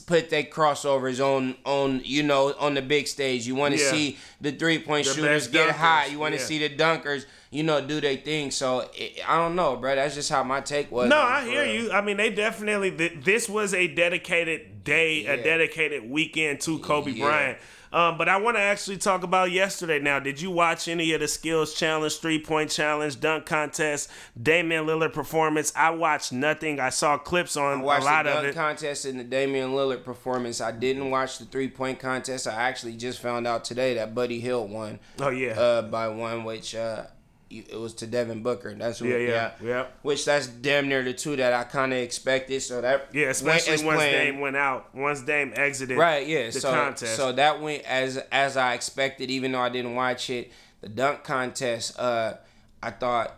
put 0.06 0.30
their 0.30 0.44
crossovers 0.44 1.20
on 1.20 1.56
on 1.66 2.02
you 2.04 2.24
know 2.24 2.54
on 2.60 2.76
the 2.76 2.82
big 2.82 3.08
stage. 3.08 3.48
You 3.48 3.56
want 3.56 3.76
to 3.76 3.82
Yeah. 3.82 3.92
see 3.92 4.18
the 4.40 4.52
three 4.52 4.80
point 4.80 5.06
The 5.08 5.14
shooters 5.14 5.48
get 5.48 5.72
hot. 5.76 6.12
You 6.12 6.20
want 6.20 6.34
to 6.36 6.40
yeah. 6.40 6.46
see 6.46 6.68
the 6.68 6.76
dunkers. 6.76 7.26
You 7.52 7.64
know, 7.64 7.80
do 7.80 8.02
their 8.02 8.18
thing. 8.18 8.52
So 8.52 8.90
it, 8.94 9.22
I 9.28 9.38
don't 9.38 9.56
know, 9.56 9.78
bro. 9.78 9.96
That's 9.96 10.14
just 10.16 10.30
how 10.30 10.44
my 10.44 10.60
take 10.62 10.92
was. 10.92 11.10
No, 11.10 11.18
I 11.18 11.46
hear 11.46 11.64
real. 11.64 11.84
you. 11.86 11.92
I 11.92 12.02
mean, 12.02 12.18
they 12.18 12.30
definitely. 12.30 12.90
This 12.90 13.48
was 13.48 13.74
a 13.74 13.88
dedicated 13.88 14.75
day, 14.86 15.26
a 15.26 15.36
dedicated 15.44 16.10
weekend 16.10 16.62
to 16.62 16.80
Kobe 16.80 17.12
Yeah. 17.12 17.26
Bryant. 17.26 17.58
Um, 17.94 18.18
but 18.18 18.28
I 18.28 18.36
want 18.38 18.58
to 18.58 18.62
actually 18.62 18.98
talk 18.98 19.24
about 19.24 19.52
yesterday. 19.52 20.00
Now, 20.00 20.20
did 20.20 20.42
you 20.42 20.52
watch 20.52 20.90
any 20.90 21.14
of 21.14 21.22
the 21.22 21.30
skills 21.30 21.74
challenge, 21.74 22.18
three 22.18 22.40
point 22.40 22.70
challenge, 22.70 23.22
dunk 23.22 23.46
contest, 23.46 24.10
Damian 24.42 24.86
Lillard 24.86 25.14
performance? 25.14 25.72
I 25.78 25.92
watched 25.92 26.34
nothing. 26.34 26.78
I 26.82 26.90
saw 26.90 27.18
clips 27.18 27.56
on 27.56 27.80
I 27.80 27.82
a 27.82 27.84
watched 27.86 28.02
a 28.02 28.06
lot 28.06 28.24
the 28.26 28.30
of 28.32 28.36
dunk 28.44 28.48
it. 28.48 28.56
contest 28.56 29.06
and 29.06 29.18
the 29.18 29.24
Damian 29.24 29.70
Lillard 29.72 30.04
performance. 30.04 30.60
I 30.60 30.74
didn't 30.74 31.10
watch 31.10 31.38
the 31.38 31.46
three 31.46 31.70
point 31.70 32.00
contest. 32.00 32.48
I 32.48 32.54
actually 32.64 32.98
just 32.98 33.20
found 33.22 33.48
out 33.48 33.64
today 33.64 33.94
that 33.94 34.14
Buddy 34.14 34.42
Hield 34.42 34.70
won 34.70 35.00
oh 35.22 35.30
yeah, 35.30 35.52
uh, 35.58 35.82
by 35.84 36.10
one, 36.10 36.44
which 36.44 36.76
uh, 36.76 37.04
it 37.50 37.80
was 37.80 37.94
to 37.96 38.08
Devin 38.08 38.42
Booker. 38.44 38.74
That's 38.74 39.00
what, 39.00 39.10
Yeah, 39.10 39.18
yeah, 39.18 39.52
yeah. 39.64 39.86
Which 40.02 40.26
that's 40.26 40.48
damn 40.48 40.90
near 40.90 41.04
the 41.04 41.14
two 41.14 41.36
that 41.36 41.54
I 41.54 41.64
kind 41.64 41.94
of 41.94 42.00
expected. 42.00 42.62
So 42.62 42.82
that 42.82 43.10
Yeah, 43.14 43.28
especially 43.28 43.74
as 43.76 43.84
once 43.84 43.98
planned. 43.98 44.14
Dame 44.14 44.40
went 44.40 44.56
out. 44.56 44.94
Once 44.96 45.22
Dame 45.22 45.54
exited 45.56 45.98
right 45.98 46.26
yeah 46.28 46.48
the 46.48 46.60
so 46.60 46.72
contest. 46.72 47.16
so 47.16 47.32
that 47.34 47.62
went 47.62 47.84
as 47.84 48.18
as 48.32 48.58
i 48.58 48.74
expected 48.74 49.30
even 49.30 49.52
though 49.52 49.60
i 49.62 49.70
didn't 49.70 49.96
watch 49.96 50.30
it 50.30 50.52
the 50.82 50.90
dunk 50.90 51.24
contest 51.24 51.98
uh 52.00 52.34
i 52.82 52.90
thought 52.92 53.36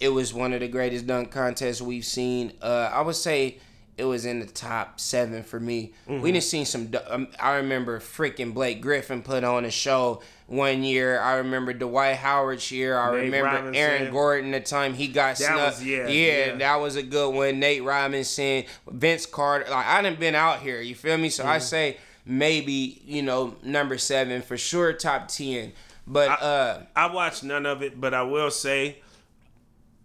it 0.00 0.08
was 0.10 0.32
one 0.32 0.52
of 0.52 0.60
the 0.60 0.68
greatest 0.68 1.06
dunk 1.06 1.30
contests 1.30 1.80
we've 1.82 2.04
seen 2.04 2.52
uh 2.62 2.90
i 2.92 3.00
would 3.00 3.16
say 3.16 3.58
it 3.98 4.04
was 4.04 4.24
in 4.24 4.38
the 4.40 4.46
top 4.46 4.98
seven 5.00 5.42
for 5.42 5.60
me. 5.60 5.92
Mm-hmm. 6.08 6.22
We 6.22 6.32
didn't 6.32 6.44
see 6.44 6.64
some. 6.64 6.90
Um, 7.08 7.28
I 7.38 7.56
remember 7.56 7.98
freaking 8.00 8.54
Blake 8.54 8.80
Griffin 8.80 9.22
put 9.22 9.44
on 9.44 9.64
a 9.64 9.70
show 9.70 10.22
one 10.46 10.82
year. 10.84 11.20
I 11.20 11.34
remember 11.38 11.72
Dwight 11.72 12.16
Howard's 12.16 12.70
year. 12.72 12.96
I 12.98 13.10
Nate 13.12 13.20
remember 13.24 13.44
Robinson. 13.46 13.74
Aaron 13.74 14.12
Gordon 14.12 14.50
the 14.52 14.60
time 14.60 14.94
he 14.94 15.08
got 15.08 15.36
That 15.36 15.44
snubbed. 15.46 15.58
was- 15.78 15.84
yeah, 15.84 16.06
yeah, 16.08 16.46
yeah. 16.46 16.54
that 16.56 16.76
was 16.76 16.96
a 16.96 17.02
good 17.02 17.34
one. 17.34 17.58
Nate 17.60 17.82
Robinson, 17.84 18.64
Vince 18.88 19.26
Carter. 19.26 19.70
Like 19.70 19.86
I 19.86 20.00
done 20.00 20.14
been 20.14 20.34
out 20.34 20.60
here. 20.60 20.80
You 20.80 20.94
feel 20.94 21.18
me? 21.18 21.28
So 21.28 21.42
Mm-hmm. 21.42 21.52
I 21.52 21.58
say 21.58 21.96
maybe 22.24 23.02
you 23.04 23.22
know 23.22 23.56
number 23.62 23.98
seven 23.98 24.42
for 24.42 24.56
sure, 24.56 24.92
top 24.92 25.28
ten. 25.28 25.72
But 26.06 26.40
uh, 26.40 26.80
I 26.96 27.12
watched 27.12 27.42
none 27.44 27.66
of 27.66 27.82
it, 27.82 28.00
but 28.00 28.14
I 28.14 28.22
will 28.22 28.50
say 28.50 28.98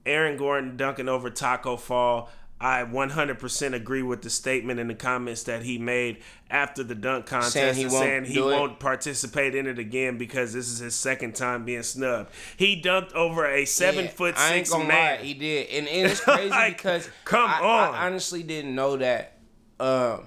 Aaron 0.06 0.36
Gordon 0.38 0.75
dunking 0.77 1.08
over 1.08 1.29
Tacko 1.29 1.77
Fall. 1.79 2.29
I 2.63 2.86
100% 2.86 3.73
agree 3.73 4.04
with 4.04 4.21
the 4.21 4.30
statement 4.30 4.80
in 4.80 4.88
the 4.88 4.95
comments 4.95 5.43
that 5.43 5.63
he 5.63 5.78
made 5.78 6.19
after 6.49 6.82
the 6.82 6.95
dunk 6.95 7.26
contest 7.26 7.52
Saying 7.52 7.76
he 7.76 7.84
and 7.84 7.91
won't 7.91 8.04
saying 8.04 8.26
he 8.26 8.39
won't 8.39 8.80
participate 8.80 9.54
in 9.54 9.67
it 9.67 9.80
again 9.80 10.17
because 10.17 10.54
this 10.54 10.69
is 10.71 10.80
his 10.80 10.95
second 10.95 11.36
time 11.36 11.65
being 11.65 11.84
snubbed. 11.84 12.30
He 12.56 12.82
dunked 12.82 13.12
over 13.15 13.45
a 13.45 13.65
seven 13.65 14.06
Yeah, 14.06 14.12
foot 14.12 14.36
I 14.38 14.54
ain't 14.54 14.67
six 14.67 14.69
gonna 14.69 14.88
man. 14.88 15.17
lie, 15.19 15.23
he 15.26 15.34
did, 15.34 15.69
and, 15.71 15.88
and 15.89 16.10
it's 16.10 16.19
crazy 16.23 16.49
Like, 16.49 16.78
because 16.78 17.10
come 17.26 17.49
I, 17.49 17.60
on. 17.60 17.95
I 17.95 18.06
honestly 18.06 18.43
didn't 18.43 18.73
know 18.73 18.95
that. 18.95 19.39
Um, 19.82 20.23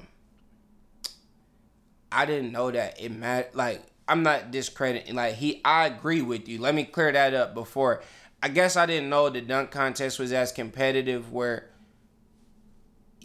I 2.13 2.27
didn't 2.27 2.53
know 2.53 2.71
that 2.71 3.01
it 3.01 3.13
mattered. 3.13 3.55
Like 3.55 3.83
I'm 4.07 4.23
not 4.23 4.51
discrediting. 4.51 5.15
Like 5.15 5.37
he, 5.37 5.63
I 5.65 5.87
agree 5.87 6.21
with 6.21 6.49
you. 6.49 6.61
Let 6.61 6.75
me 6.75 6.85
clear 6.85 7.13
that 7.13 7.33
up 7.33 7.55
before. 7.55 8.03
I 8.43 8.49
guess 8.49 8.77
I 8.77 8.85
didn't 8.85 9.09
know 9.09 9.31
the 9.31 9.41
dunk 9.41 9.71
contest 9.71 10.19
was 10.19 10.35
as 10.35 10.53
competitive 10.53 11.33
where. 11.33 11.71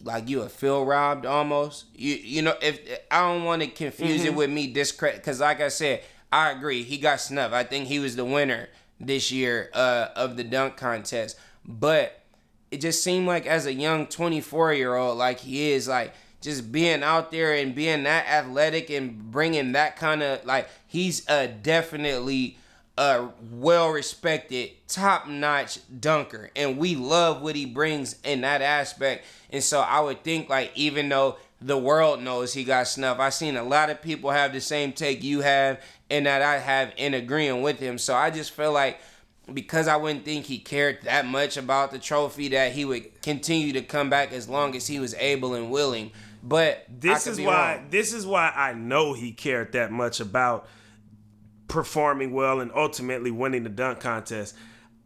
Like 0.03 0.29
you 0.29 0.41
a 0.41 0.49
feel 0.49 0.85
robbed 0.85 1.25
almost. 1.25 1.85
You 1.95 2.15
you 2.15 2.41
know 2.41 2.55
if 2.61 2.79
I 3.09 3.21
don't 3.21 3.43
want 3.43 3.61
to 3.61 3.67
confuse 3.67 4.21
Mm-hmm. 4.21 4.27
it 4.27 4.35
with 4.35 4.49
me 4.49 4.67
discredit 4.67 5.17
because 5.21 5.39
like 5.39 5.61
I 5.61 5.67
said 5.69 6.01
I 6.31 6.51
agree 6.51 6.83
he 6.83 6.97
got 6.97 7.19
snubbed. 7.19 7.53
I 7.53 7.63
think 7.63 7.87
he 7.87 7.99
was 7.99 8.15
the 8.15 8.25
winner 8.25 8.69
this 8.99 9.31
year 9.31 9.69
uh, 9.73 10.07
of 10.15 10.37
the 10.37 10.43
dunk 10.43 10.77
contest. 10.77 11.37
But 11.65 12.19
it 12.71 12.79
just 12.81 13.03
seemed 13.03 13.27
like 13.27 13.45
as 13.45 13.65
a 13.65 13.73
young 13.73 14.07
24 14.07 14.73
year 14.73 14.95
old, 14.95 15.17
like 15.17 15.39
he 15.41 15.71
is, 15.71 15.87
like 15.87 16.13
just 16.39 16.71
being 16.71 17.03
out 17.03 17.31
there 17.31 17.53
and 17.53 17.75
being 17.75 18.03
that 18.03 18.25
athletic 18.27 18.89
and 18.89 19.29
bringing 19.31 19.73
that 19.73 19.95
kind 19.97 20.23
of 20.23 20.43
like 20.45 20.69
he's 20.87 21.27
a 21.29 21.47
definitely 21.47 22.57
a 22.97 23.29
well 23.51 23.89
respected, 23.89 24.71
top 24.87 25.27
notch 25.27 25.79
dunker, 25.99 26.51
and 26.55 26.77
we 26.77 26.95
love 26.95 27.41
what 27.41 27.55
he 27.55 27.65
brings 27.65 28.15
in 28.23 28.41
that 28.41 28.61
aspect. 28.61 29.25
And 29.49 29.63
so 29.63 29.79
I 29.79 29.99
would 30.01 30.23
think 30.23 30.49
like 30.49 30.71
even 30.75 31.09
though 31.09 31.37
the 31.61 31.77
world 31.77 32.21
knows 32.21 32.53
he 32.53 32.63
got 32.63 32.87
snuffed. 32.87 33.19
I've 33.19 33.35
seen 33.35 33.55
a 33.55 33.63
lot 33.63 33.91
of 33.91 34.01
people 34.01 34.31
have 34.31 34.51
the 34.51 34.59
same 34.61 34.93
take 34.93 35.23
you 35.23 35.41
have 35.41 35.79
and 36.09 36.25
that 36.25 36.41
I 36.41 36.57
have 36.57 36.91
in 36.97 37.13
agreeing 37.13 37.61
with 37.61 37.79
him. 37.79 37.99
So 37.99 38.15
I 38.15 38.31
just 38.31 38.51
feel 38.51 38.71
like 38.71 38.99
because 39.53 39.87
I 39.87 39.95
wouldn't 39.95 40.25
think 40.25 40.45
he 40.45 40.57
cared 40.57 41.03
that 41.03 41.25
much 41.25 41.57
about 41.57 41.91
the 41.91 41.99
trophy 41.99 42.49
that 42.49 42.71
he 42.71 42.83
would 42.83 43.21
continue 43.21 43.73
to 43.73 43.81
come 43.81 44.09
back 44.09 44.31
as 44.31 44.49
long 44.49 44.75
as 44.75 44.87
he 44.87 44.99
was 44.99 45.13
able 45.15 45.53
and 45.53 45.69
willing. 45.69 46.11
But 46.43 46.85
This 46.89 47.27
is 47.27 47.39
why 47.39 47.75
wrong. 47.75 47.87
this 47.91 48.11
is 48.13 48.25
why 48.25 48.51
I 48.55 48.73
know 48.73 49.13
he 49.13 49.31
cared 49.31 49.73
that 49.73 49.91
much 49.91 50.19
about 50.19 50.67
performing 51.71 52.31
well 52.33 52.59
and 52.59 52.71
ultimately 52.75 53.31
winning 53.31 53.63
the 53.63 53.69
dunk 53.69 53.99
contest. 53.99 54.55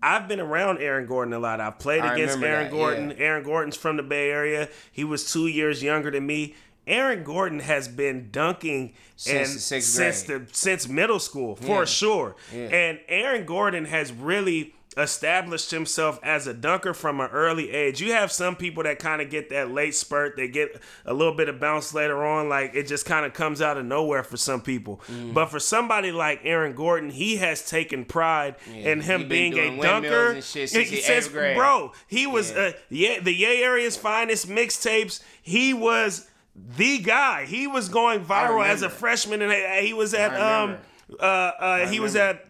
I've 0.04 0.28
been 0.28 0.40
around 0.40 0.80
Aaron 0.80 1.06
Gordon 1.08 1.34
a 1.34 1.40
lot. 1.40 1.62
I've 1.62 1.80
played 1.80 2.02
I 2.02 2.14
against 2.14 2.38
Aaron 2.40 2.66
that, 2.66 2.72
Gordon. 2.72 3.10
yeah. 3.12 3.16
Aaron 3.26 3.44
Gordon's 3.44 3.78
from 3.78 3.98
the 3.98 4.04
Bay 4.04 4.30
Area. 4.30 4.70
He 4.92 5.04
was 5.04 5.32
two 5.32 5.48
years 5.48 5.82
younger 5.82 6.12
than 6.12 6.26
me. 6.28 6.56
Aaron 6.88 7.24
Gordon 7.24 7.60
has 7.60 7.88
been 7.88 8.30
dunking 8.32 8.94
Since 9.16 9.72
and 9.72 9.82
since 9.84 10.24
the 10.24 10.46
since 10.52 10.88
middle 10.88 11.18
school 11.20 11.56
for 11.56 11.80
Yeah. 11.80 11.86
sure. 11.86 12.36
Yeah. 12.54 12.60
And 12.68 13.00
Aaron 13.08 13.46
Gordon 13.46 13.86
has 13.86 14.12
really 14.12 14.76
established 14.98 15.72
himself 15.72 16.20
as 16.24 16.48
a 16.48 16.54
dunker 16.54 16.94
from 16.94 17.20
an 17.20 17.30
early 17.32 17.72
age. 17.72 18.02
You 18.02 18.14
have 18.14 18.32
some 18.32 18.56
people 18.56 18.84
that 18.84 19.00
kind 19.00 19.22
of 19.22 19.30
get 19.30 19.50
that 19.50 19.72
late 19.72 19.96
spurt. 19.96 20.36
They 20.38 20.48
get 20.48 20.80
a 21.06 21.14
little 21.14 21.34
bit 21.34 21.50
of 21.50 21.60
bounce 21.60 21.94
later 21.94 22.26
on. 22.26 22.50
Like 22.50 22.74
it 22.76 22.88
just 22.88 23.06
kind 23.06 23.26
of 23.26 23.34
comes 23.34 23.62
out 23.62 23.78
of 23.78 23.86
nowhere 23.86 24.24
for 24.24 24.38
some 24.38 24.62
people. 24.62 25.02
Mm. 25.08 25.34
But 25.34 25.48
for 25.48 25.60
somebody 25.60 26.12
like 26.12 26.42
Aaron 26.44 26.74
Gordon, 26.76 27.10
he 27.10 27.38
has 27.38 27.68
taken 27.68 28.06
pride 28.06 28.56
in 28.74 29.02
him 29.02 29.28
being 29.28 29.58
a 29.58 29.82
dunker. 29.82 30.42
since 30.42 31.28
grade. 31.28 31.58
bro, 31.58 31.92
he 32.08 32.26
was 32.26 32.52
Yeah. 32.52 32.58
uh, 32.58 32.72
yeah 32.90 33.20
the 33.20 33.34
Yay 33.34 33.64
Area's 33.64 33.98
finest 33.98 34.48
mixtapes. 34.48 35.22
He 35.42 35.74
was 35.74 36.28
the 36.56 37.00
guy. 37.00 37.46
He 37.46 37.68
was 37.68 37.90
going 37.90 38.24
viral 38.24 38.66
as 38.66 38.82
a 38.82 38.90
freshman, 38.90 39.42
and 39.42 39.86
he 39.86 39.94
was 39.94 40.14
at 40.14 40.40
um 40.40 40.78
uh, 41.20 41.24
uh 41.24 41.88
he 41.88 42.00
was 42.00 42.16
at 42.16 42.46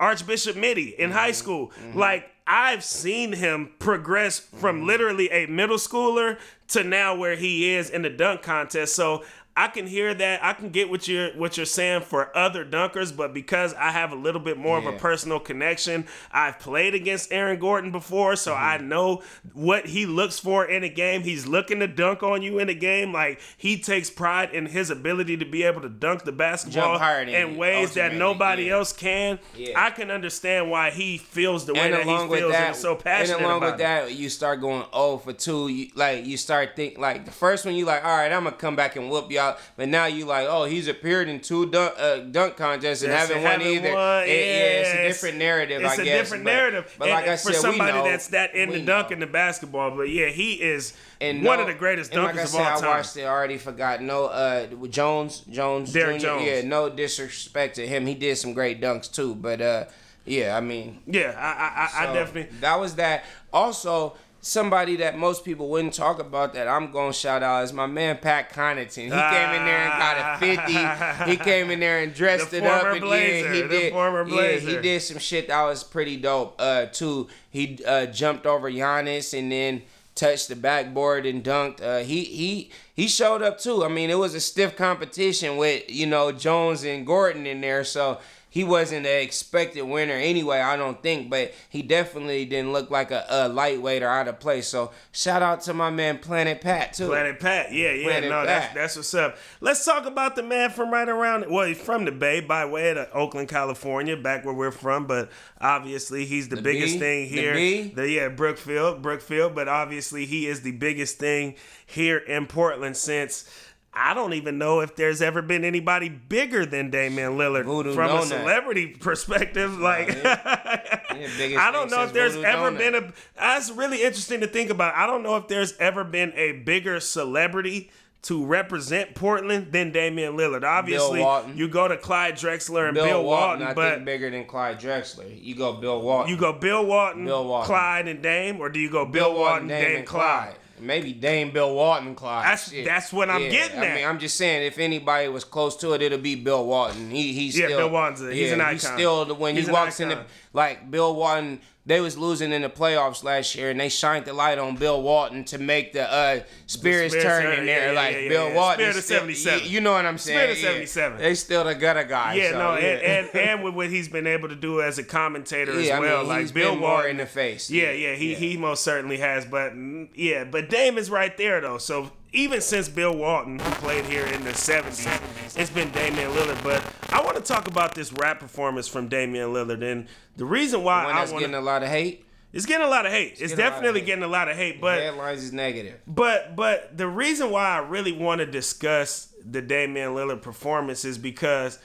Archbishop 0.00 0.56
Mitty 0.56 0.88
in 0.98 1.10
Mm-hmm. 1.10 1.18
high 1.18 1.32
school. 1.32 1.70
Like 1.94 2.30
I've 2.46 2.82
seen 2.82 3.32
him 3.34 3.70
progress 3.78 4.40
Mm-hmm. 4.40 4.56
from 4.58 4.86
literally 4.86 5.30
a 5.30 5.46
middle 5.46 5.76
schooler 5.76 6.38
to 6.68 6.82
now 6.82 7.14
where 7.16 7.36
he 7.36 7.70
is 7.74 7.90
in 7.90 8.02
the 8.02 8.10
dunk 8.10 8.42
contest. 8.42 8.94
So 8.96 9.24
I 9.60 9.68
can 9.68 9.86
hear 9.86 10.14
that. 10.14 10.42
I 10.42 10.54
can 10.54 10.70
get 10.70 10.88
what 10.88 11.06
you're 11.06 11.30
what 11.36 11.58
you're 11.58 11.66
saying 11.66 12.02
for 12.02 12.34
other 12.36 12.64
dunkers, 12.64 13.14
but 13.14 13.34
because 13.34 13.74
I 13.74 13.90
have 13.90 14.10
a 14.10 14.16
little 14.16 14.40
bit 14.40 14.56
more 14.56 14.78
of 14.78 14.86
a 14.86 14.92
personal 14.92 15.38
connection, 15.38 16.06
I've 16.32 16.58
played 16.58 16.94
against 16.94 17.30
Aaron 17.30 17.58
Gordon 17.58 17.92
before, 17.92 18.36
so 18.36 18.54
I 18.54 18.78
Mm-hmm. 18.80 18.88
know 18.88 19.22
what 19.52 19.86
he 19.86 20.06
looks 20.06 20.38
for 20.38 20.64
in 20.64 20.82
a 20.84 20.88
game. 20.88 21.22
He's 21.22 21.46
looking 21.46 21.80
to 21.80 21.86
dunk 21.86 22.22
on 22.22 22.40
you 22.40 22.58
in 22.58 22.68
a 22.68 22.74
game. 22.74 23.12
Like 23.12 23.40
he 23.58 23.78
takes 23.78 24.08
pride 24.08 24.54
in 24.54 24.66
his 24.66 24.90
ability 24.90 25.36
to 25.38 25.44
be 25.44 25.64
able 25.64 25.82
to 25.82 25.88
dunk 25.88 26.24
the 26.24 26.32
basketball 26.32 26.98
in 27.28 27.56
ways 27.56 27.94
that 27.94 28.14
nobody 28.14 28.64
yeah. 28.64 28.74
else 28.74 28.92
can. 28.92 29.38
Yeah. 29.54 29.72
I 29.76 29.90
can 29.90 30.10
understand 30.10 30.70
why 30.70 30.90
he 30.90 31.18
feels 31.18 31.66
the 31.66 31.74
way 31.74 31.80
and 31.80 31.94
that 31.94 32.04
he 32.04 32.28
feels 32.28 32.52
that, 32.52 32.68
and 32.68 32.76
so 32.76 32.94
passionate 32.96 33.38
and 33.38 33.46
along 33.46 33.60
with 33.60 33.74
it. 33.74 33.78
that, 33.78 34.12
you 34.14 34.28
start 34.28 34.60
going 34.60 34.84
oh 34.92 35.18
for 35.18 35.32
two. 35.32 35.68
You, 35.68 35.90
like 35.94 36.24
you 36.24 36.36
start 36.36 36.76
think 36.76 36.96
like 36.96 37.26
the 37.26 37.32
first 37.32 37.66
one 37.66 37.74
you 37.74 37.84
like, 37.84 38.04
all 38.04 38.16
right, 38.16 38.32
I'm 38.32 38.44
gonna 38.44 38.56
come 38.56 38.76
back 38.76 38.96
and 38.96 39.10
whoop 39.10 39.30
y'all. 39.30 39.49
But 39.76 39.88
now 39.88 40.06
you 40.06 40.24
like, 40.24 40.46
oh, 40.48 40.64
he's 40.64 40.88
appeared 40.88 41.28
in 41.28 41.40
two 41.40 41.70
dunk, 41.70 41.94
uh, 41.98 42.16
dunk 42.18 42.56
contests 42.56 43.02
and 43.02 43.12
Yes, 43.12 43.28
haven't 43.28 43.42
won 43.42 43.52
haven't 43.52 43.66
either. 43.66 43.94
won. 43.94 44.22
It- 44.24 44.28
yeah, 44.28 44.34
it's 44.34 44.90
a 44.94 45.02
different 45.08 45.38
narrative. 45.38 45.78
I 45.78 45.82
guess. 45.82 45.90
It's 45.92 45.98
I 45.98 46.02
a 46.02 46.04
guess, 46.06 46.18
different 46.20 46.44
but- 46.44 46.50
narrative. 46.52 46.94
But 46.98 47.08
like 47.10 47.22
And 47.24 47.30
I 47.32 47.36
for 47.36 47.52
said, 47.52 47.60
somebody 47.60 47.92
we 47.92 47.98
know, 47.98 48.04
that's 48.04 48.26
that 48.28 48.54
in 48.54 48.70
the 48.70 48.80
dunk 48.80 49.10
know. 49.10 49.14
and 49.14 49.22
the 49.22 49.26
basketball, 49.26 49.90
but 49.96 50.08
yeah, 50.10 50.26
he 50.28 50.54
is 50.54 50.92
And 51.20 51.44
one 51.44 51.56
no- 51.58 51.62
of 51.62 51.68
the 51.68 51.74
greatest 51.74 52.12
dunkers 52.12 52.24
like 52.24 52.38
I 52.38 52.44
said, 52.44 52.60
of 52.60 52.66
all 52.66 52.80
time. 52.80 52.88
I 52.90 52.96
watched 52.96 53.16
it. 53.16 53.22
I 53.22 53.26
already 53.28 53.58
forgot. 53.58 54.02
No, 54.02 54.26
uh, 54.26 54.66
Jones, 54.88 55.40
Jones, 55.50 55.92
Derrick 55.92 56.20
Jr. 56.20 56.26
Jones. 56.26 56.44
Yeah, 56.46 56.60
no 56.62 56.88
disrespect 56.88 57.76
to 57.76 57.86
him. 57.86 58.06
He 58.06 58.14
did 58.14 58.36
some 58.38 58.52
great 58.54 58.80
dunks 58.80 59.12
too. 59.12 59.34
But 59.34 59.60
uh, 59.60 59.84
yeah, 60.24 60.56
I 60.56 60.60
mean, 60.60 61.00
Yeah, 61.06 61.34
I 61.36 61.50
I, 61.50 62.02
I, 62.02 62.04
I 62.04 62.06
so, 62.06 62.14
definitely. 62.14 62.58
That 62.60 62.78
was 62.80 62.94
that. 62.96 63.24
Also, 63.52 64.14
somebody 64.40 64.96
that 64.96 65.18
most 65.18 65.44
people 65.44 65.68
wouldn't 65.68 65.94
talk 65.94 66.18
about 66.18 66.54
that 66.54 66.66
I'm 66.66 66.90
gonna 66.92 67.12
shout 67.12 67.42
out 67.42 67.64
is 67.64 67.72
my 67.72 67.86
man 67.86 68.18
Pat 68.18 68.52
Connaughton. 68.52 69.04
He 69.04 69.10
came 69.10 69.54
in 69.54 69.64
there 69.64 69.88
and 69.88 69.98
got 69.98 70.42
a 70.42 71.24
50. 71.24 71.30
He 71.30 71.36
came 71.36 71.70
in 71.70 71.80
there 71.80 72.02
and 72.02 72.14
dressed 72.14 72.50
The 72.50 72.58
it 72.58 72.64
up 72.64 72.84
again. 72.86 73.00
Blazer, 73.00 73.52
he 73.52 73.62
did. 73.62 73.92
former 73.92 74.26
Yeah, 74.28 74.56
he 74.56 74.76
did 74.78 75.02
some 75.02 75.18
shit 75.18 75.48
that 75.48 75.62
was 75.64 75.84
pretty 75.84 76.16
dope. 76.16 76.56
Uh, 76.58 76.86
too. 76.86 77.28
He 77.50 77.78
uh, 77.86 78.06
jumped 78.06 78.46
over 78.46 78.70
Giannis 78.70 79.38
and 79.38 79.50
then 79.52 79.82
touched 80.14 80.48
the 80.48 80.56
backboard 80.56 81.26
and 81.26 81.42
dunked. 81.42 81.82
Uh, 81.82 81.98
he 81.98 82.24
he 82.24 82.70
he 82.94 83.08
showed 83.08 83.42
up 83.42 83.58
too. 83.58 83.84
I 83.84 83.88
mean, 83.88 84.10
it 84.10 84.18
was 84.18 84.34
a 84.34 84.40
stiff 84.40 84.76
competition 84.76 85.56
with 85.56 85.84
you 85.90 86.06
know 86.06 86.32
Jones 86.32 86.84
and 86.84 87.06
Gordon 87.06 87.46
in 87.46 87.60
there, 87.60 87.84
so 87.84 88.18
he 88.50 88.64
wasn't 88.64 89.06
an 89.06 89.22
expected 89.22 89.82
winner 89.82 90.12
anyway. 90.14 90.58
I 90.60 90.76
don't 90.76 91.00
think, 91.02 91.30
but 91.30 91.54
he 91.68 91.80
definitely 91.82 92.44
didn't 92.44 92.72
look 92.72 92.90
like 92.90 93.10
a, 93.10 93.24
a 93.28 93.48
lightweight 93.48 94.02
or 94.02 94.08
out 94.08 94.28
of 94.28 94.40
place. 94.40 94.66
So 94.66 94.90
shout 95.12 95.40
out 95.40 95.62
to 95.62 95.72
my 95.74 95.88
man 95.90 96.18
Planet 96.18 96.60
Pat 96.60 96.92
too. 96.92 97.06
Planet 97.06 97.38
Pat, 97.40 97.72
yeah, 97.72 97.92
yeah, 97.92 98.04
Planet 98.08 98.30
no, 98.30 98.44
that's 98.44 98.66
Pat. 98.66 98.74
that's 98.74 98.96
what's 98.96 99.14
up. 99.14 99.36
Let's 99.60 99.84
talk 99.84 100.04
about 100.04 100.36
the 100.36 100.42
man 100.42 100.70
from 100.70 100.90
right 100.92 101.08
around. 101.08 101.46
Well, 101.48 101.66
he's 101.66 101.80
from 101.80 102.04
the 102.04 102.12
Bay, 102.12 102.40
by 102.40 102.64
way 102.66 102.90
of 102.90 103.08
Oakland, 103.14 103.48
California, 103.48 104.16
back 104.16 104.44
where 104.44 104.52
we're 104.54 104.70
from. 104.72 105.06
But 105.06 105.30
obviously, 105.60 106.24
he's 106.26 106.48
the, 106.48 106.56
The 106.56 106.62
biggest 106.62 106.94
B? 106.94 106.98
thing 106.98 107.22
The 107.30 107.36
here. 107.40 107.54
B? 107.54 107.82
The 107.94 108.10
yeah, 108.10 108.28
Brookfield, 108.28 109.00
Brookfield. 109.00 109.54
But 109.54 109.68
obviously, 109.68 110.26
he 110.26 110.46
is 110.48 110.62
the 110.62 110.72
biggest 110.72 111.18
thing 111.18 111.54
here 111.86 112.18
in 112.18 112.46
Portland 112.46 112.96
since. 112.96 113.48
I 113.92 114.14
don't 114.14 114.34
even 114.34 114.56
know 114.56 114.80
if 114.80 114.94
there's 114.94 115.20
ever 115.20 115.42
been 115.42 115.64
anybody 115.64 116.08
bigger 116.08 116.64
than 116.64 116.90
Damian 116.90 117.32
Lillard 117.32 117.64
Voodoo 117.64 117.92
from 117.92 118.10
a 118.18 118.22
celebrity 118.24 118.86
perspective. 118.86 119.78
Like, 119.78 120.08
Yeah, 120.08 121.00
I 121.58 121.70
don't 121.72 121.90
know 121.90 122.04
if 122.04 122.12
there's 122.12 122.34
Voodoo 122.34 122.46
ever 122.46 122.70
Doughnut. 122.70 122.78
been 122.78 122.94
a. 122.94 123.12
That's 123.36 123.70
really 123.70 124.02
interesting 124.02 124.40
to 124.40 124.46
think 124.46 124.70
about. 124.70 124.94
I 124.94 125.06
don't 125.06 125.22
know 125.22 125.36
if 125.36 125.48
there's 125.48 125.76
ever 125.78 126.04
been 126.04 126.32
a 126.36 126.52
bigger 126.52 127.00
celebrity 127.00 127.90
to 128.22 128.44
represent 128.44 129.14
Portland 129.14 129.72
than 129.72 129.92
Damian 129.92 130.36
Lillard. 130.36 130.62
Obviously, 130.62 131.20
you 131.56 131.68
go 131.68 131.88
to 131.88 131.96
Clyde 131.96 132.34
Drexler 132.34 132.86
and 132.86 132.94
Bill, 132.94 133.06
Bill, 133.06 133.24
Walton, 133.24 133.60
Walton, 133.60 133.66
I 133.66 133.74
but 133.74 133.94
think 133.94 134.04
bigger 134.04 134.30
than 134.30 134.44
Clyde 134.44 134.78
Drexler. 134.78 135.42
You 135.42 135.54
go 135.56 135.72
Bill 135.74 136.00
Walton. 136.00 136.30
you 136.30 136.38
go 136.38 136.52
Bill 136.52 136.84
Walton, 136.84 137.24
Bill 137.24 137.44
Walton. 137.46 137.66
Clyde 137.66 138.08
and 138.08 138.22
Dame, 138.22 138.60
or 138.60 138.68
do 138.68 138.78
you 138.78 138.90
go 138.90 139.06
Bill, 139.06 139.34
Walton, 139.34 139.68
Dame, 139.68 139.98
and 139.98 140.06
Clyde? 140.06 140.54
Maybe 140.80 141.12
Dame, 141.12 141.50
Bill 141.50 141.74
Walton, 141.74 142.14
Clyde. 142.14 142.44
That's- 142.44 142.70
Shit. 142.70 142.84
that's 142.84 143.12
what 143.12 143.30
I'm 143.30 143.48
getting 143.50 143.78
I 143.78 143.94
mean, 143.94 144.06
I'm 144.06 144.18
just 144.18 144.36
saying, 144.36 144.66
if 144.66 144.78
anybody 144.78 145.28
was 145.28 145.44
close 145.44 145.76
to 145.78 145.92
it, 145.94 146.02
it'll 146.02 146.18
be 146.18 146.34
Bill 146.34 146.64
Walton. 146.66 147.10
He 147.10 147.32
he's 147.32 147.58
Yeah, 147.58 147.66
still 147.66 147.78
Bill 147.78 147.90
Walton's 147.90 148.22
a- 148.22 148.32
he's 148.34 148.52
an 148.52 148.60
icon. 148.60 148.72
He's 148.74 148.82
still 148.86 149.24
the 149.24 149.34
when 149.34 149.56
He's 149.56 149.66
he 149.66 149.72
walks 149.72 150.00
in 150.00 150.08
the 150.10 150.24
like 150.52 150.90
Bill 150.90 151.14
Walton. 151.14 151.60
They 151.90 152.00
was 152.00 152.16
losing 152.16 152.52
in 152.52 152.62
the 152.62 152.68
playoffs 152.68 153.24
last 153.24 153.56
year, 153.56 153.68
and 153.68 153.80
they 153.80 153.88
shined 153.88 154.24
the 154.24 154.32
light 154.32 154.58
on 154.60 154.76
Bill 154.76 155.02
Walton 155.02 155.42
to 155.46 155.58
make 155.58 155.92
the 155.92 156.08
uh, 156.08 156.40
spirits 156.66 157.14
Spirits 157.14 157.14
turn 157.14 157.42
turn, 157.42 157.58
in 157.58 157.66
there. 157.66 157.92
yeah, 157.92 158.00
like 158.00 158.12
yeah, 158.14 158.20
yeah, 158.20 158.28
Bill. 158.28 158.54
Walton, 158.54 158.74
Spirit 158.76 158.90
is 158.90 158.96
of 158.98 159.02
still- 159.02 159.18
77. 159.18 159.68
You, 159.68 159.80
know 159.80 159.92
what 159.94 160.06
I'm 160.06 160.16
saying? 160.16 160.38
Spirit 160.38 160.50
of 160.52 160.58
Yeah. 160.58 160.68
77. 160.68 161.18
They 161.18 161.34
still 161.34 161.64
the 161.64 161.74
gutter 161.74 162.04
guy. 162.04 162.34
Yeah, 162.34 162.50
so, 162.52 162.58
no, 162.58 162.78
yeah. 162.78 162.86
and, 162.90 163.28
and 163.34 163.36
and 163.36 163.64
with 163.64 163.74
what 163.74 163.90
he's 163.90 164.06
been 164.08 164.28
able 164.28 164.48
to 164.50 164.54
do 164.54 164.80
as 164.80 165.00
a 165.00 165.02
commentator 165.02 165.72
as 165.72 165.88
well, 165.88 166.18
mean, 166.20 166.28
like 166.28 166.54
Bill 166.54 166.70
been 166.74 166.78
more 166.80 166.90
Walton 166.90 167.10
in 167.10 167.16
the 167.16 167.26
face. 167.26 167.68
Yeah, 167.72 167.90
yeah, 167.90 168.14
he 168.14 168.36
he 168.36 168.56
most 168.56 168.84
certainly 168.84 169.18
has. 169.18 169.44
But 169.44 169.72
mm, 169.72 170.10
yeah, 170.14 170.44
but 170.44 170.70
Dame 170.70 170.96
is 170.96 171.10
right 171.10 171.36
there 171.36 171.60
though. 171.60 171.78
So 171.78 172.12
even 172.32 172.60
since 172.60 172.88
Bill 172.88 173.16
Walton, 173.16 173.58
who 173.58 173.70
played 173.72 174.04
here 174.04 174.26
in 174.26 174.44
the 174.44 174.50
'70s, 174.50 175.58
it's 175.58 175.70
been 175.70 175.90
Damian 175.90 176.30
Lillard. 176.32 176.62
But 176.62 176.82
I 177.12 177.22
want 177.22 177.36
to 177.36 177.42
talk 177.42 177.66
about 177.66 177.94
this 177.94 178.12
rap 178.12 178.40
performance 178.40 178.88
from 178.88 179.08
Damian 179.08 179.48
Lillard, 179.52 179.82
and 179.82 180.06
the 180.36 180.44
reason 180.44 180.82
why 180.82 181.04
One 181.04 181.14
I 181.14 181.20
that's 181.20 181.32
want 181.32 181.42
getting 181.42 181.56
a 181.56 181.60
lot 181.60 181.82
of 181.82 181.88
hate. 181.88 182.24
it's 182.52 182.66
getting 182.66 182.86
a 182.86 182.90
lot 182.90 183.06
of 183.06 183.12
hate. 183.12 183.36
It's, 183.40 183.52
a 183.52 183.56
definitely 183.56 184.00
getting 184.02 184.24
a 184.24 184.28
lot 184.28 184.48
of 184.48 184.56
hate, 184.56 184.80
but. 184.80 185.00
Headlines 185.00 185.42
is 185.42 185.52
negative. 185.52 186.00
But 186.06 186.54
but 186.56 186.96
the 186.96 187.08
reason 187.08 187.50
why 187.50 187.66
I 187.66 187.78
really 187.78 188.12
want 188.12 188.38
to 188.40 188.46
discuss 188.46 189.34
the 189.44 189.62
Damian 189.62 190.10
Lillard 190.10 190.42
performance 190.42 191.04
is 191.04 191.18
because 191.18 191.78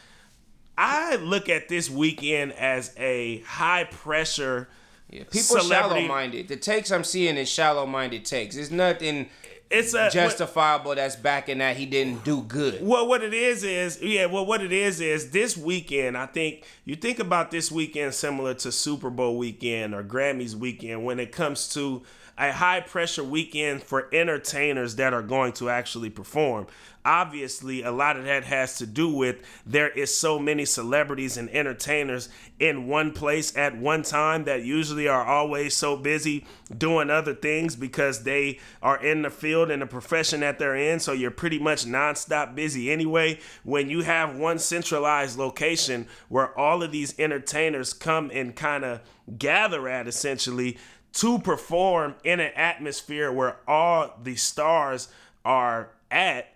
I 0.78 1.16
look 1.16 1.50
at 1.50 1.70
this 1.70 1.90
weekend 1.90 2.54
as 2.54 2.94
a 2.98 3.40
high 3.42 3.86
pressure 3.86 4.68
Yeah, 5.10 5.24
people 5.32 5.60
shallow 5.60 6.00
minded. 6.02 6.50
The 6.50 6.58
takes 6.58 6.92
I'm 6.92 7.04
seeing 7.04 7.38
is 7.38 7.50
shallow 7.50 7.86
minded 7.86 8.26
takes. 8.26 8.56
There's 8.56 8.72
nothing 8.72 9.30
It's 9.76 9.94
a 9.94 10.10
justifiable 10.10 10.96
that's 10.96 11.16
backing 11.16 11.60
that 11.60 11.78
he 11.78 11.86
didn't 11.86 12.24
do 12.24 12.42
good. 12.44 12.80
Well, 12.82 13.08
what 13.08 13.24
it 13.24 13.34
is 13.34 13.64
is 13.64 14.02
yeah. 14.02 14.26
Well, 14.26 14.46
what 14.46 14.62
it 14.62 14.72
is 14.72 15.02
is 15.02 15.32
this 15.32 15.58
weekend. 15.58 16.18
I 16.18 16.26
think 16.26 16.66
you 16.86 16.96
think 16.96 17.20
about 17.20 17.52
this 17.52 17.72
weekend 17.72 18.14
similar 18.14 18.54
to 18.56 18.72
Super 18.72 19.10
Bowl 19.10 19.38
weekend 19.38 19.94
or 19.94 20.04
Grammys 20.04 20.56
weekend 20.56 21.06
when 21.06 21.20
it 21.20 21.32
comes 21.32 21.74
to 21.74 22.04
a 22.38 22.52
high 22.52 22.82
pressure 22.82 23.24
weekend 23.24 23.82
for 23.84 24.10
entertainers 24.14 24.96
that 24.98 25.14
are 25.14 25.22
going 25.22 25.54
to 25.54 25.70
actually 25.70 26.10
perform. 26.10 26.68
Obviously, 27.06 27.84
a 27.84 27.92
lot 27.92 28.18
of 28.18 28.26
that 28.26 28.46
has 28.46 28.80
to 28.80 28.88
do 28.88 29.08
with 29.08 29.38
there 29.64 29.90
is 29.90 30.14
so 30.14 30.40
many 30.40 30.66
celebrities 30.66 31.38
and 31.38 31.50
entertainers 31.52 32.30
in 32.60 32.88
one 32.88 33.14
place 33.14 33.56
at 33.56 33.78
one 33.78 34.02
time 34.02 34.46
that 34.46 34.64
usually 34.64 35.08
are 35.08 35.24
always 35.24 35.76
so 35.76 35.96
busy 35.96 36.46
doing 36.76 37.12
other 37.12 37.36
things 37.36 37.76
because 37.76 38.24
they 38.24 38.60
are 38.82 39.02
in 39.04 39.22
the 39.22 39.30
field 39.30 39.70
and 39.70 39.84
the 39.84 39.86
profession 39.86 40.40
that 40.40 40.58
they're 40.58 40.76
in. 40.76 41.00
So 41.00 41.12
you're 41.12 41.30
pretty 41.30 41.60
much 41.60 41.86
nonstop 41.86 42.56
busy 42.56 42.92
anyway. 42.92 43.40
When 43.64 43.88
you 43.88 44.02
have 44.02 44.36
one 44.36 44.58
centralized 44.58 45.38
location 45.38 46.08
where 46.28 46.58
all 46.58 46.82
of 46.82 46.92
these 46.92 47.18
entertainers 47.20 47.94
come 47.94 48.32
and 48.34 48.56
kind 48.56 48.84
of 48.84 49.02
gather 49.38 49.88
at 49.88 50.08
essentially 50.08 50.78
to 51.14 51.40
perform 51.40 52.16
in 52.24 52.40
an 52.40 52.52
atmosphere 52.56 53.32
where 53.32 53.58
all 53.68 54.18
the 54.24 54.36
stars 54.36 55.08
are 55.46 55.92
at 56.12 56.55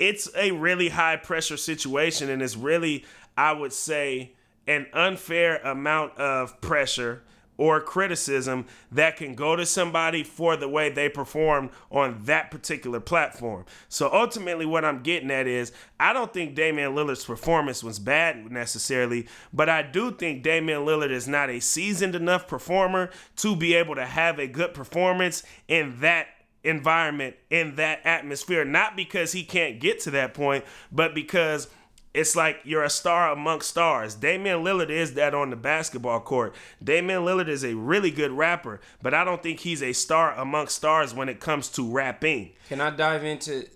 it's 0.00 0.28
a 0.34 0.50
really 0.50 0.88
high 0.88 1.14
pressure 1.14 1.56
situation 1.56 2.28
and 2.28 2.42
it's 2.42 2.56
really 2.56 3.04
i 3.36 3.52
would 3.52 3.72
say 3.72 4.32
an 4.66 4.86
unfair 4.92 5.58
amount 5.58 6.16
of 6.18 6.60
pressure 6.60 7.22
or 7.60 7.78
criticism 7.78 8.64
that 8.90 9.18
can 9.18 9.34
go 9.34 9.54
to 9.54 9.66
somebody 9.66 10.22
for 10.24 10.56
the 10.56 10.68
way 10.68 10.88
they 10.88 11.10
performed 11.10 11.68
on 11.90 12.18
that 12.24 12.50
particular 12.50 12.98
platform. 13.00 13.66
So 13.86 14.10
ultimately 14.10 14.64
what 14.64 14.82
I'm 14.82 15.02
getting 15.02 15.30
at 15.30 15.46
is 15.46 15.70
I 16.00 16.14
don't 16.14 16.32
think 16.32 16.54
Damian 16.54 16.94
Lillard's 16.94 17.26
performance 17.26 17.84
was 17.84 17.98
bad 17.98 18.50
necessarily, 18.50 19.28
but 19.52 19.68
I 19.68 19.82
do 19.82 20.10
think 20.10 20.42
Damian 20.42 20.86
Lillard 20.86 21.10
is 21.10 21.28
not 21.28 21.50
a 21.50 21.60
seasoned 21.60 22.14
enough 22.14 22.48
performer 22.48 23.10
to 23.36 23.54
be 23.54 23.74
able 23.74 23.94
to 23.96 24.06
have 24.06 24.38
a 24.38 24.46
good 24.46 24.72
performance 24.72 25.42
in 25.68 26.00
that 26.00 26.28
environment 26.62 27.34
in 27.48 27.76
that 27.76 28.00
atmosphere 28.04 28.64
not 28.64 28.96
because 28.96 29.32
he 29.32 29.42
can't 29.42 29.80
get 29.80 30.00
to 30.00 30.10
that 30.10 30.34
point 30.34 30.64
but 30.92 31.14
because 31.14 31.68
it's 32.12 32.34
like 32.34 32.60
you're 32.64 32.82
a 32.82 32.90
star 32.90 33.30
amongst 33.30 33.68
stars. 33.68 34.14
Damian 34.14 34.64
Lillard 34.64 34.90
is 34.90 35.14
that 35.14 35.34
on 35.34 35.50
the 35.50 35.56
basketball 35.56 36.20
court. 36.20 36.54
Damian 36.82 37.22
Lillard 37.22 37.48
is 37.48 37.64
a 37.64 37.74
really 37.74 38.10
good 38.10 38.32
rapper, 38.32 38.80
but 39.00 39.14
I 39.14 39.24
don't 39.24 39.42
think 39.42 39.60
he's 39.60 39.82
a 39.82 39.92
star 39.92 40.34
amongst 40.34 40.74
stars 40.74 41.14
when 41.14 41.28
it 41.28 41.38
comes 41.38 41.68
to 41.70 41.88
rapping. 41.88 42.50
Can 42.68 42.80
I 42.80 42.90
dive 42.90 43.24
into 43.24 43.66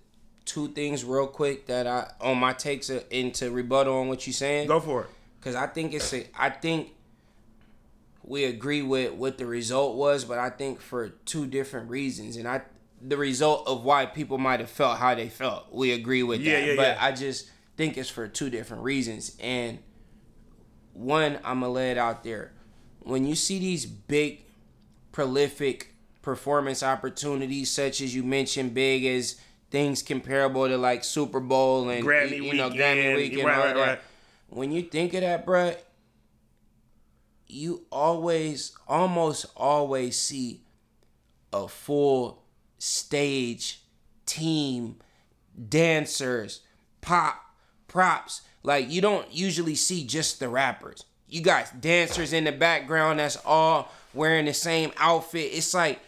two 0.44 0.68
things 0.68 1.04
real 1.04 1.26
quick 1.26 1.66
that 1.66 1.86
I 1.86 2.10
on 2.20 2.38
my 2.38 2.52
takes 2.52 2.90
uh, 2.90 3.02
into 3.10 3.50
rebuttal 3.50 3.98
on 3.98 4.08
what 4.08 4.26
you're 4.26 4.34
saying? 4.34 4.68
Go 4.68 4.80
for 4.80 5.02
it. 5.02 5.08
Cause 5.40 5.54
I 5.54 5.66
think 5.66 5.92
it's 5.92 6.12
a 6.12 6.26
I 6.36 6.50
think 6.50 6.92
we 8.22 8.44
agree 8.44 8.80
with 8.80 9.12
what 9.12 9.36
the 9.36 9.44
result 9.44 9.96
was, 9.96 10.24
but 10.24 10.38
I 10.38 10.48
think 10.48 10.80
for 10.80 11.10
two 11.10 11.46
different 11.46 11.90
reasons. 11.90 12.36
And 12.36 12.48
I 12.48 12.62
the 13.06 13.16
result 13.16 13.66
of 13.68 13.84
why 13.84 14.06
people 14.06 14.38
might 14.38 14.60
have 14.60 14.70
felt 14.70 14.98
how 14.98 15.14
they 15.14 15.28
felt. 15.28 15.72
We 15.72 15.92
agree 15.92 16.22
with 16.22 16.40
Yeah, 16.40 16.60
that. 16.60 16.66
yeah, 16.68 16.76
but 16.76 16.86
yeah. 16.96 16.98
I 17.04 17.12
just 17.12 17.50
think 17.76 17.98
it's 17.98 18.08
for 18.08 18.26
two 18.28 18.48
different 18.50 18.82
reasons. 18.82 19.36
And 19.40 19.78
one, 20.92 21.38
I'ma 21.44 21.68
lay 21.68 21.90
it 21.90 21.98
out 21.98 22.24
there. 22.24 22.52
When 23.00 23.26
you 23.26 23.34
see 23.34 23.58
these 23.58 23.84
big 23.84 24.40
prolific 25.12 25.94
performance 26.22 26.82
opportunities 26.82 27.70
such 27.70 28.00
as 28.00 28.14
you 28.14 28.22
mentioned 28.22 28.72
big 28.72 29.04
as 29.04 29.38
things 29.70 30.02
comparable 30.02 30.66
to 30.66 30.78
like 30.78 31.04
Super 31.04 31.40
Bowl 31.40 31.90
and 31.90 32.04
Grammy 32.06 32.36
you, 32.36 32.44
you 32.44 32.54
know 32.54 32.68
weekend. 32.68 32.98
Grammy 33.00 33.16
weekend 33.16 33.44
Right, 33.46 33.58
all 33.58 33.64
right, 33.64 33.74
that. 33.74 33.80
right. 33.88 34.00
When 34.48 34.72
you 34.72 34.82
think 34.82 35.12
of 35.14 35.20
that, 35.20 35.44
bruh, 35.44 35.76
you 37.48 37.84
always 37.92 38.72
almost 38.88 39.46
always 39.56 40.18
see 40.18 40.62
a 41.52 41.68
full 41.68 42.43
stage 42.84 43.80
team 44.26 44.96
dancers 45.68 46.60
pop 47.00 47.40
props 47.88 48.42
like 48.62 48.90
you 48.90 49.00
don't 49.00 49.32
usually 49.32 49.74
see 49.74 50.04
just 50.04 50.40
the 50.40 50.48
rappers 50.48 51.04
you 51.28 51.40
got 51.40 51.80
dancers 51.80 52.32
in 52.32 52.44
the 52.44 52.52
background 52.52 53.18
that's 53.18 53.36
all 53.44 53.90
wearing 54.12 54.44
the 54.46 54.52
same 54.54 54.90
outfit 54.98 55.50
it's 55.52 55.72
like 55.74 56.00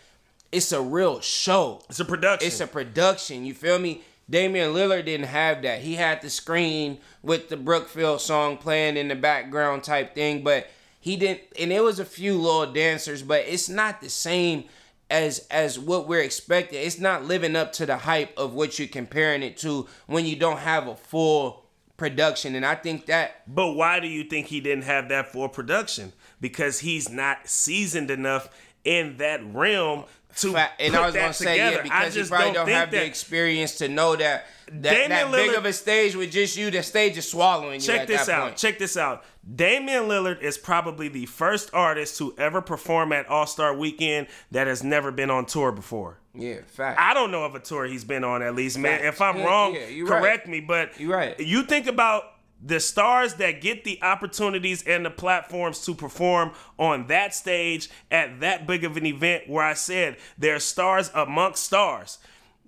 it's 0.53 0.72
a 0.72 0.81
real 0.81 1.20
show 1.20 1.83
It's 1.89 2.01
a 2.01 2.05
production. 2.05 2.47
it's 2.47 2.61
a 2.61 2.66
production. 2.66 3.45
You 3.45 3.53
feel 3.53 3.79
me? 3.79 4.03
Damian 4.31 4.72
Lillard 4.72 5.05
didn't 5.05 5.27
have 5.27 5.62
that. 5.62 5.81
He 5.81 5.97
had 5.97 6.22
the 6.22 6.31
screen 6.31 6.99
with 7.22 7.49
the 7.49 7.57
Brookfield 7.57 8.20
song 8.20 8.57
playing 8.57 8.97
in 8.97 9.09
the 9.09 9.14
background 9.16 9.85
type 9.85 10.14
thing, 10.14 10.43
but 10.43 10.68
he 11.01 11.16
didn't. 11.16 11.43
And 11.59 11.72
it 11.72 11.83
was 11.83 11.99
a 11.99 12.05
few 12.05 12.41
little 12.41 12.72
dancers, 12.72 13.22
but 13.22 13.45
it's 13.47 13.68
not 13.68 14.01
the 14.01 14.09
same 14.09 14.64
as 15.11 15.47
as 15.51 15.79
what 15.79 16.09
we're 16.09 16.21
expecting. 16.21 16.81
It's 16.81 16.99
not 16.99 17.25
living 17.25 17.57
up 17.57 17.73
to 17.75 17.87
the 17.87 17.97
hype 17.97 18.37
of 18.37 18.55
what 18.55 18.79
you're 18.79 18.89
comparing 18.89 19.43
it 19.43 19.57
to 19.59 19.87
when 20.07 20.27
you 20.27 20.37
don't 20.37 20.59
have 20.59 20.89
a 20.89 20.97
full 20.97 21.65
production. 21.97 22.55
And 22.55 22.67
I 22.67 22.75
think 22.75 23.07
that 23.07 23.43
But 23.53 23.73
why 23.73 24.01
do 24.01 24.09
you 24.09 24.25
think 24.25 24.47
he 24.47 24.61
didn't 24.61 24.85
have 24.85 25.09
that 25.09 25.33
full 25.33 25.49
production? 25.49 26.13
Because 26.41 26.81
he's 26.81 27.09
not 27.09 27.49
seasoned 27.49 28.11
enough 28.11 28.49
in 28.87 29.16
that 29.18 29.41
realm 29.55 30.05
to 30.37 30.57
and 30.57 30.95
I 30.95 31.07
was 31.07 31.14
gonna 31.14 31.32
say 31.32 31.53
together. 31.53 31.82
yeah 31.84 31.95
I 31.95 32.05
because 32.05 32.16
you 32.16 32.24
probably 32.26 32.47
don't, 32.53 32.66
don't, 32.66 32.68
have 32.68 32.91
the 32.91 33.05
experience 33.05 33.78
to 33.78 33.89
know 33.89 34.16
that 34.16 34.47
that, 34.68 35.09
that 35.09 35.30
big 35.30 35.55
of 35.55 35.64
a 35.64 35.72
stage 35.72 36.16
with 36.16 36.32
just 36.32 36.57
you. 36.57 36.70
The 36.70 36.82
stage 36.82 37.16
is 37.16 37.30
swallowing 37.30 37.74
you. 37.74 37.87
Check 37.87 38.09
this 38.09 38.28
out. 38.28 38.43
point. 38.43 38.57
Check 38.57 38.78
this 38.78 38.97
out. 38.97 39.24
Damian 39.55 40.05
Lillard 40.05 40.43
is 40.43 40.59
probably 40.59 41.07
the 41.09 41.26
first 41.26 41.70
artist 41.72 42.18
to 42.18 42.34
ever 42.37 42.61
perform 42.61 43.12
at 43.12 43.28
All 43.28 43.47
Star 43.47 43.74
Weekend 43.74 44.26
that 44.51 44.66
has 44.66 44.82
never 44.82 45.12
been 45.12 45.30
on 45.30 45.47
tour 45.47 45.70
before. 45.70 46.18
Yeah, 46.34 46.62
fact. 46.66 46.99
I 47.01 47.14
don't 47.14 47.30
know 47.30 47.45
of 47.45 47.55
a 47.55 47.61
tour 47.61 47.87
he's 47.87 48.05
been 48.05 48.24
on 48.24 48.43
at 48.43 48.55
least, 48.55 48.76
man. 48.76 49.05
If 49.05 49.20
I'm 49.20 49.39
Yeah, 49.39 49.45
wrong, 49.45 49.74
yeah, 49.74 49.87
you're 49.87 50.07
right. 50.07 50.20
correct 50.20 50.49
me. 50.49 50.61
But 50.61 50.99
You're 50.99 51.16
right. 51.16 51.39
You 51.39 51.62
think 51.62 51.87
about 51.87 52.24
the 52.67 52.81
stars 52.81 53.35
that 53.35 53.61
get 53.61 53.85
the 53.85 54.03
opportunities 54.03 54.83
and 54.83 55.05
the 55.07 55.11
platforms 55.11 55.85
to 55.85 55.95
perform 55.95 56.51
on 56.79 57.07
that 57.07 57.35
stage 57.35 57.89
at 58.11 58.41
that 58.41 58.67
big 58.67 58.83
of 58.83 58.97
an 58.97 59.07
event 59.07 59.49
where 59.49 59.64
I 59.64 59.75
said 59.75 60.17
there's 60.37 60.64
stars 60.64 61.11
amongst 61.14 61.64
stars. 61.64 62.19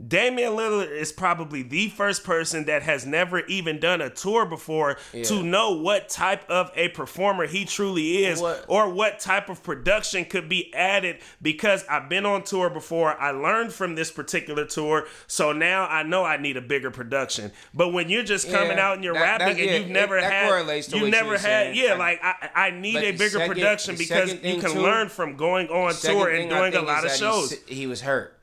Damian 0.06 0.52
Lillard 0.52 0.92
is 0.92 1.10
probably 1.10 1.62
the 1.62 1.88
first 1.88 2.22
person 2.22 2.66
that 2.66 2.82
has 2.84 3.04
never 3.04 3.40
even 3.46 3.80
done 3.80 4.00
a 4.00 4.08
tour 4.08 4.46
before 4.46 4.96
Yeah. 5.12 5.24
to 5.24 5.42
know 5.42 5.72
what 5.72 6.08
type 6.08 6.48
of 6.48 6.70
a 6.76 6.88
performer 6.90 7.46
he 7.48 7.64
truly 7.64 8.24
is 8.24 8.40
What- 8.40 8.64
or 8.68 8.88
what 8.90 9.18
type 9.18 9.48
of 9.48 9.64
production 9.64 10.24
could 10.24 10.48
be 10.48 10.72
added 10.72 11.18
because 11.42 11.84
I've 11.90 12.08
been 12.08 12.24
on 12.26 12.44
tour 12.44 12.70
before. 12.70 13.20
I 13.20 13.32
learned 13.32 13.72
from 13.72 13.96
this 13.96 14.12
particular 14.12 14.64
tour. 14.64 15.08
So 15.26 15.52
now 15.52 15.86
I 15.88 16.04
know 16.04 16.22
I 16.24 16.36
need 16.36 16.56
a 16.56 16.60
bigger 16.62 16.92
production. 16.92 17.50
But 17.74 17.88
when 17.88 18.08
you're 18.08 18.22
just 18.22 18.48
coming 18.52 18.76
Yeah, 18.76 18.86
out 18.86 18.94
and 18.96 19.04
you're 19.04 19.14
that- 19.14 19.40
rapping 19.40 19.56
that- 19.56 19.62
and 19.62 19.70
yeah, 19.70 19.76
you've 19.78 19.88
never 19.88 20.18
it- 20.18 20.24
had 20.24 20.48
you 20.48 20.64
what 20.64 20.92
you 20.92 21.10
never 21.10 21.32
had 21.32 21.40
saying. 21.40 21.76
yeah, 21.76 21.94
I- 21.94 21.96
like 21.96 22.20
I 22.22 22.50
I 22.54 22.70
need 22.70 22.96
a 22.98 23.10
bigger 23.10 23.30
second- 23.30 23.48
production 23.48 23.96
because 23.96 24.32
you 24.44 24.60
can 24.60 24.72
too- 24.74 24.80
learn 24.80 25.08
from 25.08 25.34
going 25.36 25.68
on 25.70 25.92
tour 25.94 26.28
and 26.28 26.48
doing 26.48 26.74
a 26.76 26.82
lot 26.82 27.04
of 27.04 27.10
shows. 27.16 27.56
He 27.66 27.88
was 27.88 28.02
hurt. 28.02 28.38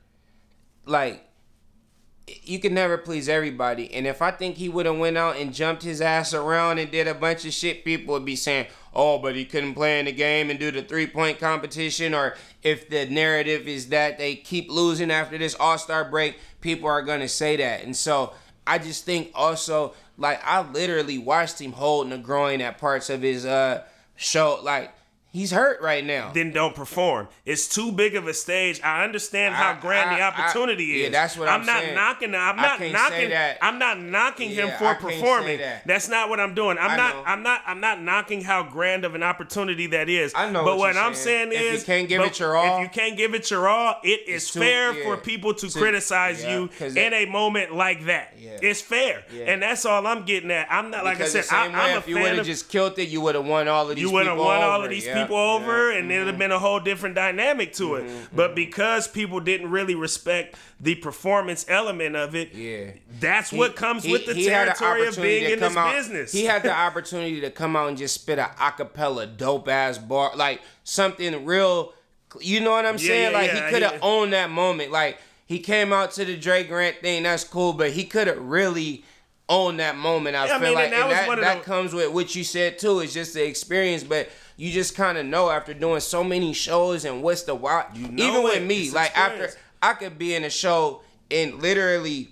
Like 0.84 1.22
you 2.42 2.58
can 2.58 2.74
never 2.74 2.98
please 2.98 3.28
everybody, 3.28 3.92
and 3.94 4.06
if 4.06 4.20
I 4.20 4.32
think 4.32 4.56
he 4.56 4.68
would 4.68 4.86
have 4.86 4.98
went 4.98 5.16
out 5.16 5.36
and 5.36 5.54
jumped 5.54 5.84
his 5.84 6.00
ass 6.00 6.34
around 6.34 6.78
and 6.78 6.90
did 6.90 7.06
a 7.06 7.14
bunch 7.14 7.44
of 7.44 7.52
shit, 7.52 7.84
people 7.84 8.14
would 8.14 8.24
be 8.24 8.34
saying, 8.34 8.66
"Oh, 8.92 9.18
but 9.18 9.36
he 9.36 9.44
couldn't 9.44 9.74
play 9.74 10.00
in 10.00 10.06
the 10.06 10.12
game 10.12 10.50
and 10.50 10.58
do 10.58 10.72
the 10.72 10.82
three 10.82 11.06
point 11.06 11.38
competition." 11.38 12.14
Or 12.14 12.36
if 12.64 12.88
the 12.88 13.06
narrative 13.06 13.68
is 13.68 13.90
that 13.90 14.18
they 14.18 14.34
keep 14.34 14.68
losing 14.68 15.10
after 15.12 15.38
this 15.38 15.54
All 15.54 15.78
Star 15.78 16.04
break, 16.04 16.36
people 16.60 16.88
are 16.88 17.02
gonna 17.02 17.28
say 17.28 17.56
that, 17.56 17.84
and 17.84 17.96
so 17.96 18.32
I 18.66 18.78
just 18.78 19.04
think 19.04 19.30
also 19.32 19.94
like 20.18 20.40
I 20.44 20.62
literally 20.68 21.18
watched 21.18 21.60
him 21.60 21.72
holding 21.72 22.12
a 22.12 22.18
groin 22.18 22.60
at 22.60 22.78
parts 22.78 23.08
of 23.08 23.22
his 23.22 23.46
uh 23.46 23.84
show, 24.16 24.58
like. 24.62 24.92
He's 25.36 25.50
hurt 25.50 25.82
right 25.82 26.02
now. 26.04 26.30
then 26.32 26.50
don't 26.50 26.74
perform. 26.74 27.28
It's 27.44 27.68
too 27.68 27.92
big 27.92 28.14
of 28.16 28.26
a 28.26 28.32
stage. 28.32 28.80
I 28.82 29.04
understand 29.04 29.54
how 29.54 29.72
I- 29.72 29.74
grand 29.80 30.10
the 30.10 30.22
I- 30.22 30.26
I- 30.26 30.28
opportunity 30.28 30.84
yeah, 30.84 31.06
is. 31.06 31.12
that's 31.12 31.36
what 31.36 31.46
I'm 31.48 31.66
not 31.66 31.82
saying. 31.82 31.94
knocking. 31.94 32.34
I'm 32.34 32.58
I 32.58 32.62
not 32.62 32.80
knocking. 32.80 33.32
I'm 33.60 33.78
not 33.78 33.98
knocking 34.00 34.50
him 34.50 34.70
for 34.78 34.86
I 34.86 34.94
performing. 34.94 35.58
that. 35.58 35.86
That's 35.86 36.08
not 36.08 36.30
what 36.30 36.40
I'm 36.40 36.54
doing. 36.54 36.78
I'm 36.78 36.92
I 36.92 36.96
not. 36.96 37.14
know. 37.16 37.22
I'm 37.26 37.42
not. 37.42 37.62
I'm 37.66 37.80
not 37.80 38.00
knocking 38.00 38.40
how 38.42 38.62
grand 38.62 39.04
of 39.04 39.14
an 39.14 39.22
opportunity 39.22 39.86
that 39.88 40.08
is. 40.08 40.32
I 40.34 40.50
know 40.50 40.64
But 40.64 40.78
what 40.78 40.94
what, 40.94 40.96
I'm 40.96 41.14
saying. 41.14 41.50
saying 41.52 41.74
If 41.74 41.80
you 41.80 41.84
can't 41.86 42.08
give 42.08 42.22
it 42.22 42.38
your 42.38 42.56
all, 42.56 42.78
if 42.78 42.82
you 42.84 42.88
can't 42.88 43.16
give 43.16 43.34
it 43.34 43.50
your 43.50 43.68
all, 43.68 43.96
it 44.02 44.26
is 44.26 44.50
too- 44.50 44.60
fair 44.60 44.92
yeah. 44.94 45.04
for 45.04 45.16
people 45.18 45.52
to 45.54 45.68
To- 45.68 45.78
criticize 45.78 46.42
yeah, 46.42 46.54
you 46.54 46.70
in 46.80 46.94
that- 46.94 47.12
a 47.12 47.26
moment 47.26 47.74
like 47.74 48.06
that. 48.06 48.34
Yeah. 48.38 48.58
It's 48.62 48.80
fair, 48.80 49.24
Yeah. 49.30 49.44
and 49.48 49.62
that's 49.62 49.84
all 49.84 50.06
I'm 50.06 50.24
getting 50.24 50.50
at. 50.50 50.66
I'm 50.70 50.90
not 50.90 51.04
like 51.04 51.18
because 51.18 51.36
I 51.36 51.40
said. 51.42 51.54
I, 51.54 51.64
I'm 51.66 51.72
way, 51.72 51.92
a 51.94 51.98
if 51.98 52.08
you 52.08 52.14
would 52.18 52.36
have 52.36 52.46
just 52.46 52.68
killed 52.70 52.98
it, 52.98 53.08
you 53.08 53.20
would 53.20 53.34
have 53.34 53.44
won 53.44 53.68
all 53.68 53.90
of 53.90 53.96
these. 53.96 54.02
you 54.02 54.10
would 54.12 54.26
have 54.26 54.38
won 54.38 54.62
all 54.62 54.82
of 54.82 54.88
these 54.90 55.04
Yeah, 55.06 55.25
people 55.26 55.36
over, 55.36 55.90
and 55.92 56.10
it'd 56.10 56.26
have 56.26 56.38
been 56.38 56.52
a 56.52 56.58
whole 56.58 56.80
different 56.80 57.14
dynamic 57.14 57.72
to 57.74 57.96
it. 57.96 58.04
Mm-hmm, 58.04 58.36
But 58.36 58.54
because 58.54 59.06
people 59.08 59.40
didn't 59.40 59.70
really 59.70 59.94
respect 59.94 60.56
the 60.80 60.94
performance 60.96 61.64
element 61.68 62.16
of 62.16 62.34
it, 62.34 62.52
Yeah. 62.54 62.90
that's 63.20 63.50
He- 63.50 63.58
what 63.58 63.76
comes 63.76 64.04
he- 64.04 64.12
with 64.12 64.26
the 64.26 64.34
he 64.34 64.46
had 64.46 64.68
an 64.68 64.74
territory 64.76 65.06
of 65.08 65.16
being 65.20 65.50
in 65.52 65.60
this 65.60 65.76
out- 65.76 65.92
business. 65.92 66.32
He 66.32 66.44
had 66.44 66.62
the 66.62 66.72
opportunity 66.86 67.40
to 67.40 67.50
come 67.50 67.76
out 67.76 67.88
and 67.88 67.96
just 67.98 68.14
spit 68.14 68.38
a 68.38 68.50
acapella 68.58 69.36
dope 69.36 69.68
ass 69.68 69.98
bar, 69.98 70.32
like 70.36 70.60
something 70.84 71.44
real. 71.44 71.92
You 72.40 72.60
know 72.60 72.72
what 72.72 72.84
I'm 72.84 72.94
Yeah, 72.98 73.06
saying? 73.06 73.32
yeah, 73.32 73.38
like 73.38 73.52
yeah, 73.52 73.66
he 73.66 73.72
could 73.72 73.82
have 73.82 73.98
owned 74.02 74.32
that 74.32 74.50
moment. 74.50 74.90
Like 74.92 75.18
he 75.46 75.58
came 75.60 75.92
out 75.92 76.10
to 76.12 76.24
the 76.24 76.36
Drake 76.36 76.68
Grant 76.68 77.00
thing, 77.00 77.22
that's 77.22 77.44
cool, 77.44 77.72
but 77.72 77.92
he 77.92 78.04
could 78.04 78.26
have 78.26 78.38
really 78.38 79.04
owned 79.48 79.78
that 79.80 79.96
moment. 79.96 80.34
I 80.36 80.46
Yeah, 80.46 80.56
I 80.56 80.58
feel 80.58 80.68
mean, 80.68 80.74
like 80.74 80.84
and 80.86 80.92
that 80.94 81.28
and 81.28 81.38
that, 81.38 81.40
that 81.40 81.58
the- 81.58 81.64
comes 81.64 81.94
with 81.94 82.10
what 82.10 82.34
you 82.34 82.42
said 82.44 82.78
too. 82.78 83.00
It's 83.00 83.14
just 83.14 83.32
the 83.34 83.46
experience, 83.46 84.02
but. 84.04 84.28
You 84.56 84.72
just 84.72 84.94
kind 84.96 85.18
of 85.18 85.26
know 85.26 85.50
after 85.50 85.74
doing 85.74 86.00
so 86.00 86.24
many 86.24 86.52
shows 86.54 87.04
and 87.04 87.22
what's 87.22 87.42
the 87.42 87.54
why. 87.54 87.86
You 87.94 88.08
know 88.08 88.24
Even 88.28 88.42
with 88.42 88.62
me, 88.64 88.84
It's 88.84 88.94
like 88.94 89.10
experience. 89.10 89.52
after 89.54 89.60
I 89.82 89.92
could 89.94 90.18
be 90.18 90.34
in 90.34 90.44
a 90.44 90.50
show 90.50 91.02
and 91.30 91.60
literally 91.60 92.30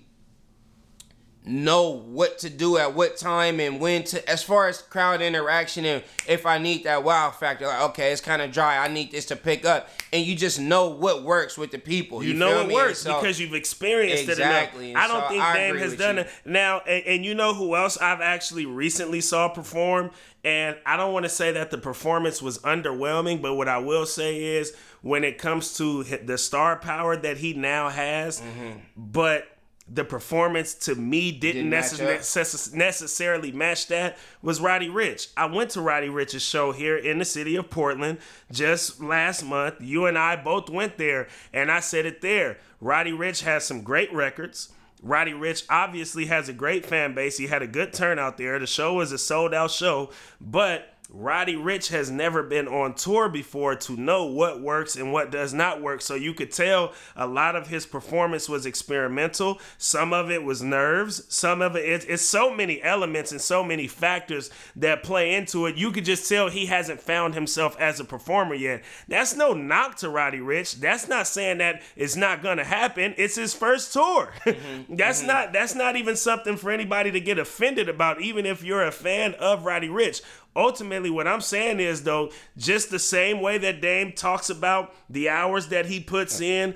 know 1.47 1.91
what 1.91 2.39
to 2.39 2.49
do 2.49 2.75
at 2.79 2.95
what 2.95 3.17
time 3.17 3.59
and 3.59 3.79
when 3.79 4.03
to 4.03 4.27
as 4.27 4.41
far 4.41 4.67
as 4.67 4.81
crowd 4.81 5.21
interaction 5.21 5.85
and 5.85 6.03
if 6.27 6.43
I 6.43 6.57
need 6.57 6.85
that 6.85 7.03
wow 7.03 7.29
factor 7.29 7.67
like 7.67 7.81
okay 7.91 8.11
it's 8.11 8.19
kind 8.19 8.41
of 8.41 8.51
dry 8.51 8.83
I 8.83 8.87
need 8.87 9.11
this 9.11 9.27
to 9.27 9.35
pick 9.35 9.63
up 9.63 9.87
and 10.11 10.25
you 10.25 10.35
just 10.35 10.59
know 10.59 10.87
what 10.89 11.21
works 11.21 11.55
with 11.55 11.69
the 11.69 11.77
people 11.77 12.23
You, 12.23 12.29
you, 12.31 12.39
know 12.39 12.61
it 12.61 12.67
me? 12.69 12.73
works 12.73 12.97
so- 12.99 13.21
because 13.21 13.39
you've 13.39 13.53
experienced 13.53 14.27
Exactly, 14.27 14.87
it 14.87 14.91
enough. 14.93 15.03
I 15.03 15.07
don't 15.07 15.21
so 15.21 15.27
think 15.29 15.43
I 15.43 15.53
Dame 15.53 15.77
has 15.77 15.95
done 15.95 16.15
you. 16.15 16.21
it 16.23 16.29
now. 16.45 16.79
And, 16.79 17.05
and 17.05 17.25
you 17.25 17.35
know 17.35 17.53
who 17.53 17.75
else 17.75 17.95
I've 17.99 18.21
actually 18.21 18.65
recently 18.65 19.21
saw 19.21 19.47
perform, 19.47 20.09
and 20.45 20.77
I 20.85 20.95
don't 20.95 21.11
want 21.11 21.23
to 21.23 21.29
say 21.29 21.51
that 21.51 21.71
the 21.71 21.77
performance 21.77 22.41
was 22.41 22.59
underwhelming, 22.59 23.41
but 23.41 23.55
what 23.55 23.67
I 23.67 23.79
will 23.79 24.05
say 24.05 24.41
is 24.41 24.73
when 25.01 25.23
it 25.25 25.37
comes 25.37 25.75
to 25.77 26.03
the 26.03 26.37
star 26.37 26.77
power 26.77 27.17
that 27.17 27.37
he 27.37 27.53
now 27.53 27.89
has, 27.89 28.39
Mm-hmm. 28.39 28.79
but. 28.95 29.47
The 29.87 30.03
performance 30.03 30.73
to 30.85 30.95
me 30.95 31.31
didn't, 31.31 31.69
Didn't 31.69 31.79
necess- 32.19 32.73
necessarily 32.73 33.51
match 33.51 33.85
that 33.89 34.17
was 34.41 34.59
Roddy 34.59 34.89
Ricch. 34.89 35.27
I 35.37 35.45
went 35.45 35.69
to 35.71 35.81
Roddy 35.81 36.07
Ricch's 36.07 36.41
show 36.41 36.71
here 36.71 36.97
in 36.97 37.19
the 37.19 37.23
city 37.25 37.55
of 37.55 37.69
Portland 37.69 38.17
just 38.51 38.99
last 38.99 39.43
month. 39.45 39.75
You 39.79 40.07
and 40.07 40.17
I 40.17 40.37
both 40.37 40.71
went 40.71 40.97
there, 40.97 41.27
and 41.53 41.71
I 41.71 41.81
said 41.81 42.07
it 42.07 42.21
there. 42.21 42.57
Roddy 42.81 43.11
Ricch 43.11 43.43
has 43.43 43.63
some 43.63 43.81
great 43.83 44.11
records. 44.11 44.69
Roddy 45.05 45.33
Ricch 45.33 45.63
obviously 45.69 46.25
has 46.25 46.49
a 46.49 46.53
great 46.53 46.83
fan 46.83 47.13
base. 47.13 47.37
He 47.37 47.45
had 47.45 47.61
a 47.61 47.67
good 47.67 47.93
turnout 47.93 48.39
there. 48.39 48.57
The 48.57 48.65
show 48.65 48.95
was 48.95 49.11
a 49.11 49.19
sold 49.19 49.53
out 49.53 49.69
show, 49.69 50.09
but 50.41 50.94
Roddy 51.09 51.55
Ricch 51.55 51.89
has 51.89 52.09
never 52.09 52.41
been 52.41 52.67
on 52.67 52.95
tour 52.95 53.29
before 53.29 53.75
to 53.75 53.93
know 53.93 54.25
what 54.25 54.61
works 54.61 54.95
and 54.95 55.13
what 55.13 55.31
does 55.31 55.53
not 55.53 55.81
work. 55.81 56.01
So 56.01 56.15
you 56.15 56.33
could 56.33 56.51
tell 56.51 56.93
a 57.15 57.27
lot 57.27 57.55
of 57.55 57.67
his 57.67 57.85
performance 57.85 58.49
was 58.49 58.65
experimental. 58.65 59.59
Some 59.77 60.13
of 60.13 60.31
it 60.31 60.43
was 60.43 60.61
nerves. 60.63 61.23
Some 61.29 61.61
of 61.61 61.75
it, 61.75 61.85
it's, 61.85 62.05
it's 62.05 62.23
so 62.23 62.53
many 62.53 62.81
elements 62.81 63.31
and 63.31 63.39
so 63.39 63.63
many 63.63 63.87
factors 63.87 64.49
that 64.75 65.03
play 65.03 65.35
into 65.35 65.67
it. 65.67 65.75
You 65.75 65.91
could 65.91 66.05
just 66.05 66.27
tell 66.27 66.49
he 66.49 66.65
hasn't 66.65 67.01
found 67.01 67.35
himself 67.35 67.79
as 67.79 67.99
a 67.99 68.05
performer 68.05 68.55
yet. 68.55 68.83
That's 69.07 69.35
no 69.35 69.53
knock 69.53 69.97
to 69.97 70.09
Roddy 70.09 70.39
Ricch. 70.39 70.79
That's 70.79 71.07
not 71.07 71.27
saying 71.27 71.59
that 71.59 71.83
it's 71.95 72.15
not 72.15 72.41
gonna 72.41 72.63
happen. 72.63 73.13
It's 73.17 73.35
his 73.35 73.53
first 73.53 73.93
tour. 73.93 74.33
Mm-hmm. 74.55 74.95
that's 74.95 75.19
mm-hmm. 75.19 75.27
not 75.27 75.53
that's 75.53 75.75
not 75.75 75.95
even 75.95 76.15
something 76.15 76.55
for 76.55 76.71
anybody 76.71 77.11
to 77.11 77.19
get 77.19 77.37
offended 77.37 77.89
about, 77.89 78.21
even 78.21 78.45
if 78.45 78.63
you're 78.63 78.85
a 78.85 78.91
fan 78.91 79.33
of 79.35 79.65
Roddy 79.65 79.89
Ricch 79.89 80.21
ultimately 80.55 80.94
what 81.09 81.27
I'm 81.27 81.41
saying 81.41 81.79
is 81.79 82.03
though, 82.03 82.31
just 82.57 82.89
the 82.89 82.99
same 82.99 83.41
way 83.41 83.57
that 83.57 83.81
Dame 83.81 84.11
talks 84.13 84.49
about 84.49 84.93
the 85.09 85.29
hours 85.29 85.67
that 85.69 85.85
he 85.85 85.99
puts 85.99 86.39
in 86.41 86.75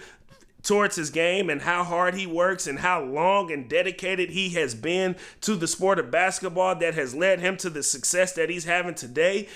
towards 0.64 0.96
his 0.96 1.10
game 1.10 1.50
and 1.50 1.62
how 1.62 1.84
hard 1.84 2.16
he 2.16 2.28
works 2.28 2.68
and 2.68 2.80
how 2.80 3.02
long 3.02 3.52
and 3.52 3.70
dedicated 3.70 4.30
he 4.30 4.50
has 4.50 4.76
been 4.76 5.16
to 5.42 5.56
the 5.56 5.68
sport 5.68 6.00
of 6.00 6.12
basketball 6.12 6.76
that 6.76 6.94
has 6.96 7.16
led 7.16 7.40
him 7.40 7.56
to 7.58 7.70
the 7.70 7.82
success 7.84 8.34
that 8.34 8.50
he's 8.50 8.66
having 8.66 8.96
today. 8.96 9.48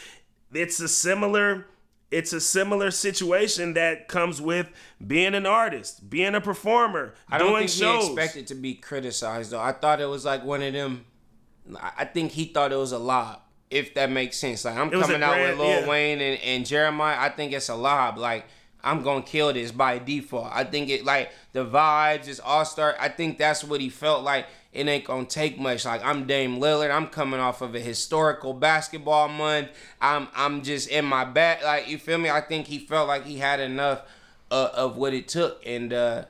It's 0.54 0.80
a 0.80 0.88
similar 0.88 1.68
it's 2.14 2.32
a 2.32 2.40
similar 2.40 2.92
situation 2.92 3.74
that 3.74 4.08
comes 4.08 4.40
with 4.40 4.70
being 5.06 5.34
an 5.34 5.48
artist, 5.48 6.10
being 6.12 6.36
a 6.36 6.42
performer, 6.42 7.16
I 7.28 7.40
don't 7.40 7.50
doing 7.50 7.68
think 7.68 7.72
shows. 7.72 8.04
he 8.04 8.14
expected 8.14 8.48
to 8.48 8.56
be 8.56 8.76
criticized 8.76 9.52
though. 9.52 9.60
I 9.60 9.72
thought 9.72 10.00
it 10.00 10.06
was 10.06 10.24
like 10.24 10.44
one 10.46 10.62
of 10.62 10.74
them. 10.74 11.06
I 11.76 11.92
I 12.00 12.06
think 12.06 12.34
he 12.34 12.46
thought 12.46 12.72
it 12.72 12.78
was 12.78 12.92
a 12.92 13.00
lob, 13.00 13.42
if 13.74 13.94
that 13.96 14.12
makes 14.12 14.38
sense. 14.38 14.66
Like 14.66 14.78
I'm 14.78 14.90
coming 14.90 15.24
out 15.24 15.40
with 15.40 15.58
Lil 15.58 15.82
yeah. 15.82 15.88
Wayne 15.88 16.22
and, 16.22 16.40
and 16.42 16.66
Jeremiah. 16.66 17.18
I 17.20 17.30
think 17.30 17.52
it's 17.54 17.70
a 17.70 17.76
lob. 17.76 18.18
Like 18.18 18.46
I'm 18.84 19.02
gonna 19.02 19.24
kill 19.24 19.52
this 19.52 19.72
by 19.72 19.98
default. 19.98 20.50
I 20.52 20.64
think 20.64 20.90
it 20.90 21.06
like 21.06 21.32
the 21.54 21.66
vibes 21.66 22.28
is 22.28 22.40
all 22.40 22.66
star. 22.66 22.96
I 23.00 23.10
think 23.10 23.38
that's 23.38 23.64
what 23.64 23.82
he 23.82 23.90
felt 23.90 24.24
like. 24.24 24.46
It 24.72 24.88
ain't 24.88 25.06
gonna 25.06 25.26
take 25.26 25.60
much. 25.60 25.86
Like 25.86 26.04
I'm 26.04 26.26
Dame 26.26 26.60
Lillard. 26.60 26.94
I'm 26.94 27.08
coming 27.08 27.40
off 27.40 27.62
of 27.62 27.74
a 27.76 27.80
historical 27.80 28.54
basketball 28.54 29.28
month. 29.28 29.70
I'm 30.00 30.28
I'm 30.36 30.62
just 30.62 30.90
in 30.90 31.06
my 31.06 31.26
back. 31.26 31.64
Like 31.64 31.88
you 31.88 31.98
feel 31.98 32.18
me? 32.18 32.30
I 32.30 32.42
think 32.42 32.68
he 32.68 32.80
felt 32.80 33.08
like 33.08 33.26
he 33.26 33.38
had 33.38 33.60
enough 33.60 34.02
uh, 34.52 34.70
of 34.74 34.98
what 34.98 35.14
it 35.14 35.28
took, 35.28 35.62
and 35.66 35.92
uh, 35.94 36.26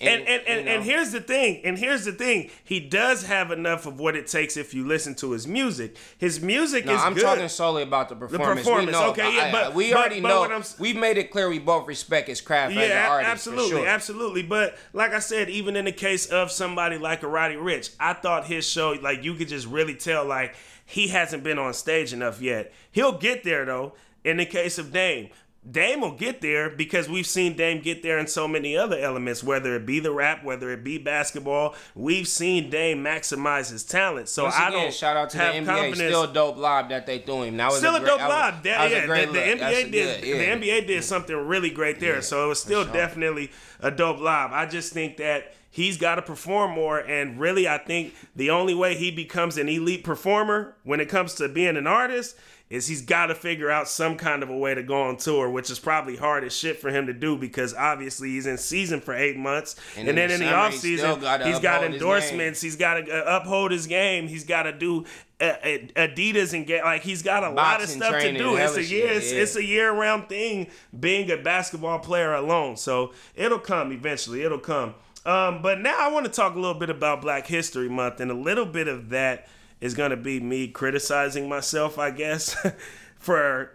and 0.00 0.26
and, 0.28 0.42
and, 0.46 0.66
know. 0.66 0.72
and 0.72 0.84
here's 0.84 1.12
the 1.12 1.20
thing 1.20 1.60
and 1.64 1.78
here's 1.78 2.04
the 2.04 2.12
thing 2.12 2.50
he 2.64 2.80
does 2.80 3.24
have 3.24 3.50
enough 3.50 3.86
of 3.86 3.98
what 3.98 4.14
it 4.16 4.26
takes 4.26 4.56
if 4.56 4.74
you 4.74 4.86
listen 4.86 5.14
to 5.14 5.32
his 5.32 5.46
music 5.46 5.96
his 6.18 6.40
music 6.40 6.84
No, 6.86 6.94
is 6.94 7.00
I'm 7.02 7.14
good 7.14 7.22
talking 7.22 7.48
solely 7.48 7.82
about 7.82 8.08
the 8.08 8.16
performance. 8.16 8.60
The 8.60 8.62
performance, 8.64 8.86
we 8.86 8.92
know, 8.92 9.10
okay, 9.10 9.34
yeah, 9.36 9.52
but- 9.52 9.74
we 9.74 9.94
already 9.94 10.20
but 10.20 10.28
know. 10.28 10.40
what 10.40 10.52
I'm 10.52 10.62
We've 10.78 10.96
made 10.96 11.18
it 11.18 11.30
clear 11.30 11.48
we 11.48 11.58
both 11.58 11.86
respect 11.86 12.28
his 12.28 12.40
craft 12.40 12.72
as 12.72 12.84
an 12.84 12.90
yeah, 12.90 13.08
artist. 13.10 13.30
absolutely, 13.30 13.70
sure. 13.70 13.86
absolutely. 13.86 14.42
But 14.42 14.76
like 14.92 15.12
I 15.12 15.18
said, 15.18 15.48
even 15.50 15.76
in 15.76 15.84
the 15.84 15.92
case 15.92 16.26
of 16.26 16.50
somebody 16.50 16.98
like 16.98 17.22
a 17.22 17.28
Roddy 17.28 17.54
Ricch, 17.56 17.94
I 18.00 18.12
thought 18.14 18.46
his 18.46 18.68
show, 18.68 18.92
like 19.02 19.22
you 19.24 19.34
could 19.34 19.48
just 19.48 19.66
really 19.66 19.94
tell, 19.94 20.24
like 20.24 20.54
he 20.84 21.08
hasn't 21.08 21.42
been 21.44 21.58
on 21.58 21.72
stage 21.74 22.12
enough 22.12 22.40
yet. 22.40 22.72
He'll 22.90 23.16
get 23.18 23.44
there 23.44 23.64
though. 23.64 23.94
In 24.24 24.38
the 24.38 24.46
case 24.46 24.76
of 24.78 24.92
Dame, 24.92 25.28
Dame 25.68 26.00
will 26.00 26.12
get 26.12 26.40
there 26.40 26.70
because 26.70 27.08
we've 27.08 27.26
seen 27.26 27.56
Dame 27.56 27.80
get 27.80 28.02
there 28.02 28.18
in 28.18 28.26
so 28.26 28.46
many 28.46 28.76
other 28.76 28.98
elements, 28.98 29.42
whether 29.42 29.74
it 29.74 29.84
be 29.84 29.98
the 29.98 30.12
rap, 30.12 30.44
whether 30.44 30.70
it 30.70 30.84
be 30.84 30.98
basketball. 30.98 31.74
We've 31.94 32.28
seen 32.28 32.70
Dame 32.70 33.02
maximize 33.02 33.70
his 33.70 33.82
talent. 33.82 34.28
So 34.28 34.46
I 34.46 34.70
don't 34.70 34.94
shout 34.94 35.16
out 35.16 35.30
to 35.30 35.38
the 35.38 35.42
NBA. 35.42 35.66
confidence. 35.66 35.96
Still 35.98 36.32
dope 36.32 36.56
lob 36.56 36.88
that 36.90 37.06
they 37.06 37.18
threw 37.18 37.42
him. 37.42 37.56
That 37.56 37.68
was 37.68 37.78
Still 37.78 37.96
a, 37.96 37.98
great, 37.98 38.08
dope 38.08 38.20
live. 38.20 38.62
That 38.62 38.90
yeah, 38.90 39.00
the, 39.00 39.06
the 39.06 39.26
look. 39.26 39.32
That's 39.32 39.76
NBA 39.76 39.90
did. 39.90 40.20
good- 40.20 40.28
yeah. 40.28 40.56
The 40.56 40.66
NBA 40.66 40.86
did 40.86 41.04
something 41.04 41.36
really 41.36 41.70
great 41.70 41.98
there. 42.00 42.22
so 42.22 42.44
it 42.44 42.48
was 42.48 42.60
still 42.60 42.84
definitely 42.84 43.50
a 43.80 43.90
dope 43.90 44.20
live. 44.20 44.52
I 44.52 44.66
just 44.66 44.92
think 44.92 45.16
that 45.16 45.54
he's 45.70 45.98
got 45.98 46.14
to 46.14 46.22
perform 46.22 46.70
more. 46.72 46.98
And 47.00 47.38
really, 47.40 47.68
I 47.68 47.78
think 47.78 48.14
the 48.34 48.50
only 48.50 48.74
way 48.74 48.94
he 48.94 49.10
becomes 49.10 49.58
an 49.58 49.68
elite 49.68 50.04
performer 50.04 50.76
when 50.84 51.00
it 51.00 51.08
comes 51.08 51.34
to 51.34 51.48
being 51.48 51.76
an 51.76 51.86
artist 51.86 52.36
is 52.68 52.86
he's 52.88 53.02
got 53.02 53.26
to 53.26 53.34
figure 53.34 53.70
out 53.70 53.88
some 53.88 54.16
kind 54.16 54.42
of 54.42 54.50
a 54.50 54.56
way 54.56 54.74
to 54.74 54.82
go 54.82 55.02
on 55.02 55.16
tour, 55.16 55.48
which 55.48 55.70
is 55.70 55.78
probably 55.78 56.16
hard 56.16 56.42
as 56.42 56.56
shit 56.56 56.80
for 56.80 56.90
him 56.90 57.06
to 57.06 57.12
do 57.12 57.36
because 57.36 57.72
obviously 57.74 58.30
he's 58.30 58.46
in 58.46 58.58
season 58.58 59.00
for 59.00 59.14
eight 59.14 59.36
months, 59.36 59.76
and, 59.96 60.08
and 60.08 60.18
then 60.18 60.30
in 60.30 60.40
the 60.40 60.52
off 60.52 60.74
season 60.74 61.20
he's 61.44 61.60
got 61.60 61.84
endorsements, 61.84 62.60
he's 62.60 62.76
got 62.76 62.94
to 62.94 63.12
uh, 63.12 63.36
uphold 63.36 63.70
his 63.70 63.86
game, 63.86 64.26
he's 64.26 64.44
got 64.44 64.64
to 64.64 64.72
do 64.72 65.04
uh, 65.40 65.44
uh, 65.44 65.78
Adidas 65.96 66.54
and 66.54 66.66
get 66.66 66.84
like 66.84 67.02
he's 67.02 67.22
got 67.22 67.44
a 67.44 67.52
Boxing 67.52 67.56
lot 67.56 67.82
of 67.82 67.88
stuff 67.88 68.22
to 68.22 68.36
do. 68.36 68.56
It's 68.56 68.76
a 68.76 68.84
year, 68.84 69.12
it's, 69.12 69.32
yeah. 69.32 69.40
it's 69.40 69.56
a 69.56 69.64
year 69.64 69.92
round 69.92 70.28
thing 70.28 70.68
being 70.98 71.30
a 71.30 71.36
basketball 71.36 72.00
player 72.00 72.34
alone. 72.34 72.76
So 72.76 73.12
it'll 73.34 73.58
come 73.58 73.92
eventually. 73.92 74.42
It'll 74.42 74.58
come. 74.58 74.94
Um, 75.24 75.60
but 75.60 75.80
now 75.80 75.96
I 75.98 76.08
want 76.08 76.24
to 76.26 76.32
talk 76.32 76.54
a 76.54 76.58
little 76.58 76.78
bit 76.78 76.88
about 76.88 77.20
Black 77.20 77.46
History 77.46 77.88
Month, 77.88 78.20
and 78.20 78.30
a 78.30 78.34
little 78.34 78.66
bit 78.66 78.88
of 78.88 79.10
that 79.10 79.48
is 79.80 79.94
going 79.94 80.10
to 80.10 80.16
be 80.16 80.40
me 80.40 80.68
criticizing 80.68 81.48
myself, 81.48 81.98
I 81.98 82.10
guess, 82.10 82.56
for 83.18 83.72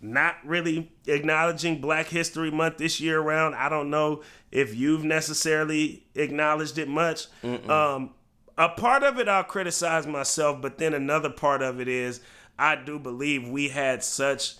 not 0.00 0.36
really 0.44 0.92
acknowledging 1.06 1.80
Black 1.80 2.08
History 2.08 2.50
Month 2.50 2.78
this 2.78 3.00
year 3.00 3.20
around. 3.20 3.54
I 3.54 3.68
don't 3.68 3.90
know 3.90 4.22
if 4.50 4.74
you've 4.74 5.04
necessarily 5.04 6.04
acknowledged 6.14 6.78
it 6.78 6.88
much. 6.88 7.26
Um, 7.70 8.10
a 8.58 8.68
part 8.68 9.02
of 9.02 9.18
it 9.18 9.28
I'll 9.28 9.44
criticize 9.44 10.06
myself, 10.06 10.60
but 10.60 10.78
then 10.78 10.94
another 10.94 11.30
part 11.30 11.62
of 11.62 11.80
it 11.80 11.88
is 11.88 12.20
I 12.58 12.76
do 12.76 12.98
believe 12.98 13.48
we 13.48 13.70
had 13.70 14.04
such 14.04 14.56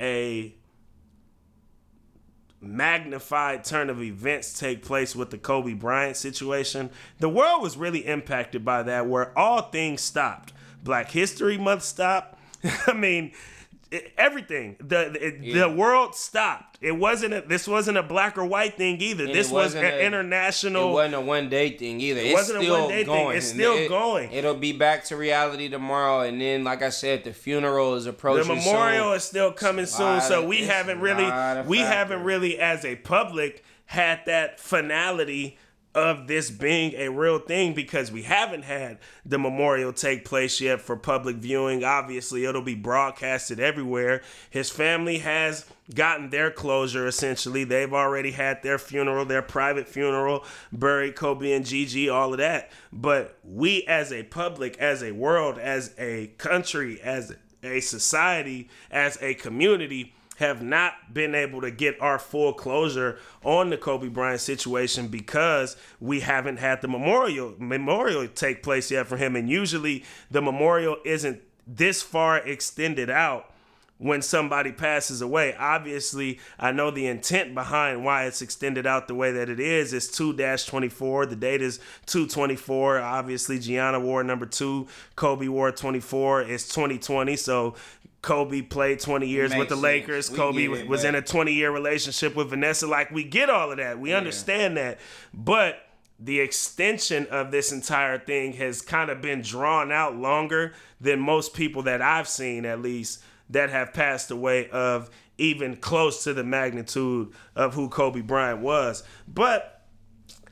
a 0.00 0.54
magnified 2.60 3.64
turn 3.64 3.90
of 3.90 4.02
events 4.02 4.58
take 4.58 4.84
place 4.84 5.14
with 5.14 5.30
the 5.30 5.38
Kobe 5.38 5.74
Bryant 5.74 6.16
situation. 6.16 6.90
The 7.18 7.28
world 7.28 7.62
was 7.62 7.76
really 7.76 8.06
impacted 8.06 8.64
by 8.64 8.82
that, 8.84 9.06
where 9.06 9.36
all 9.38 9.62
things 9.62 10.00
stopped. 10.00 10.52
Black 10.82 11.10
History 11.10 11.58
Month 11.58 11.82
stopped. 11.84 12.38
I 12.86 12.92
mean, 12.92 13.32
everything. 14.16 14.76
The 14.80 15.10
the, 15.12 15.38
yeah. 15.40 15.66
the, 15.66 15.70
world 15.70 16.14
stopped. 16.14 16.78
It 16.80 16.92
wasn't 16.92 17.34
a, 17.34 17.40
this 17.42 17.66
wasn't 17.66 17.98
a 17.98 18.02
black 18.02 18.36
or 18.36 18.44
white 18.44 18.76
thing 18.76 19.00
either. 19.00 19.24
And 19.24 19.34
this 19.34 19.50
was 19.50 19.74
an 19.74 19.84
a, 19.84 20.04
international. 20.04 20.90
It 20.90 20.92
wasn't 20.92 21.14
a 21.14 21.20
one 21.20 21.48
day 21.48 21.76
thing 21.76 22.00
either. 22.00 22.20
It 22.20 22.26
it's 22.26 22.34
wasn't 22.34 22.62
still 22.62 22.74
a 22.74 22.80
one 22.80 22.88
day 22.90 23.04
going. 23.04 23.28
thing. 23.28 23.36
It's 23.36 23.46
still 23.46 23.76
it, 23.76 23.88
going. 23.88 24.32
It'll 24.32 24.54
be 24.54 24.72
back 24.72 25.04
to 25.04 25.16
reality 25.16 25.68
tomorrow, 25.68 26.20
and 26.20 26.40
then, 26.40 26.64
like 26.64 26.82
I 26.82 26.90
said, 26.90 27.24
the 27.24 27.32
funeral 27.32 27.94
is 27.94 28.06
approaching. 28.06 28.48
The 28.48 28.54
memorial 28.54 29.06
soon. 29.06 29.16
is 29.16 29.24
still 29.24 29.52
coming 29.52 29.86
soon, 29.86 30.20
so 30.20 30.46
we 30.46 30.64
haven't 30.64 31.00
really, 31.00 31.30
we 31.66 31.78
haven't 31.78 32.22
really, 32.22 32.58
as 32.58 32.84
a 32.84 32.96
public, 32.96 33.64
had 33.86 34.20
that 34.26 34.60
finality 34.60 35.58
of 35.98 36.26
this 36.26 36.50
being 36.50 36.94
a 36.94 37.08
real 37.08 37.38
thing 37.38 37.74
because 37.74 38.12
we 38.12 38.22
haven't 38.22 38.62
had 38.62 38.98
the 39.26 39.38
memorial 39.38 39.92
take 39.92 40.24
place 40.24 40.60
yet 40.60 40.80
for 40.80 40.96
public 40.96 41.36
viewing. 41.36 41.84
Obviously, 41.84 42.44
it'll 42.44 42.62
be 42.62 42.74
broadcasted 42.74 43.60
everywhere. 43.60 44.22
His 44.48 44.70
family 44.70 45.18
has 45.18 45.66
gotten 45.94 46.30
their 46.30 46.50
closure 46.50 47.06
essentially. 47.06 47.64
They've 47.64 47.92
already 47.92 48.30
had 48.30 48.62
their 48.62 48.78
funeral, 48.78 49.24
their 49.24 49.42
private 49.42 49.88
funeral, 49.88 50.44
buried 50.72 51.16
Kobe 51.16 51.52
and 51.52 51.66
Gigi, 51.66 52.08
all 52.08 52.32
of 52.32 52.38
that. 52.38 52.70
But 52.92 53.38
we 53.44 53.84
as 53.84 54.12
a 54.12 54.22
public, 54.24 54.78
as 54.78 55.02
a 55.02 55.12
world, 55.12 55.58
as 55.58 55.94
a 55.98 56.28
country, 56.38 57.00
as 57.00 57.34
a 57.62 57.80
society, 57.80 58.68
as 58.90 59.18
a 59.20 59.34
community, 59.34 60.14
have 60.38 60.62
not 60.62 61.12
been 61.12 61.34
able 61.34 61.60
to 61.60 61.70
get 61.70 62.00
our 62.00 62.18
full 62.18 62.52
closure 62.52 63.18
on 63.44 63.70
the 63.70 63.76
Kobe 63.76 64.08
Bryant 64.08 64.40
situation 64.40 65.08
because 65.08 65.76
we 66.00 66.20
haven't 66.20 66.58
had 66.58 66.80
the 66.80 66.88
memorial 66.88 67.54
memorial 67.58 68.26
take 68.28 68.62
place 68.62 68.90
yet 68.90 69.06
for 69.08 69.16
him. 69.16 69.34
And 69.34 69.50
usually 69.50 70.04
the 70.30 70.40
memorial 70.40 70.98
isn't 71.04 71.40
this 71.66 72.02
far 72.02 72.38
extended 72.38 73.10
out 73.10 73.52
when 73.98 74.22
somebody 74.22 74.70
passes 74.70 75.20
away. 75.20 75.56
Obviously, 75.58 76.38
I 76.56 76.70
know 76.70 76.92
the 76.92 77.08
intent 77.08 77.52
behind 77.52 78.04
why 78.04 78.26
it's 78.26 78.40
extended 78.40 78.86
out 78.86 79.08
the 79.08 79.16
way 79.16 79.32
that 79.32 79.48
it 79.48 79.58
is. 79.58 79.92
It's 79.92 80.06
2 80.06 80.34
24. 80.34 81.26
The 81.26 81.34
date 81.34 81.62
is 81.62 81.80
224. 82.06 83.00
Obviously, 83.00 83.58
Gianna 83.58 83.98
wore 83.98 84.22
number 84.22 84.46
two, 84.46 84.86
Kobe 85.16 85.48
wore 85.48 85.72
24. 85.72 86.42
It's 86.42 86.68
2020. 86.68 87.34
So 87.34 87.74
Kobe 88.22 88.62
played 88.62 89.00
20 89.00 89.26
years 89.28 89.54
with 89.54 89.68
the 89.68 89.74
sense. 89.74 89.82
Lakers. 89.82 90.30
We 90.30 90.36
Kobe 90.36 90.64
it, 90.64 90.88
was 90.88 91.04
in 91.04 91.14
a 91.14 91.22
20 91.22 91.52
year 91.52 91.70
relationship 91.70 92.34
with 92.34 92.50
Vanessa. 92.50 92.86
Like, 92.86 93.10
we 93.10 93.24
get 93.24 93.48
all 93.48 93.70
of 93.70 93.78
that. 93.78 93.98
We 93.98 94.10
yeah. 94.10 94.16
understand 94.16 94.76
that. 94.76 94.98
But 95.32 95.80
the 96.18 96.40
extension 96.40 97.26
of 97.30 97.50
this 97.52 97.70
entire 97.70 98.18
thing 98.18 98.54
has 98.54 98.82
kind 98.82 99.10
of 99.10 99.22
been 99.22 99.40
drawn 99.40 99.92
out 99.92 100.16
longer 100.16 100.74
than 101.00 101.20
most 101.20 101.54
people 101.54 101.82
that 101.82 102.02
I've 102.02 102.28
seen, 102.28 102.64
at 102.64 102.82
least, 102.82 103.22
that 103.50 103.70
have 103.70 103.94
passed 103.94 104.30
away 104.30 104.68
of 104.70 105.10
even 105.38 105.76
close 105.76 106.24
to 106.24 106.34
the 106.34 106.42
magnitude 106.42 107.32
of 107.54 107.74
who 107.74 107.88
Kobe 107.88 108.20
Bryant 108.20 108.60
was. 108.60 109.04
But 109.28 109.86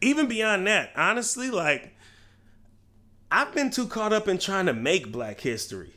even 0.00 0.28
beyond 0.28 0.68
that, 0.68 0.92
honestly, 0.94 1.50
like, 1.50 1.96
I've 3.30 3.52
been 3.52 3.70
too 3.70 3.88
caught 3.88 4.12
up 4.12 4.28
in 4.28 4.38
trying 4.38 4.66
to 4.66 4.72
make 4.72 5.10
black 5.10 5.40
history. 5.40 5.95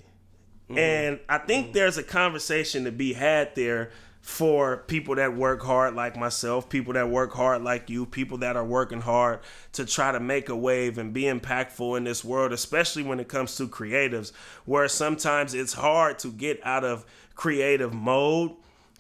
Mm-hmm. 0.70 0.78
And 0.78 1.20
I 1.28 1.40
think 1.40 1.68
mm-hmm. 1.68 1.74
there's 1.74 1.98
a 1.98 2.04
conversation 2.04 2.84
to 2.84 2.92
be 2.92 3.14
had 3.14 3.56
there 3.56 3.92
for 4.22 4.84
people 4.88 5.16
that 5.16 5.36
work 5.36 5.64
hard 5.64 5.96
like 5.96 6.16
myself, 6.16 6.70
people 6.70 6.94
that 6.94 7.10
work 7.10 7.34
hard 7.34 7.64
like 7.64 7.90
you, 7.90 8.06
people 8.06 8.38
that 8.40 8.56
are 8.56 8.66
working 8.66 9.02
hard 9.02 9.40
to 9.74 9.86
try 9.86 10.12
to 10.12 10.20
make 10.20 10.50
a 10.50 10.56
wave 10.56 10.98
and 10.98 11.14
be 11.14 11.24
impactful 11.24 11.98
in 11.98 12.04
this 12.04 12.24
world, 12.24 12.52
especially 12.52 13.02
when 13.02 13.20
it 13.20 13.28
comes 13.28 13.56
to 13.56 13.68
creatives, 13.68 14.32
where 14.66 14.88
sometimes 14.88 15.54
it's 15.54 15.74
hard 15.74 16.20
to 16.20 16.32
get 16.32 16.60
out 16.64 16.84
of 16.84 17.06
creative 17.34 17.94
mode 17.94 18.52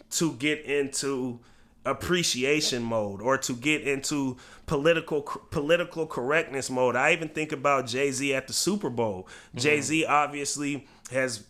to 0.09 0.34
get 0.34 0.63
into 0.65 1.39
appreciation 1.86 2.84
mode 2.84 3.22
or 3.22 3.38
to 3.38 3.53
get 3.53 3.82
into 3.82 4.38
political 4.65 5.22
political 5.22 6.07
correctness 6.07 6.70
mode. 6.70 6.95
I 6.95 7.13
even 7.13 7.30
think 7.30 7.51
about 7.51 7.88
Jay-Z 7.88 8.34
at 8.34 8.47
the 8.47 8.53
Super 8.53 8.89
Bowl. 8.89 9.28
Mm-hmm. 9.49 9.59
Jay-Z 9.59 10.05
obviously 10.05 10.88
has 11.11 11.43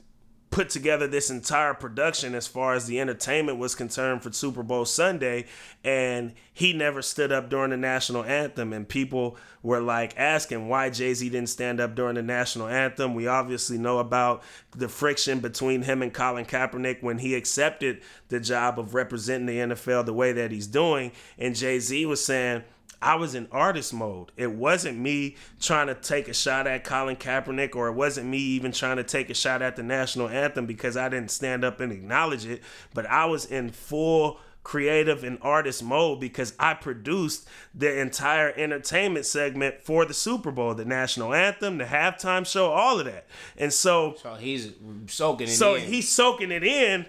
put 0.52 0.70
together 0.70 1.08
this 1.08 1.30
entire 1.30 1.74
production 1.74 2.34
as 2.34 2.48
far 2.48 2.74
as 2.74 2.88
the 2.88 3.00
entertainment 3.00 3.60
was 3.60 3.76
concerned 3.76 4.24
for 4.24 4.32
Super 4.32 4.64
Bowl 4.64 4.84
Sunday 4.84 5.46
and 5.84 6.34
he 6.54 6.74
never 6.74 7.02
stood 7.02 7.32
up 7.32 7.50
during 7.50 7.70
the 7.70 7.78
national 7.78 8.24
anthem 8.24 8.74
and 8.74 8.88
people 8.88 9.38
were 9.62 9.80
like 9.80 10.18
asking 10.18 10.68
why 10.68 10.90
Jay-Z 10.90 11.30
didn't 11.30 11.50
stand 11.50 11.80
up 11.80 11.94
during 11.94 12.16
the 12.16 12.24
national 12.24 12.68
anthem. 12.68 13.14
We 13.14 13.28
obviously 13.28 13.78
know 13.78 14.00
about 14.00 14.42
the 14.72 14.90
friction 14.90 15.40
between 15.40 15.84
him 15.84 16.02
and 16.02 16.14
Colin 16.14 16.46
Kaepernick 16.46 17.04
when 17.04 17.20
he 17.20 17.36
accepted 17.36 18.02
the 18.30 18.40
job 18.40 18.80
of 18.80 18.96
representing 18.96 19.46
the 19.46 19.76
NFL 19.76 20.06
the 20.06 20.14
way 20.14 20.32
that 20.32 20.52
he's 20.52 20.68
doing 20.68 21.12
and 21.38 21.56
Jay-Z 21.56 22.06
was 22.08 22.24
saying 22.26 22.64
I 23.02 23.16
was 23.16 23.36
in 23.36 23.48
artist 23.52 23.94
mode. 23.94 24.32
It 24.36 24.52
wasn't 24.52 24.98
me 24.98 25.38
trying 25.60 25.88
to 25.88 25.96
take 25.96 26.28
a 26.28 26.34
shot 26.34 26.68
at 26.68 26.84
Colin 26.84 27.16
Kaepernick, 27.16 27.76
or 27.76 27.88
it 27.88 27.94
wasn't 27.94 28.28
me 28.28 28.40
even 28.40 28.72
trying 28.72 28.98
to 28.98 29.04
take 29.04 29.30
a 29.30 29.34
shot 29.34 29.62
at 29.62 29.76
the 29.76 29.84
national 29.84 30.28
anthem 30.28 30.66
because 30.66 30.98
I 30.98 31.08
didn't 31.10 31.32
stand 31.32 31.64
up 31.64 31.80
and 31.80 31.92
acknowledge 31.92 32.46
it. 32.46 32.62
But 32.94 33.06
I 33.06 33.26
was 33.26 33.46
in 33.46 33.70
full 33.70 34.40
creative 34.64 35.24
and 35.24 35.40
artist 35.42 35.82
mode 35.82 36.20
because 36.20 36.54
I 36.60 36.74
produced 36.74 37.48
the 37.74 38.00
entire 38.00 38.54
entertainment 38.56 39.26
segment 39.26 39.82
for 39.82 40.06
the 40.06 40.14
Super 40.14 40.52
Bowl, 40.52 40.76
the 40.76 40.86
national 40.86 41.34
anthem, 41.34 41.78
the 41.78 41.86
halftime 41.86 42.46
show, 42.46 42.70
all 42.72 43.00
of 43.00 43.06
that. 43.06 43.26
And 43.58 43.74
so, 43.74 44.16
so 44.22 44.36
he's 44.36 44.74
soaking 45.08 45.48
it 45.48 45.52
so 45.52 45.76
in. 45.76 45.88
he's 45.88 46.10
soaking 46.10 46.52
it 46.52 46.64
in 46.64 47.06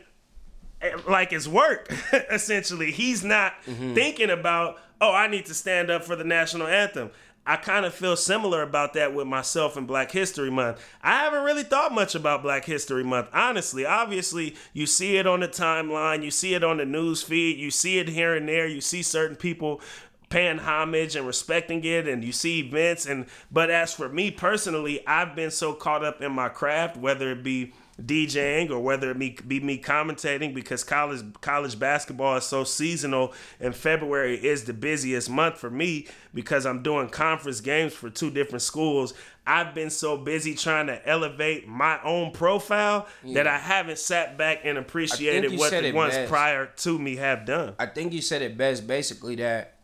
eh, 0.80 0.96
like 1.08 1.32
it's 1.32 1.48
work 1.48 1.92
essentially. 2.30 2.92
He's 2.92 3.24
not 3.24 3.52
mm-hmm. 3.66 3.94
thinking 3.94 4.30
about 4.30 4.78
oh, 5.00 5.12
I 5.12 5.26
need 5.26 5.46
to 5.46 5.54
stand 5.54 5.90
up 5.90 6.04
for 6.04 6.16
the 6.16 6.24
national 6.24 6.66
anthem. 6.66 7.10
I 7.46 7.56
kind 7.56 7.86
of 7.86 7.94
feel 7.94 8.16
similar 8.16 8.62
about 8.62 8.92
that 8.94 9.14
with 9.14 9.26
myself 9.26 9.76
and 9.76 9.86
Black 9.86 10.12
History 10.12 10.50
Month. 10.50 10.84
I 11.02 11.20
haven't 11.20 11.42
really 11.42 11.62
thought 11.62 11.92
much 11.92 12.14
about 12.14 12.42
Black 12.42 12.66
History 12.66 13.02
Month, 13.02 13.28
honestly. 13.32 13.86
Obviously, 13.86 14.54
you 14.74 14.86
see 14.86 15.16
it 15.16 15.26
on 15.26 15.40
the 15.40 15.48
timeline, 15.48 16.22
you 16.22 16.30
see 16.30 16.54
it 16.54 16.62
on 16.62 16.76
the 16.76 16.84
news 16.84 17.22
feed, 17.22 17.58
you 17.58 17.70
see 17.70 17.98
it 17.98 18.08
here 18.08 18.34
and 18.34 18.48
there, 18.48 18.68
you 18.68 18.80
see 18.80 19.02
certain 19.02 19.36
people 19.36 19.80
paying 20.28 20.58
homage 20.58 21.16
and 21.16 21.26
respecting 21.26 21.82
it 21.82 22.06
and 22.06 22.22
you 22.22 22.30
see 22.30 22.60
events 22.60 23.04
and 23.04 23.26
but 23.50 23.68
as 23.68 23.92
for 23.92 24.08
me 24.08 24.30
personally, 24.30 25.04
I've 25.06 25.34
been 25.34 25.50
so 25.50 25.72
caught 25.72 26.04
up 26.04 26.22
in 26.22 26.30
my 26.30 26.48
craft 26.48 26.96
whether 26.96 27.32
it 27.32 27.42
be 27.42 27.72
DJing 28.06 28.70
or 28.70 28.80
whether 28.80 29.10
it 29.10 29.48
be 29.48 29.60
me 29.60 29.78
commentating 29.78 30.54
because 30.54 30.84
college 30.84 31.22
college 31.40 31.78
basketball 31.78 32.36
is 32.36 32.44
so 32.44 32.64
seasonal 32.64 33.32
and 33.58 33.74
February 33.74 34.36
is 34.36 34.64
the 34.64 34.72
busiest 34.72 35.30
month 35.30 35.58
for 35.58 35.70
me 35.70 36.06
because 36.34 36.66
I'm 36.66 36.82
doing 36.82 37.08
conference 37.08 37.60
games 37.60 37.92
for 37.92 38.10
two 38.10 38.30
different 38.30 38.62
schools. 38.62 39.14
I've 39.46 39.74
been 39.74 39.90
so 39.90 40.16
busy 40.16 40.54
trying 40.54 40.86
to 40.86 41.06
elevate 41.08 41.66
my 41.66 42.00
own 42.02 42.30
profile 42.32 43.08
yeah. 43.24 43.34
that 43.34 43.46
I 43.46 43.58
haven't 43.58 43.98
sat 43.98 44.38
back 44.38 44.60
and 44.64 44.78
appreciated 44.78 45.58
what 45.58 45.72
the 45.72 45.92
ones 45.92 46.14
best. 46.14 46.30
prior 46.30 46.66
to 46.66 46.98
me 46.98 47.16
have 47.16 47.46
done. 47.46 47.74
I 47.78 47.86
think 47.86 48.12
you 48.12 48.22
said 48.22 48.42
it 48.42 48.56
best 48.56 48.86
basically 48.86 49.36
that 49.36 49.78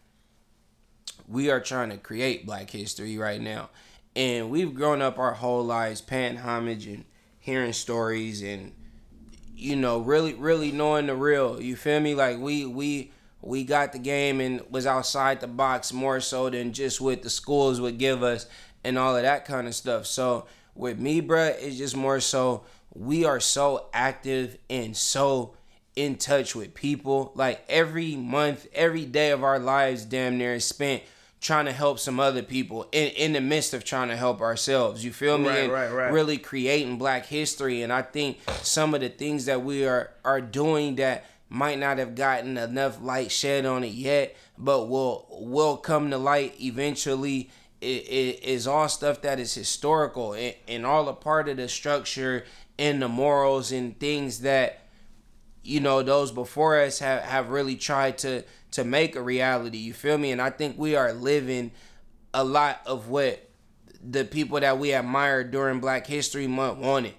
we 1.29 1.51
are 1.51 1.61
trying 1.61 1.91
to 1.91 1.97
create 1.97 2.47
black 2.47 2.71
history 2.71 3.19
right 3.19 3.41
now. 3.41 3.71
And 4.15 4.51
we've 4.51 4.75
grown 4.75 5.03
up 5.03 5.19
our 5.19 5.35
whole 5.35 5.65
lives 5.65 6.01
paying 6.01 6.37
homage 6.37 6.87
and 6.87 7.05
hearing 7.47 7.73
stories 7.73 8.43
and 8.43 8.73
you 9.55 9.77
know, 9.77 10.01
really 10.01 10.35
really 10.35 10.73
knowing 10.73 11.07
the 11.07 11.15
real. 11.15 11.63
You 11.63 11.77
feel 11.77 12.01
me? 12.01 12.17
Like 12.17 12.39
we 12.39 12.67
we 12.67 13.13
we 13.41 13.63
got 13.63 13.93
the 13.93 14.01
game 14.01 14.41
and 14.41 14.61
was 14.69 14.85
outside 14.85 15.41
the 15.41 15.47
box 15.47 15.93
more 15.93 16.21
so 16.21 16.51
than 16.51 16.73
just 16.73 17.01
what 17.01 17.23
the 17.23 17.31
schools 17.31 17.81
would 17.81 17.99
give 17.99 18.25
us 18.25 18.47
and 18.83 18.99
all 18.99 19.17
of 19.17 19.23
that 19.23 19.45
kind 19.45 19.69
of 19.69 19.77
stuff. 19.77 20.07
So 20.07 20.47
with 20.75 20.99
me, 20.99 21.23
bruh, 21.23 21.55
it's 21.61 21.79
just 21.79 21.97
more 21.97 22.19
so 22.19 22.65
we 22.93 23.25
are 23.25 23.39
so 23.39 23.87
active 23.93 24.59
and 24.69 24.97
so 24.97 25.55
in 25.95 26.17
touch 26.17 26.57
with 26.57 26.75
people. 26.75 27.31
Like 27.37 27.65
every 27.69 28.17
month, 28.17 28.67
every 28.75 29.05
day 29.07 29.31
of 29.31 29.45
our 29.45 29.61
lives, 29.61 30.05
damn 30.05 30.37
near 30.37 30.55
is 30.55 30.65
spent 30.65 31.05
trying 31.41 31.67
to 31.67 31.73
help 31.73 31.99
some 31.99 32.19
other 32.19 32.43
people 32.43 32.89
in, 32.93 33.09
in 33.11 33.33
the 33.33 33.41
midst 33.41 33.75
of 33.75 33.85
trying 33.85 34.09
to 34.09 34.17
help 34.17 34.41
ourselves. 34.41 35.05
You 35.05 35.13
feel 35.13 35.39
me? 35.39 35.49
Right, 35.49 35.59
and 35.61 35.73
right, 35.73 35.93
right. 35.93 36.13
really 36.13 36.39
creating 36.39 36.99
black 36.99 37.27
history. 37.27 37.83
And 37.83 37.93
I 37.93 38.03
think 38.03 38.39
some 38.63 38.95
of 38.95 39.01
the 39.01 39.09
things 39.09 39.45
that 39.47 39.63
we 39.63 39.87
are 39.87 40.11
are 40.25 40.41
doing 40.41 40.97
that 40.97 41.25
might 41.49 41.79
not 41.79 41.99
have 41.99 42.15
gotten 42.15 42.57
enough 42.59 43.01
light 43.01 43.31
shed 43.31 43.67
on 43.67 43.85
it 43.85 43.93
yet, 43.93 44.35
but 44.59 44.89
will 44.89 45.27
will 45.31 45.77
come 45.77 46.11
to 46.11 46.19
light 46.19 46.55
eventually. 46.61 47.51
It, 47.81 48.09
it 48.09 48.43
is 48.43 48.67
all 48.67 48.89
stuff 48.89 49.21
that 49.23 49.39
is 49.39 49.53
historical 49.53 50.33
and, 50.33 50.55
and 50.67 50.87
all 50.87 51.09
a 51.09 51.13
part 51.13 51.49
of 51.49 51.59
the 51.59 51.69
structure 51.69 52.45
and 52.79 53.03
the 53.03 53.09
morals 53.09 53.71
and 53.71 53.99
things 54.01 54.41
that 54.41 54.81
you 55.63 55.81
know 55.81 56.03
those 56.03 56.33
before 56.33 56.81
us 56.81 57.01
have, 57.01 57.23
have 57.23 57.51
really 57.51 57.77
tried 57.77 58.19
to 58.19 58.45
to 58.73 58.85
make 58.85 59.17
a 59.17 59.23
reality 59.23 59.79
you 59.79 59.93
feel 59.95 60.19
me 60.19 60.31
and 60.33 60.41
i 60.43 60.51
think 60.51 60.77
we 60.79 60.95
are 60.97 61.13
living 61.13 61.71
a 62.35 62.45
lot 62.45 62.81
of 62.87 63.09
what 63.09 63.49
the 64.03 64.25
people 64.25 64.61
that 64.61 64.79
we 64.79 64.93
admired 64.93 65.51
during 65.51 65.81
black 65.81 66.07
history 66.07 66.47
month 66.47 66.79
wanted 66.79 67.15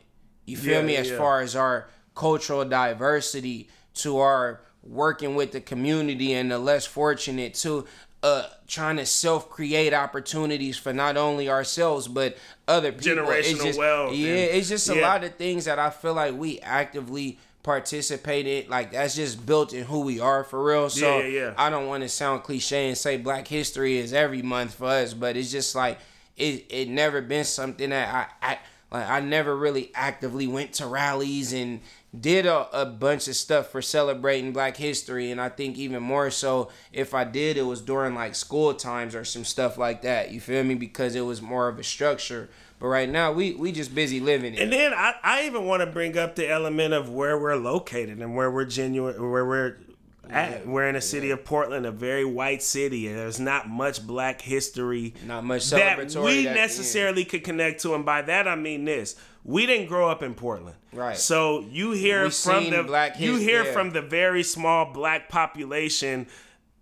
you 0.45 0.55
feel 0.57 0.81
Yeah, 0.81 0.85
me 0.87 0.95
as 0.97 1.09
yeah. 1.09 1.17
far 1.17 1.41
as 1.41 1.55
our 1.55 1.87
cultural 2.15 2.63
diversity 2.65 3.69
to 3.95 4.17
our 4.19 4.61
working 4.83 5.35
with 5.35 5.51
the 5.51 5.59
community 5.61 6.33
and 6.33 6.49
the 6.51 6.59
less 6.59 6.85
fortunate 6.85 7.53
to 7.55 7.85
uh 8.23 8.43
trying 8.67 8.97
to 8.97 9.05
self-create 9.05 9.93
opportunities 9.93 10.77
for 10.77 10.93
not 10.93 11.17
only 11.17 11.49
ourselves 11.49 12.07
but 12.07 12.37
other 12.67 12.91
people 12.91 13.23
Generational 13.23 13.63
just- 13.63 13.77
wealth 13.79 14.13
yeah 14.15 14.29
and- 14.29 14.57
it's 14.57 14.69
just 14.69 14.89
a 14.89 14.95
yeah. 14.95 15.01
lot 15.07 15.23
of 15.23 15.35
things 15.35 15.65
that 15.65 15.77
I 15.79 15.89
feel 15.89 16.13
like 16.13 16.35
we 16.35 16.59
actively 16.61 17.37
participate 17.67 18.47
in. 18.47 18.69
Like 18.69 18.93
that's 18.93 19.15
just 19.15 19.45
built 19.45 19.73
in 19.73 19.83
who 19.83 19.99
we 19.99 20.21
are 20.21 20.45
for 20.45 20.63
real. 20.63 20.89
So 20.89 21.19
Yeah, 21.19 21.27
yeah, 21.27 21.39
yeah. 21.39 21.53
I 21.57 21.69
don't 21.69 21.85
want 21.85 22.01
to 22.03 22.09
sound 22.09 22.43
cliche 22.43 22.87
and 22.87 22.97
say 22.97 23.17
Black 23.17 23.45
History 23.45 23.97
is 23.97 24.13
every 24.13 24.41
month 24.41 24.75
for 24.75 24.85
us, 24.85 25.13
but 25.13 25.35
it's 25.35 25.51
just 25.51 25.75
like 25.75 25.99
it. 26.37 26.65
It 26.69 26.87
never 26.87 27.21
been 27.21 27.43
something 27.43 27.89
that 27.89 28.31
I, 28.41 28.51
I 28.51 28.59
like. 28.89 29.09
I 29.09 29.19
never 29.19 29.53
really 29.53 29.91
actively 29.93 30.47
went 30.47 30.73
to 30.75 30.87
rallies 30.87 31.51
and 31.51 31.81
did 32.17 32.45
a, 32.45 32.81
a 32.81 32.85
bunch 32.85 33.27
of 33.27 33.35
stuff 33.35 33.69
for 33.69 33.81
celebrating 33.81 34.53
Black 34.53 34.77
History. 34.77 35.29
And 35.29 35.41
I 35.41 35.49
think 35.49 35.77
even 35.77 36.01
more 36.01 36.31
so, 36.31 36.71
if 36.93 37.13
I 37.13 37.25
did, 37.25 37.57
it 37.57 37.63
was 37.63 37.81
during 37.81 38.15
like 38.15 38.33
school 38.33 38.73
times 38.75 39.13
or 39.13 39.25
some 39.25 39.43
stuff 39.43 39.77
like 39.77 40.03
that. 40.03 40.31
You 40.31 40.39
feel 40.39 40.63
me? 40.63 40.75
Because 40.75 41.15
it 41.15 41.21
was 41.25 41.41
more 41.41 41.67
of 41.67 41.79
a 41.79 41.83
structure. 41.83 42.49
But 42.79 42.87
right 42.87 43.09
now, 43.09 43.31
we 43.31 43.53
we 43.53 43.71
just 43.71 43.95
busy 43.95 44.19
living 44.19 44.53
it. 44.53 44.59
And 44.59 44.71
then 44.71 44.93
I, 44.93 45.15
I 45.23 45.45
even 45.45 45.65
want 45.65 45.81
to 45.81 45.87
bring 45.87 46.17
up 46.17 46.35
the 46.35 46.47
element 46.49 46.93
of 46.93 47.09
where 47.09 47.37
we're 47.37 47.55
located 47.55 48.19
and 48.19 48.35
where 48.35 48.51
we're 48.51 48.65
genuine, 48.65 49.19
where 49.31 49.45
we're 49.45 49.77
at. 50.29 50.67
We're 50.67 50.87
in 50.87 50.95
the 50.95 51.01
city 51.01 51.31
of 51.31 51.43
Portland, 51.45 51.85
a 51.85 51.91
very 51.91 52.25
white 52.25 52.61
city, 52.61 53.07
and 53.07 53.17
there's 53.17 53.39
not 53.39 53.67
much 53.69 54.05
black 54.05 54.41
history 54.41 55.13
Not 55.25 55.43
much 55.45 55.69
that 55.71 55.97
we 56.15 56.43
that- 56.43 56.55
necessarily 56.55 57.25
could 57.25 57.43
connect 57.43 57.81
to. 57.83 57.95
And 57.95 58.05
by 58.05 58.21
that 58.23 58.47
I 58.47 58.55
mean 58.55 58.85
this: 58.85 59.15
we 59.43 59.65
didn't 59.65 59.87
grow 59.87 60.09
up 60.09 60.21
in 60.21 60.33
Portland, 60.35 60.75
Right. 60.93 61.17
So 61.17 61.61
you 61.71 61.91
hear 61.91 62.25
We 62.25 62.29
from 62.31 62.69
the 62.69 62.83
black 62.83 63.19
you 63.19 63.37
hear 63.37 63.63
yeah. 63.65 63.71
from 63.71 63.91
the 63.91 64.01
very 64.01 64.43
small 64.43 64.91
black 64.93 65.29
population. 65.29 66.27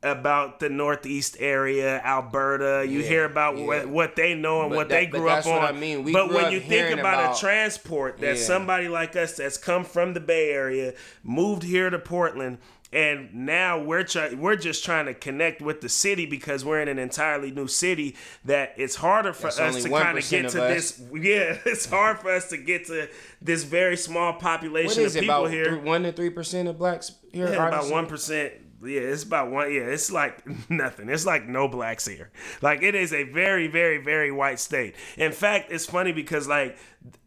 About 0.06 0.60
the 0.60 0.70
Northeast 0.70 1.36
area, 1.40 2.00
Alberta, 2.04 2.86
you 2.88 3.00
Yeah, 3.00 3.08
hear 3.08 3.26
about 3.26 3.58
yeah. 3.58 3.66
what, 3.66 3.88
what 3.90 4.16
they 4.16 4.36
know 4.36 4.62
and 4.62 4.70
But 4.70 4.76
what 4.76 4.90
that- 4.90 4.96
they 5.00 5.06
grew 5.08 5.28
up 5.28 5.46
what 5.48 5.64
on. 5.64 5.66
I 5.66 5.72
mean. 5.72 6.12
But 6.14 6.32
when 6.32 6.52
you 6.52 6.60
think 6.60 6.92
about, 7.00 7.16
about- 7.26 7.38
a 7.38 7.40
transport 7.40 8.20
that 8.20 8.36
Yeah. 8.38 8.42
somebody 8.44 8.88
like 8.88 9.16
us 9.16 9.38
that's 9.38 9.58
come 9.58 9.84
from 9.84 10.14
the 10.14 10.20
Bay 10.20 10.52
Area 10.52 10.94
moved 11.24 11.64
here 11.64 11.90
to 11.90 11.98
Portland, 11.98 12.60
and 12.94 13.34
now 13.34 13.80
we're 13.82 14.04
try- 14.04 14.36
we're 14.36 14.56
just 14.56 14.86
trying 14.86 15.08
to 15.08 15.14
connect 15.16 15.60
with 15.60 15.82
the 15.82 15.90
city 15.90 16.28
because 16.28 16.64
we're 16.64 16.80
in 16.82 16.88
an 16.88 17.00
entirely 17.00 17.50
new 17.50 17.68
city 17.68 18.16
that 18.46 18.74
it's 18.78 18.96
harder 18.98 19.34
for 19.34 19.44
That's 19.48 19.60
us 19.60 19.84
to 19.84 19.90
kind 19.90 20.18
of 20.20 20.30
get 20.30 20.50
to 20.50 20.64
us. 20.64 20.92
this. 20.92 21.02
Yeah, 21.14 21.58
it's 21.66 21.88
hard 21.88 22.20
for 22.20 22.30
us 22.30 22.50
to 22.50 22.58
get 22.58 22.86
to 22.88 23.10
this 23.42 23.64
very 23.64 23.98
small 23.98 24.34
population 24.34 25.04
is 25.04 25.16
of 25.16 25.18
it 25.18 25.22
people 25.22 25.36
about 25.46 25.52
here. 25.52 25.66
three- 25.66 25.78
one 25.80 26.04
to 26.04 26.12
three 26.12 26.30
percent 26.30 26.68
of 26.70 26.78
blacks 26.78 27.12
here? 27.34 27.48
Yeah, 27.50 27.68
about 27.68 27.90
one 27.90 28.06
percent. 28.06 28.54
Yeah, 28.84 29.02
it's 29.02 29.24
about 29.24 29.52
one. 29.52 29.74
Yeah, 29.74 29.82
it's 29.82 30.12
like 30.12 30.44
nothing. 30.70 31.10
It's 31.10 31.26
like 31.26 31.48
no 31.48 31.68
blacks 31.68 32.06
here. 32.08 32.30
Like 32.62 32.84
it 32.84 32.94
is 32.94 33.14
a 33.14 33.24
very, 33.24 33.68
very, 33.68 33.98
very 33.98 34.32
white 34.32 34.60
state. 34.60 34.96
In 35.18 35.32
fact, 35.32 35.72
it's 35.72 35.86
funny 35.86 36.12
because 36.12 36.48
like 36.48 36.78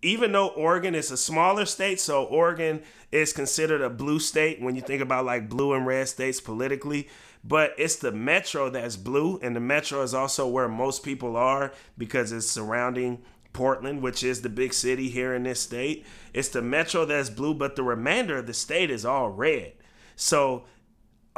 even 0.03 0.33
though 0.33 0.49
Oregon 0.49 0.95
is 0.95 1.11
a 1.11 1.17
smaller 1.17 1.65
state, 1.65 2.01
so 2.01 2.25
Oregon 2.25 2.83
is 3.11 3.33
considered 3.33 3.81
a 3.81 3.91
blue 3.91 4.19
state 4.21 4.61
when 4.61 4.77
you 4.77 4.83
think 4.83 5.01
about 5.03 5.25
like 5.25 5.49
blue 5.49 5.73
and 5.73 5.87
red 5.87 6.09
states 6.09 6.41
politically. 6.41 7.09
But 7.45 7.73
it's 7.79 7.97
the 7.97 8.13
metro 8.13 8.69
that's 8.69 8.97
blue, 8.97 9.39
and 9.43 9.57
the 9.57 9.61
metro 9.61 10.03
is 10.03 10.13
also 10.13 10.47
where 10.47 10.69
most 10.69 11.03
people 11.03 11.37
are 11.37 11.73
because 11.97 12.33
it's 12.33 12.49
surrounding 12.49 13.23
Portland, 13.53 14.03
which 14.03 14.23
is 14.23 14.43
the 14.43 14.49
big 14.49 14.75
city 14.75 15.09
here 15.09 15.35
in 15.35 15.45
this 15.45 15.61
state. 15.61 16.05
It's 16.35 16.49
the 16.49 16.63
metro 16.63 17.05
that's 17.05 17.31
blue, 17.31 17.55
but 17.55 17.77
the 17.77 17.83
remainder 17.85 18.37
of 18.39 18.47
the 18.47 18.55
state 18.55 18.91
is 18.91 19.05
all 19.05 19.31
red. 19.31 19.73
So, 20.17 20.65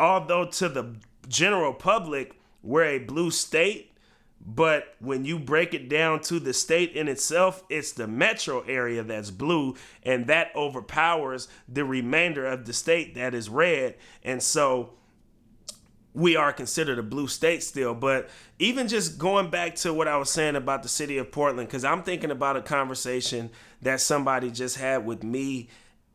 although 0.01 0.47
to 0.47 0.69
the 0.69 0.97
general 1.29 1.73
public, 1.75 2.41
we're 2.63 2.85
a 2.85 2.99
blue 2.99 3.31
state, 3.31 3.93
but 4.45 4.95
when 4.99 5.25
you 5.27 5.39
break 5.39 5.75
it 5.75 5.89
down 5.89 6.21
to 6.23 6.41
the 6.41 6.55
state 6.55 6.93
in 6.93 7.07
itself, 7.07 7.63
it's 7.69 7.93
the 7.93 8.09
metro 8.09 8.63
area 8.63 9.03
that's 9.03 9.31
blue, 9.31 9.77
and 10.03 10.27
that 10.27 10.51
overpowers 10.57 11.47
the 11.69 11.85
remainder 11.85 12.47
of 12.47 12.65
the 12.65 12.73
state 12.73 13.15
that 13.15 13.35
is 13.35 13.49
red. 13.51 13.97
And 14.25 14.43
so, 14.43 14.95
we 16.13 16.35
are 16.35 16.53
considered 16.53 16.99
a 16.99 17.03
blue 17.03 17.29
state 17.29 17.63
still. 17.63 17.95
But 17.95 18.29
even 18.59 18.89
just 18.89 19.19
going 19.19 19.51
back 19.51 19.77
to 19.77 19.95
what 19.95 20.09
I 20.09 20.17
was 20.17 20.31
saying 20.31 20.57
about 20.57 20.83
the 20.83 20.89
city 20.89 21.19
of 21.19 21.31
Portland, 21.31 21.69
because 21.69 21.85
I'm 21.85 22.03
thinking 22.03 22.31
about 22.31 22.57
a 22.57 22.63
conversation 22.63 23.51
that 23.83 24.01
somebody 24.01 24.51
just 24.51 24.77
had 24.77 25.07
with 25.07 25.23
me 25.23 25.69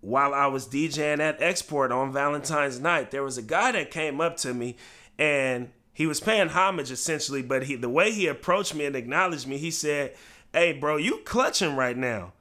while 0.05 0.35
I 0.35 0.45
was 0.45 0.67
DJing 0.67 1.19
at 1.19 1.41
Export 1.41 1.91
on 1.91 2.13
Valentine's 2.13 2.79
night. 2.79 3.09
There 3.09 3.23
was 3.23 3.39
a 3.39 3.41
guy 3.41 3.71
that 3.71 3.89
came 3.89 4.21
up 4.21 4.37
to 4.37 4.53
me 4.53 4.77
and 5.17 5.71
he 5.93 6.05
was 6.05 6.19
paying 6.19 6.49
homage 6.49 6.91
essentially, 6.91 7.41
but 7.41 7.63
he 7.63 7.75
the 7.75 7.89
way 7.89 8.11
he 8.11 8.27
approached 8.27 8.75
me 8.75 8.85
and 8.85 8.95
acknowledged 8.95 9.47
me, 9.47 9.57
he 9.57 9.71
said, 9.71 10.13
Hey 10.53 10.73
bro, 10.73 10.97
you 10.97 11.21
clutching 11.25 11.75
right 11.75 11.97
now. 11.97 12.33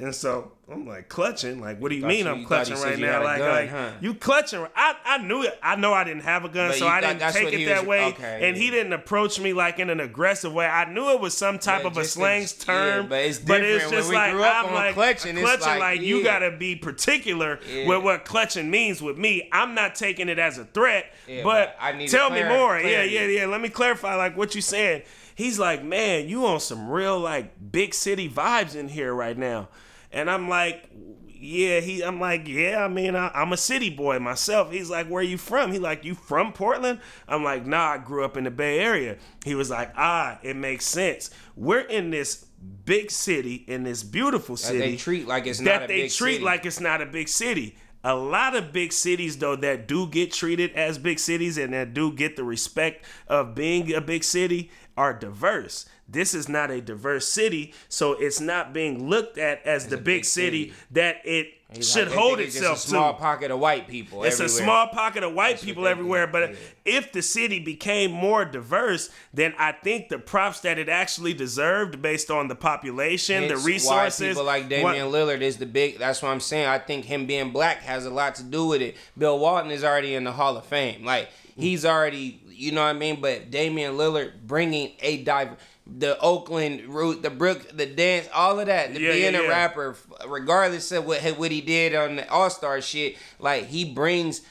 And 0.00 0.12
so 0.12 0.53
I'm 0.70 0.86
like 0.86 1.10
clutching, 1.10 1.60
like 1.60 1.78
what 1.78 1.90
do 1.90 1.94
you 1.94 2.00
Thought 2.00 2.08
mean 2.08 2.24
you- 2.24 2.30
I'm 2.32 2.40
you 2.40 2.46
clutching 2.46 2.76
right 2.80 2.98
now? 2.98 3.22
Like, 3.22 3.38
gun, 3.38 3.50
like 3.50 3.68
huh? 3.70 3.90
you 4.00 4.14
clutching. 4.14 4.66
I, 4.74 4.96
I 5.04 5.18
knew 5.18 5.42
it. 5.42 5.58
I 5.62 5.76
know 5.76 5.92
I 5.92 6.04
didn't 6.04 6.22
have 6.22 6.46
a 6.46 6.48
gun, 6.48 6.70
But 6.70 6.78
so 6.78 6.88
I 6.88 7.02
didn't 7.02 7.20
take 7.32 7.52
it 7.52 7.58
he 7.58 7.64
that 7.66 7.80
was- 7.82 7.86
way. 7.88 8.04
okay, 8.06 8.48
and 8.48 8.56
he 8.56 8.70
didn't 8.70 8.94
approach 8.94 9.38
me 9.38 9.52
like 9.52 9.78
in 9.78 9.90
an 9.90 10.00
aggressive 10.00 10.54
way. 10.54 10.66
I 10.66 10.90
knew 10.90 11.10
it 11.10 11.20
was 11.20 11.36
some 11.36 11.58
type 11.58 11.82
Yeah, 11.82 11.88
of 11.88 11.98
a 11.98 12.04
slang 12.04 12.46
term. 12.46 13.02
yeah, 13.02 13.08
but 13.08 13.18
it's 13.20 13.38
But 13.40 13.60
it's 13.60 13.82
different. 13.84 13.92
Just 13.94 14.08
we 14.08 14.14
like 14.16 14.32
grew 14.32 14.42
up 14.42 14.56
I'm 14.56 14.66
on 14.68 14.74
like 14.74 14.94
clutching, 14.94 15.36
it's 15.36 15.40
clutching, 15.60 15.78
like, 15.80 16.00
you 16.00 16.24
gotta 16.24 16.50
be 16.50 16.76
particular 16.76 17.60
Yeah. 17.70 17.86
with 17.86 18.02
what 18.02 18.24
clutching 18.24 18.70
means 18.70 19.02
with 19.02 19.18
me. 19.18 19.50
I'm 19.52 19.74
not 19.74 19.94
taking 19.96 20.30
it 20.30 20.38
as 20.38 20.56
a 20.56 20.64
threat, 20.64 21.12
Yeah, 21.28 21.42
but, 21.44 21.76
but 21.78 22.08
tell 22.08 22.30
me 22.30 22.42
more. 22.42 22.78
Yeah, 22.80 23.02
yeah, 23.02 23.26
yeah. 23.26 23.44
Let 23.46 23.60
me 23.60 23.68
clarify 23.68 24.14
like 24.14 24.34
what 24.34 24.54
you 24.54 24.62
saying. 24.62 25.02
He's 25.34 25.58
like, 25.58 25.84
man, 25.84 26.26
you 26.28 26.46
on 26.46 26.60
some 26.60 26.88
real 26.88 27.20
like 27.20 27.52
big 27.70 27.92
city 27.92 28.30
vibes 28.30 28.74
in 28.74 28.88
here 28.88 29.12
right 29.12 29.36
now. 29.36 29.68
And 30.14 30.30
I'm 30.30 30.48
like, 30.48 30.88
yeah, 31.28 31.80
he. 31.80 32.02
I'm 32.02 32.20
like, 32.20 32.48
yeah. 32.48 32.82
I 32.82 32.88
mean, 32.88 33.14
I, 33.14 33.28
I'm 33.34 33.52
a 33.52 33.56
city 33.58 33.90
boy 33.90 34.18
myself. 34.18 34.72
He's 34.72 34.88
like, 34.88 35.08
where 35.08 35.22
you 35.22 35.36
from? 35.36 35.72
He 35.72 35.78
like, 35.78 36.04
you 36.04 36.14
from 36.14 36.52
Portland? 36.54 37.00
I'm 37.28 37.44
like, 37.44 37.66
nah, 37.66 37.90
I 37.90 37.98
grew 37.98 38.24
up 38.24 38.38
in 38.38 38.44
the 38.44 38.50
Bay 38.50 38.78
Area. 38.78 39.18
He 39.44 39.54
was 39.54 39.68
like, 39.68 39.92
ah, 39.96 40.38
it 40.42 40.56
makes 40.56 40.86
sense. 40.86 41.28
We're 41.54 41.80
in 41.80 42.10
this 42.10 42.46
big 42.86 43.10
city, 43.10 43.56
in 43.66 43.82
this 43.82 44.02
beautiful 44.02 44.54
That 44.54 44.60
city 44.62 44.78
they 44.78 44.96
treat 44.96 45.28
like 45.28 45.46
it's 45.46 45.58
that 45.58 45.80
not 45.80 45.84
a 45.84 45.86
they 45.88 46.08
treat 46.08 46.34
city. 46.34 46.44
like 46.44 46.64
it's 46.64 46.80
not 46.80 47.02
a 47.02 47.06
big 47.06 47.28
city. 47.28 47.76
A 48.06 48.14
lot 48.14 48.54
of 48.54 48.70
big 48.70 48.92
cities, 48.92 49.38
though, 49.38 49.56
that 49.56 49.88
do 49.88 50.06
get 50.06 50.30
treated 50.30 50.72
as 50.72 50.98
big 50.98 51.18
cities 51.18 51.56
and 51.56 51.72
that 51.72 51.94
do 51.94 52.12
get 52.12 52.36
the 52.36 52.44
respect 52.44 53.06
of 53.28 53.54
being 53.54 53.94
a 53.94 54.00
big 54.02 54.22
city, 54.24 54.70
are 54.96 55.12
diverse. 55.12 55.86
This 56.08 56.34
is 56.34 56.48
not 56.48 56.70
a 56.70 56.80
diverse 56.80 57.26
city, 57.28 57.72
so 57.88 58.12
it's 58.12 58.40
not 58.40 58.72
being 58.72 59.08
looked 59.08 59.38
at 59.38 59.64
as 59.66 59.86
the 59.88 59.96
big, 59.96 60.04
big 60.04 60.24
city, 60.24 60.68
city. 60.68 60.74
that 60.92 61.16
it 61.24 61.48
He's 61.72 61.90
should 61.90 62.08
like, 62.08 62.16
hold 62.16 62.38
it's 62.40 62.54
itself 62.54 62.76
just 62.76 62.86
a 62.86 62.90
small 62.90 63.14
to. 63.14 63.18
pocket 63.18 63.50
of 63.50 63.58
white 63.58 63.88
people. 63.88 64.22
It's 64.22 64.38
a 64.38 64.48
small 64.48 64.86
pocket 64.88 65.24
of 65.24 65.32
white 65.34 65.52
That's 65.54 65.64
people 65.64 65.88
everywhere. 65.88 66.28
But 66.28 66.50
yeah. 66.50 66.56
if 66.84 67.10
the 67.10 67.22
city 67.22 67.58
became 67.58 68.12
more 68.12 68.44
diverse, 68.44 69.10
then 69.32 69.54
I 69.58 69.72
think 69.72 70.08
the 70.08 70.18
props 70.20 70.60
that 70.60 70.78
it 70.78 70.88
actually 70.88 71.34
deserved, 71.34 72.00
based 72.00 72.30
on 72.30 72.46
the 72.46 72.54
population, 72.54 73.48
the 73.48 73.56
resources, 73.56 74.20
Why 74.20 74.28
people 74.28 74.44
like 74.44 74.62
what- 74.64 74.68
Damian 74.70 75.08
Lillard 75.10 75.40
is 75.40 75.56
the 75.56 75.66
big. 75.66 75.98
That's 75.98 76.22
what 76.22 76.28
I'm 76.28 76.38
saying. 76.40 76.66
I 76.66 76.78
think 76.78 77.06
him 77.06 77.26
being 77.26 77.50
black 77.50 77.78
has 77.78 78.06
a 78.06 78.10
lot 78.10 78.36
to 78.36 78.44
do 78.44 78.66
with 78.66 78.82
it. 78.82 78.94
Bill 79.18 79.38
Walton 79.38 79.70
is 79.72 79.82
already 79.82 80.14
in 80.14 80.22
the 80.22 80.32
Hall 80.32 80.56
of 80.56 80.64
Fame. 80.66 81.04
Like 81.04 81.28
he's 81.56 81.84
already, 81.84 82.40
you 82.54 82.72
know 82.72 82.82
what 82.82 82.88
I 82.88 82.98
mean. 82.98 83.20
But 83.20 83.50
Damian 83.50 83.94
Lillard 83.94 84.32
bringing 84.46 84.92
a 85.00 85.22
dive, 85.22 85.56
the 85.86 86.18
Oakland 86.20 86.86
route, 86.86 87.22
the 87.22 87.30
Brook, 87.30 87.76
the 87.76 87.86
dance, 87.86 88.28
all 88.34 88.60
of 88.60 88.66
that. 88.66 88.94
The 88.94 89.00
Yeah, 89.00 89.12
being 89.12 89.34
yeah, 89.34 89.40
a 89.40 89.42
yeah. 89.44 89.48
rapper, 89.48 89.96
regardless 90.26 90.92
of 90.92 91.06
what 91.06 91.22
what 91.38 91.50
he 91.50 91.60
did 91.60 91.94
on 91.94 92.16
the 92.16 92.28
All 92.30 92.50
Star 92.50 92.80
shit, 92.80 93.16
like 93.38 93.66
he 93.66 93.84
brings 93.84 94.42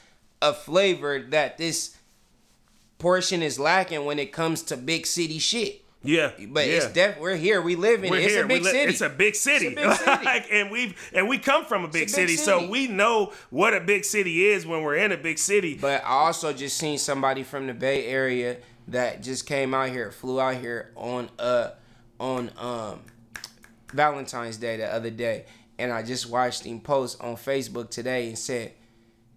a 0.41 0.53
flavor 0.53 1.19
that 1.29 1.57
this 1.57 1.95
portion 2.97 3.41
is 3.41 3.59
lacking 3.59 4.05
when 4.05 4.19
it 4.19 4.31
comes 4.31 4.61
to 4.63 4.77
big 4.77 5.05
city 5.05 5.39
shit. 5.39 5.82
Yeah, 6.03 6.31
But 6.49 6.67
yeah. 6.67 6.73
it's 6.73 6.87
def 6.91 7.19
we're 7.19 7.35
here, 7.37 7.61
we 7.61 7.75
live 7.75 8.03
in 8.03 8.09
We're 8.11 8.17
it. 8.19 8.23
It's 8.25 8.33
here. 8.33 8.43
a 8.45 8.47
big 8.47 8.61
we 8.61 8.65
li- 8.67 8.71
city. 8.71 8.91
It's 8.91 9.01
a 9.01 9.09
big 9.09 9.35
city. 9.35 9.67
It's 9.67 9.77
a 9.77 9.81
big 9.87 9.93
city. 9.97 10.25
like, 10.25 10.51
and 10.51 10.69
we've 10.71 11.11
and 11.13 11.29
we 11.29 11.37
come 11.37 11.65
from 11.65 11.85
a 11.85 11.87
big, 11.87 11.95
a 11.95 12.05
big 12.05 12.09
city, 12.09 12.35
so 12.35 12.67
we 12.69 12.87
know 12.87 13.31
what 13.49 13.73
a 13.73 13.79
big 13.79 14.03
city 14.05 14.45
is 14.47 14.65
when 14.65 14.83
we're 14.83 14.97
in 14.97 15.11
a 15.11 15.17
big 15.17 15.39
city. 15.39 15.77
But 15.79 16.03
I 16.03 16.09
also 16.09 16.51
just 16.53 16.77
seen 16.77 16.97
somebody 16.97 17.43
from 17.43 17.67
the 17.67 17.73
Bay 17.73 18.05
Area 18.07 18.57
that 18.89 19.23
just 19.23 19.45
came 19.45 19.73
out 19.73 19.89
here, 19.89 20.11
flew 20.11 20.41
out 20.41 20.55
here 20.55 20.91
on 20.95 21.29
uh 21.39 21.69
on 22.19 22.51
um 22.57 22.99
Valentine's 23.93 24.57
Day 24.57 24.77
the 24.77 24.93
other 24.93 25.09
day, 25.09 25.45
and 25.77 25.91
I 25.91 26.03
just 26.03 26.29
watched 26.29 26.63
him 26.65 26.79
post 26.79 27.21
on 27.21 27.35
Facebook 27.35 27.89
today 27.89 28.27
and 28.27 28.37
said, 28.37 28.73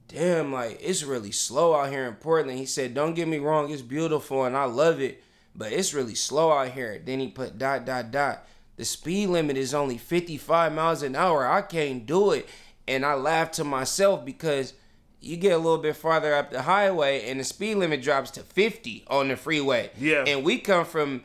"Damn, 0.08 0.52
like 0.52 0.78
it's 0.82 1.02
really 1.04 1.32
slow 1.32 1.74
out 1.74 1.90
here 1.90 2.06
in 2.06 2.14
Portland." 2.14 2.58
He 2.58 2.66
said, 2.66 2.94
"Don't 2.94 3.14
get 3.14 3.28
me 3.28 3.38
wrong, 3.38 3.70
it's 3.70 3.82
beautiful 3.82 4.44
and 4.44 4.56
I 4.56 4.64
love 4.64 5.00
it, 5.00 5.22
but 5.57 5.72
it's 5.72 5.94
really 5.94 6.14
slow 6.14 6.52
out 6.52 6.70
here." 6.72 7.00
Then 7.04 7.20
he 7.20 7.28
put 7.28 7.59
dot 7.59 7.84
dot 7.84 8.11
dot. 8.11 8.46
The 8.76 8.84
speed 8.84 9.28
limit 9.30 9.57
is 9.57 9.72
only 9.72 9.96
55 9.96 10.72
miles 10.72 11.02
an 11.02 11.16
hour. 11.16 11.46
I 11.46 11.62
can't 11.62 12.04
do 12.04 12.32
it. 12.32 12.46
And 12.86 13.07
I 13.07 13.14
laughed 13.14 13.54
to 13.54 13.64
myself 13.64 14.24
because 14.24 14.74
you 15.20 15.36
get 15.38 15.52
a 15.52 15.57
little 15.57 15.78
bit 15.78 15.96
farther 15.96 16.34
up 16.34 16.50
the 16.50 16.62
highway 16.62 17.28
and 17.28 17.40
the 17.40 17.44
speed 17.44 17.76
limit 17.76 18.02
drops 18.02 18.30
to 18.32 18.40
50 18.42 19.04
on 19.09 19.28
the 19.28 19.36
freeway. 19.36 19.90
Yeah. 19.98 20.24
And 20.26 20.44
we 20.44 20.59
come 20.59 20.84
from 20.84 21.22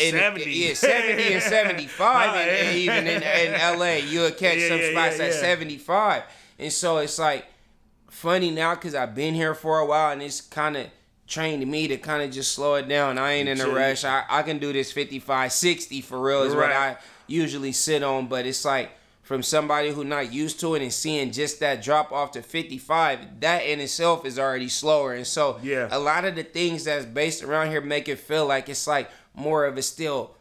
in, 0.00 0.12
70. 0.12 0.50
Yeah, 0.50 0.74
70 0.74 1.32
and 1.34 1.42
75 1.42 2.36
and, 2.36 2.50
and 2.50 2.76
even 2.78 3.06
in, 3.06 3.22
in 3.22 3.78
LA. 3.78 3.96
You'll 4.10 4.30
catch 4.32 4.56
Yeah, 4.58 4.68
some 4.68 4.78
yeah, 4.80 4.90
spots 4.90 5.18
yeah, 5.18 5.24
at 5.26 5.32
yeah. 5.34 5.40
75. 5.40 6.22
And 6.58 6.72
so 6.72 6.96
it's 6.98 7.18
like 7.18 7.44
funny 8.10 8.50
now 8.50 8.74
because 8.74 8.94
I've 8.94 9.14
been 9.14 9.34
here 9.34 9.54
for 9.54 9.78
a 9.78 9.86
while 9.86 10.12
and 10.12 10.22
it's 10.22 10.40
kind 10.40 10.76
of 10.76 10.86
trained 11.28 11.64
me 11.66 11.86
to 11.88 11.96
kind 11.98 12.22
of 12.22 12.30
just 12.30 12.52
slow 12.52 12.74
it 12.76 12.88
down. 12.88 13.18
I 13.18 13.32
ain't 13.34 13.48
in 13.48 13.60
a 13.60 13.68
rush. 13.68 14.04
I, 14.04 14.24
I 14.28 14.42
can 14.42 14.58
do 14.58 14.72
this 14.72 14.90
55, 14.90 15.52
60 15.52 16.00
for 16.00 16.18
real 16.20 16.42
is 16.42 16.54
what 16.54 16.72
I 16.72 16.96
usually 17.26 17.72
sit 17.72 18.02
on. 18.02 18.26
But 18.28 18.46
it's 18.46 18.64
like 18.64 18.90
from 19.22 19.42
somebody 19.42 19.90
who 19.90 20.04
not 20.04 20.32
used 20.32 20.58
to 20.60 20.74
it 20.74 20.80
and 20.82 20.90
seeing 20.92 21.30
just 21.30 21.60
that 21.60 21.82
drop 21.82 22.12
off 22.12 22.30
to 22.32 22.40
55, 22.42 23.40
that 23.40 23.58
in 23.66 23.78
itself 23.78 24.24
is 24.24 24.38
already 24.38 24.68
slower. 24.70 25.12
And 25.14 25.26
so 25.26 25.60
Yeah. 25.62 25.88
a 25.90 25.98
lot 25.98 26.24
of 26.24 26.34
the 26.34 26.42
things 26.44 26.84
that's 26.84 27.04
based 27.04 27.42
around 27.42 27.68
here 27.70 27.82
make 27.82 28.08
it 28.08 28.18
feel 28.18 28.46
like 28.46 28.68
it's 28.70 28.86
like 28.86 29.10
more 29.34 29.66
of 29.66 29.76
a 29.76 29.82
still 29.82 30.34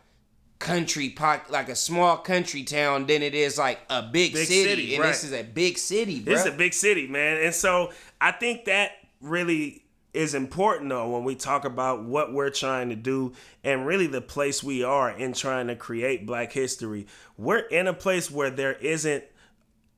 country 0.59 1.09
pot 1.09 1.51
like 1.51 1.69
a 1.69 1.75
small 1.75 2.17
country 2.17 2.63
town 2.63 3.05
than 3.05 3.21
it 3.21 3.35
is 3.35 3.57
like 3.59 3.79
a 3.89 4.01
big, 4.01 4.33
Big 4.33 4.47
city. 4.47 4.63
city, 4.63 4.95
and 4.95 5.03
this 5.03 5.23
is 5.23 5.31
a 5.31 5.43
big 5.43 5.77
city, 5.77 6.19
bro. 6.19 6.33
It's 6.33 6.45
a 6.45 6.51
big 6.51 6.73
city, 6.73 7.07
man. 7.07 7.43
And 7.43 7.53
so 7.53 7.91
I 8.19 8.31
think 8.31 8.65
that 8.65 8.93
really 9.21 9.83
is 10.13 10.33
important 10.33 10.89
though 10.89 11.09
when 11.09 11.23
we 11.23 11.35
talk 11.35 11.65
about 11.65 12.03
what 12.03 12.33
we're 12.33 12.49
trying 12.49 12.89
to 12.89 12.95
do 12.95 13.33
and 13.63 13.85
really 13.85 14.07
the 14.07 14.21
place 14.21 14.63
we 14.63 14.83
are 14.83 15.11
in 15.11 15.33
trying 15.33 15.67
to 15.67 15.75
create 15.75 16.25
black 16.25 16.53
history. 16.53 17.07
We're 17.37 17.59
in 17.59 17.87
a 17.87 17.93
place 17.93 18.31
where 18.31 18.49
there 18.49 18.73
isn't 18.73 19.23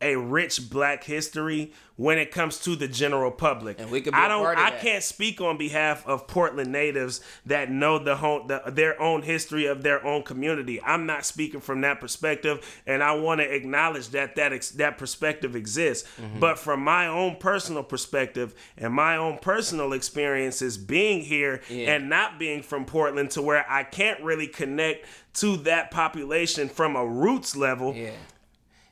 a 0.02 0.16
rich 0.16 0.70
black 0.70 1.04
history 1.04 1.74
when 1.98 2.18
it 2.18 2.32
comes 2.32 2.60
to 2.60 2.78
the 2.78 2.88
general 2.88 3.30
public. 3.30 3.78
And 3.82 3.92
we 3.92 4.00
be 4.00 4.12
I 4.14 4.30
don't 4.30 4.46
I 4.58 4.72
can't 4.72 5.04
speak 5.04 5.42
on 5.42 5.58
behalf 5.58 6.08
of 6.08 6.28
Portland 6.28 6.72
natives 6.72 7.20
that 7.46 7.70
know 7.70 8.00
the 8.00 8.16
home 8.16 8.48
the, 8.48 8.62
their 8.68 9.00
own 9.02 9.22
history 9.24 9.66
of 9.66 9.84
their 9.84 10.06
own 10.06 10.24
community. 10.24 10.82
I'm 10.82 11.06
not 11.06 11.26
speaking 11.26 11.60
from 11.60 11.82
that 11.82 12.00
perspective 12.00 12.82
and 12.88 13.04
I 13.04 13.16
want 13.16 13.42
to 13.42 13.54
acknowledge 13.54 14.10
that 14.10 14.38
that 14.38 14.54
ex, 14.54 14.72
that 14.72 14.98
perspective 14.98 15.58
exists. 15.58 16.08
Mm-hmm. 16.18 16.40
But 16.40 16.58
from 16.58 16.82
my 16.82 17.08
own 17.08 17.36
personal 17.36 17.84
perspective 17.84 18.56
and 18.78 18.94
my 18.94 19.18
own 19.18 19.38
personal 19.40 19.92
experiences 19.92 20.78
being 20.78 21.22
here 21.22 21.62
Yeah. 21.70 21.96
and 21.96 22.10
not 22.10 22.40
being 22.40 22.62
from 22.62 22.86
Portland 22.86 23.32
to 23.32 23.42
where 23.42 23.70
I 23.70 23.84
can't 23.84 24.22
really 24.24 24.48
connect 24.48 25.06
to 25.36 25.58
that 25.58 25.92
population 25.92 26.70
from 26.70 26.96
a 26.96 27.06
roots 27.06 27.58
level. 27.58 27.94
Yeah. 27.94 28.12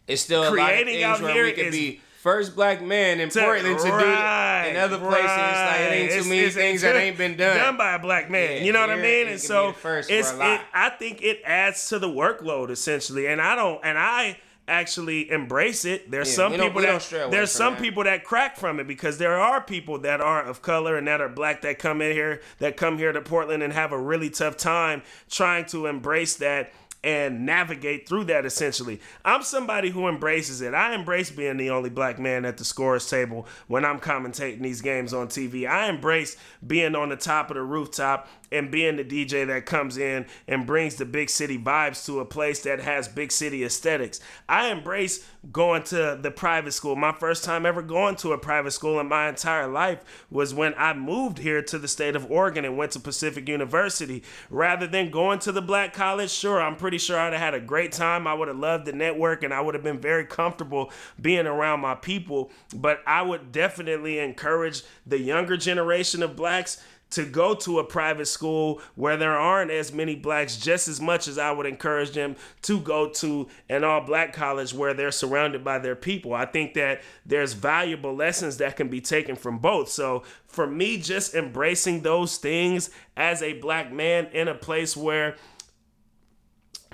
It's 0.07 0.21
still 0.21 0.43
a 0.43 0.51
Creating 0.51 1.01
lot 1.01 1.09
out 1.09 1.11
of 1.15 1.17
things 1.19 1.21
where 1.23 1.33
here 1.33 1.43
we 1.43 1.51
could 1.51 1.71
be 1.71 2.01
first 2.21 2.55
black 2.55 2.81
man 2.81 3.19
in 3.19 3.29
To- 3.29 3.39
Portland 3.41 3.77
to 3.77 3.83
do 3.85 3.91
right, 3.91 4.65
it. 4.67 4.71
In 4.71 4.77
other 4.77 4.97
places, 4.97 5.23
it's 5.23 5.31
like 5.31 5.79
it 5.79 5.91
ain't 5.93 6.11
right. 6.11 6.21
too 6.23 6.29
many 6.29 6.39
It's- 6.39 6.53
things 6.55 6.83
it's 6.83 6.93
that 6.93 6.99
ain't 6.99 7.17
been 7.17 7.37
done. 7.37 7.57
Done 7.57 7.77
by 7.77 7.93
a 7.93 7.99
black 7.99 8.29
man. 8.29 8.57
Yeah, 8.57 8.63
you 8.63 8.71
know 8.73 8.81
what 8.81 8.89
I 8.89 8.95
mean? 8.95 9.27
And 9.27 9.39
so 9.39 9.73
first 9.73 10.09
it's 10.09 10.31
it. 10.31 10.61
I 10.73 10.89
think 10.97 11.21
it 11.21 11.41
adds 11.45 11.89
to 11.89 11.99
the 11.99 12.09
workload 12.09 12.69
essentially. 12.69 13.27
And 13.27 13.41
I 13.41 13.55
don't 13.55 13.79
and 13.83 13.97
I 13.97 14.37
actually 14.69 15.31
embrace 15.31 15.85
it. 15.85 16.11
There's 16.11 16.27
Yeah, 16.29 16.35
some 16.35 16.51
people 16.53 16.81
that 16.81 17.29
there's 17.31 17.51
some 17.51 17.75
that. 17.75 17.81
people 17.81 18.03
that 18.03 18.25
crack 18.25 18.57
from 18.57 18.81
it 18.81 18.87
because 18.87 19.17
there 19.17 19.39
are 19.39 19.61
people 19.61 19.99
that 19.99 20.19
are 20.19 20.43
of 20.43 20.61
color 20.61 20.97
and 20.97 21.07
that 21.07 21.21
are 21.21 21.29
black 21.29 21.61
that 21.61 21.79
come 21.79 22.01
in 22.01 22.11
here 22.11 22.41
that 22.59 22.75
come 22.75 22.97
here 22.97 23.13
to 23.13 23.21
Portland 23.21 23.63
and 23.63 23.71
have 23.71 23.93
a 23.93 23.97
really 23.99 24.29
tough 24.29 24.57
time 24.57 25.03
trying 25.29 25.63
to 25.67 25.85
embrace 25.85 26.35
that 26.37 26.73
and 27.03 27.45
navigate 27.45 28.07
through 28.07 28.25
that 28.25 28.45
essentially. 28.45 28.99
I'm 29.23 29.43
somebody 29.43 29.89
who 29.89 30.07
embraces 30.07 30.61
it. 30.61 30.73
I 30.73 30.93
embrace 30.93 31.29
being 31.31 31.57
the 31.57 31.69
only 31.69 31.89
black 31.89 32.19
man 32.19 32.45
at 32.45 32.57
the 32.57 32.65
scorers 32.65 33.09
table 33.09 33.47
when 33.67 33.85
I'm 33.85 33.99
commentating 33.99 34.61
these 34.61 34.81
games 34.81 35.13
on 35.13 35.27
TV. 35.27 35.69
I 35.69 35.89
embrace 35.89 36.37
being 36.65 36.95
on 36.95 37.09
the 37.09 37.15
top 37.15 37.49
of 37.49 37.55
the 37.55 37.61
rooftop 37.61 38.27
and 38.51 38.71
being 38.71 38.97
the 38.97 39.03
DJ 39.03 39.45
that 39.47 39.65
comes 39.65 39.97
in 39.97 40.25
and 40.47 40.65
brings 40.65 40.95
the 40.95 41.05
big 41.05 41.29
city 41.29 41.57
vibes 41.57 42.05
to 42.05 42.19
a 42.19 42.25
place 42.25 42.61
that 42.61 42.79
has 42.79 43.07
big 43.07 43.31
city 43.31 43.63
aesthetics. 43.63 44.19
I 44.47 44.67
embrace 44.69 45.25
going 45.51 45.83
to 45.83 46.17
the 46.21 46.31
private 46.31 46.73
school. 46.73 46.95
My 46.95 47.11
first 47.11 47.43
time 47.43 47.65
ever 47.65 47.81
going 47.81 48.15
to 48.17 48.33
a 48.33 48.37
private 48.37 48.71
school 48.71 48.99
in 48.99 49.07
my 49.07 49.29
entire 49.29 49.67
life 49.67 50.03
was 50.29 50.53
when 50.53 50.73
I 50.77 50.93
moved 50.93 51.37
here 51.37 51.61
to 51.61 51.79
the 51.79 51.87
state 51.87 52.15
of 52.15 52.29
Oregon 52.29 52.65
and 52.65 52.77
went 52.77 52.91
to 52.93 52.99
Pacific 52.99 53.47
University. 53.47 54.23
Rather 54.49 54.87
than 54.87 55.11
going 55.11 55.39
to 55.39 55.51
the 55.51 55.61
black 55.61 55.93
college, 55.93 56.31
sure, 56.31 56.61
I'm 56.61 56.75
pretty 56.75 56.97
sure 56.97 57.17
I'd 57.17 57.33
have 57.33 57.41
had 57.41 57.53
a 57.53 57.59
great 57.59 57.91
time. 57.91 58.27
I 58.27 58.33
would 58.33 58.47
have 58.47 58.57
loved 58.57 58.85
the 58.85 58.93
network 58.93 59.43
and 59.43 59.53
I 59.53 59.61
would 59.61 59.75
have 59.75 59.83
been 59.83 59.99
very 59.99 60.25
comfortable 60.25 60.91
being 61.21 61.47
around 61.47 61.79
my 61.79 61.95
people. 61.95 62.51
But 62.75 63.01
I 63.05 63.21
would 63.21 63.51
definitely 63.51 64.19
encourage 64.19 64.83
the 65.05 65.19
younger 65.19 65.57
generation 65.57 66.23
of 66.23 66.35
blacks 66.35 66.81
to 67.09 67.25
go 67.25 67.55
to 67.55 67.79
a 67.79 67.83
private 67.83 68.27
school 68.27 68.81
where 68.95 69.15
there 69.15 69.37
aren't 69.37 69.71
as 69.71 69.93
many 69.93 70.15
blacks 70.15 70.57
just 70.57 70.87
as 70.87 70.99
much 70.99 71.27
as 71.27 71.37
I 71.37 71.51
would 71.51 71.65
encourage 71.65 72.11
them 72.11 72.35
to 72.63 72.79
go 72.79 73.09
to 73.09 73.47
an 73.69 73.83
all 73.83 74.01
black 74.01 74.33
college 74.33 74.73
where 74.73 74.93
they're 74.93 75.11
surrounded 75.11 75.63
by 75.63 75.79
their 75.79 75.95
people. 75.95 76.33
I 76.33 76.45
think 76.45 76.73
that 76.73 77.01
there's 77.25 77.53
valuable 77.53 78.13
lessons 78.13 78.57
that 78.57 78.75
can 78.75 78.89
be 78.89 78.99
taken 78.99 79.35
from 79.35 79.59
both. 79.59 79.89
So 79.89 80.23
for 80.47 80.67
me, 80.67 80.97
just 80.97 81.33
embracing 81.33 82.01
those 82.01 82.37
things 82.37 82.89
as 83.15 83.41
a 83.41 83.53
black 83.53 83.91
man 83.91 84.27
in 84.33 84.47
a 84.47 84.55
place 84.55 84.97
where 84.97 85.37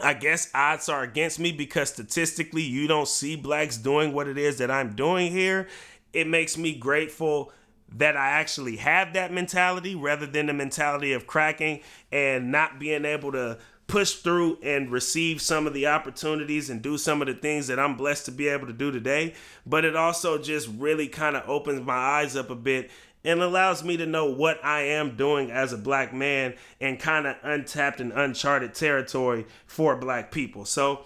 I 0.01 0.13
guess 0.13 0.49
odds 0.53 0.89
are 0.89 1.03
against 1.03 1.39
me 1.39 1.51
because 1.51 1.89
statistically 1.89 2.63
you 2.63 2.87
don't 2.87 3.07
see 3.07 3.35
blacks 3.35 3.77
doing 3.77 4.13
what 4.13 4.27
it 4.27 4.37
is 4.37 4.57
that 4.57 4.71
I'm 4.71 4.95
doing 4.95 5.31
here. 5.31 5.67
It 6.13 6.27
makes 6.27 6.57
me 6.57 6.75
grateful 6.75 7.51
that 7.97 8.17
I 8.17 8.29
actually 8.31 8.77
have 8.77 9.13
that 9.13 9.31
mentality 9.31 9.95
rather 9.95 10.25
than 10.25 10.47
the 10.47 10.53
mentality 10.53 11.13
of 11.13 11.27
cracking 11.27 11.81
and 12.11 12.51
not 12.51 12.79
being 12.79 13.05
able 13.05 13.31
to 13.33 13.57
push 13.87 14.13
through 14.13 14.57
and 14.63 14.91
receive 14.91 15.41
some 15.41 15.67
of 15.67 15.73
the 15.73 15.87
opportunities 15.87 16.69
and 16.69 16.81
do 16.81 16.97
some 16.97 17.21
of 17.21 17.27
the 17.27 17.33
things 17.33 17.67
that 17.67 17.79
I'm 17.79 17.95
blessed 17.95 18.25
to 18.25 18.31
be 18.31 18.47
able 18.47 18.67
to 18.67 18.73
do 18.73 18.91
today. 18.91 19.33
But 19.65 19.85
it 19.85 19.95
also 19.95 20.37
just 20.37 20.67
really 20.77 21.07
kind 21.07 21.35
of 21.35 21.47
opens 21.47 21.85
my 21.85 21.93
eyes 21.93 22.35
up 22.35 22.49
a 22.49 22.55
bit 22.55 22.89
and 23.23 23.41
allows 23.41 23.83
me 23.83 23.97
to 23.97 24.05
know 24.05 24.25
what 24.25 24.63
I 24.63 24.81
am 24.81 25.15
doing 25.15 25.51
as 25.51 25.73
a 25.73 25.77
black 25.77 26.13
man 26.13 26.55
and 26.81 26.99
kind 26.99 27.25
of 27.25 27.37
untapped 27.43 28.01
and 28.01 28.11
uncharted 28.11 28.73
territory 28.73 29.45
for 29.65 29.95
black 29.95 30.31
people. 30.31 30.65
So, 30.65 31.05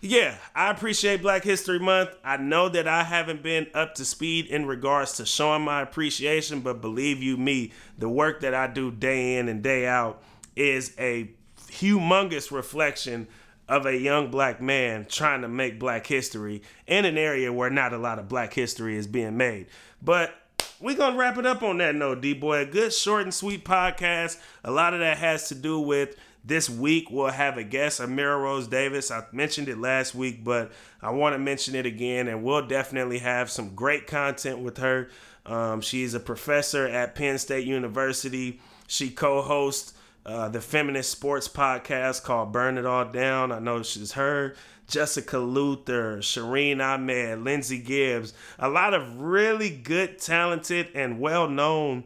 yeah, 0.00 0.36
I 0.54 0.70
appreciate 0.70 1.22
Black 1.22 1.44
History 1.44 1.78
Month. 1.78 2.10
I 2.24 2.36
know 2.36 2.68
that 2.68 2.88
I 2.88 3.04
haven't 3.04 3.42
been 3.42 3.66
up 3.74 3.94
to 3.96 4.04
speed 4.04 4.46
in 4.46 4.66
regards 4.66 5.14
to 5.14 5.26
showing 5.26 5.62
my 5.62 5.82
appreciation, 5.82 6.60
but 6.60 6.80
believe 6.80 7.22
you 7.22 7.36
me, 7.36 7.72
the 7.98 8.08
work 8.08 8.40
that 8.40 8.54
I 8.54 8.66
do 8.66 8.90
day 8.90 9.36
in 9.36 9.48
and 9.48 9.62
day 9.62 9.86
out 9.86 10.22
is 10.56 10.94
a 10.98 11.30
humongous 11.68 12.50
reflection 12.50 13.28
of 13.68 13.86
a 13.86 13.96
young 13.96 14.30
black 14.30 14.60
man 14.60 15.06
trying 15.08 15.42
to 15.42 15.48
make 15.48 15.78
black 15.78 16.06
history 16.06 16.62
in 16.86 17.04
an 17.04 17.16
area 17.16 17.52
where 17.52 17.70
not 17.70 17.92
a 17.92 17.98
lot 17.98 18.18
of 18.18 18.28
black 18.28 18.52
history 18.52 18.96
is 18.96 19.06
being 19.06 19.36
made. 19.36 19.66
But 20.02 20.34
we're 20.80 20.96
gonna 20.96 21.16
wrap 21.16 21.38
it 21.38 21.46
up 21.46 21.62
on 21.62 21.78
that 21.78 21.94
note, 21.94 22.20
D 22.20 22.32
boy. 22.32 22.60
A 22.60 22.66
good 22.66 22.92
short 22.92 23.22
and 23.22 23.34
sweet 23.34 23.64
podcast. 23.64 24.38
A 24.64 24.70
lot 24.70 24.94
of 24.94 25.00
that 25.00 25.18
has 25.18 25.48
to 25.48 25.54
do 25.54 25.78
with 25.78 26.16
this 26.44 26.70
week 26.70 27.10
we'll 27.10 27.28
have 27.28 27.56
a 27.58 27.64
guest, 27.64 28.00
Amira 28.00 28.40
Rose 28.42 28.66
Davis. 28.66 29.10
I 29.10 29.24
mentioned 29.32 29.68
it 29.68 29.78
last 29.78 30.14
week, 30.14 30.42
but 30.42 30.72
I 31.02 31.10
want 31.10 31.34
to 31.34 31.38
mention 31.38 31.74
it 31.74 31.86
again, 31.86 32.28
and 32.28 32.42
we'll 32.42 32.66
definitely 32.66 33.18
have 33.18 33.50
some 33.50 33.74
great 33.74 34.06
content 34.06 34.58
with 34.58 34.78
her. 34.78 35.08
Um, 35.46 35.80
she's 35.80 36.14
a 36.14 36.20
professor 36.20 36.86
at 36.86 37.14
Penn 37.14 37.38
State 37.38 37.66
University. 37.66 38.60
She 38.86 39.10
co-hosts 39.10 39.94
uh, 40.26 40.48
the 40.48 40.60
feminist 40.60 41.10
sports 41.10 41.48
podcast 41.48 42.24
called 42.24 42.52
Burn 42.52 42.78
It 42.78 42.86
All 42.86 43.04
Down. 43.06 43.52
I 43.52 43.58
know 43.58 43.82
she's 43.82 44.12
her. 44.12 44.54
Jessica 44.86 45.38
Luther, 45.38 46.18
Shireen 46.18 46.84
Ahmed, 46.84 47.42
Lindsay 47.42 47.78
Gibbs, 47.78 48.34
a 48.58 48.68
lot 48.68 48.92
of 48.92 49.20
really 49.20 49.70
good, 49.70 50.18
talented, 50.18 50.88
and 50.94 51.20
well 51.20 51.48
known 51.48 52.04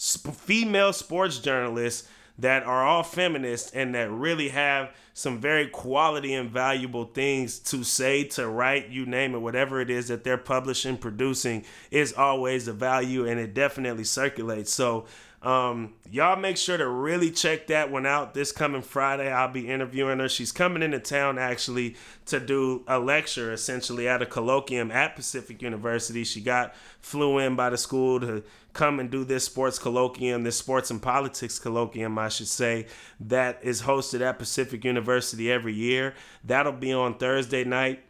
sp- 0.00 0.32
female 0.34 0.92
sports 0.94 1.38
journalists 1.38 2.08
that 2.42 2.64
are 2.64 2.84
all 2.84 3.02
feminists 3.04 3.70
and 3.72 3.94
that 3.94 4.10
really 4.10 4.48
have 4.50 4.90
some 5.14 5.40
very 5.40 5.68
quality 5.68 6.34
and 6.34 6.50
valuable 6.50 7.04
things 7.04 7.58
to 7.58 7.84
say, 7.84 8.24
to 8.24 8.48
write, 8.48 8.88
you 8.88 9.06
name 9.06 9.34
it, 9.34 9.38
whatever 9.38 9.80
it 9.80 9.90
is 9.90 10.08
that 10.08 10.24
they're 10.24 10.36
publishing, 10.36 10.96
producing 10.96 11.64
is 11.90 12.12
always 12.12 12.66
a 12.66 12.72
value 12.72 13.26
and 13.26 13.38
it 13.38 13.54
definitely 13.54 14.04
circulates. 14.04 14.72
So, 14.72 15.06
um, 15.42 15.94
y'all 16.08 16.38
make 16.38 16.56
sure 16.56 16.76
to 16.76 16.86
really 16.86 17.32
check 17.32 17.66
that 17.66 17.90
one 17.90 18.06
out 18.06 18.32
this 18.32 18.52
coming 18.52 18.82
Friday. 18.82 19.30
I'll 19.30 19.50
be 19.50 19.68
interviewing 19.68 20.20
her. 20.20 20.28
She's 20.28 20.52
coming 20.52 20.84
into 20.84 21.00
town 21.00 21.36
actually 21.36 21.96
to 22.26 22.38
do 22.38 22.84
a 22.86 23.00
lecture 23.00 23.52
essentially 23.52 24.06
at 24.06 24.22
a 24.22 24.26
colloquium 24.26 24.92
at 24.92 25.16
Pacific 25.16 25.60
University. 25.60 26.22
She 26.22 26.40
got 26.40 26.74
flew 27.00 27.38
in 27.38 27.56
by 27.56 27.70
the 27.70 27.76
school 27.76 28.20
to 28.20 28.44
come 28.72 29.00
and 29.00 29.10
do 29.10 29.24
this 29.24 29.44
sports 29.44 29.80
colloquium, 29.80 30.44
this 30.44 30.56
sports 30.56 30.92
and 30.92 31.02
politics 31.02 31.58
colloquium, 31.58 32.18
I 32.18 32.28
should 32.28 32.48
say, 32.48 32.86
that 33.18 33.58
is 33.62 33.82
hosted 33.82 34.20
at 34.20 34.38
Pacific 34.38 34.84
University 34.84 35.50
every 35.50 35.74
year. 35.74 36.14
That'll 36.44 36.72
be 36.72 36.92
on 36.92 37.18
Thursday 37.18 37.64
night. 37.64 38.04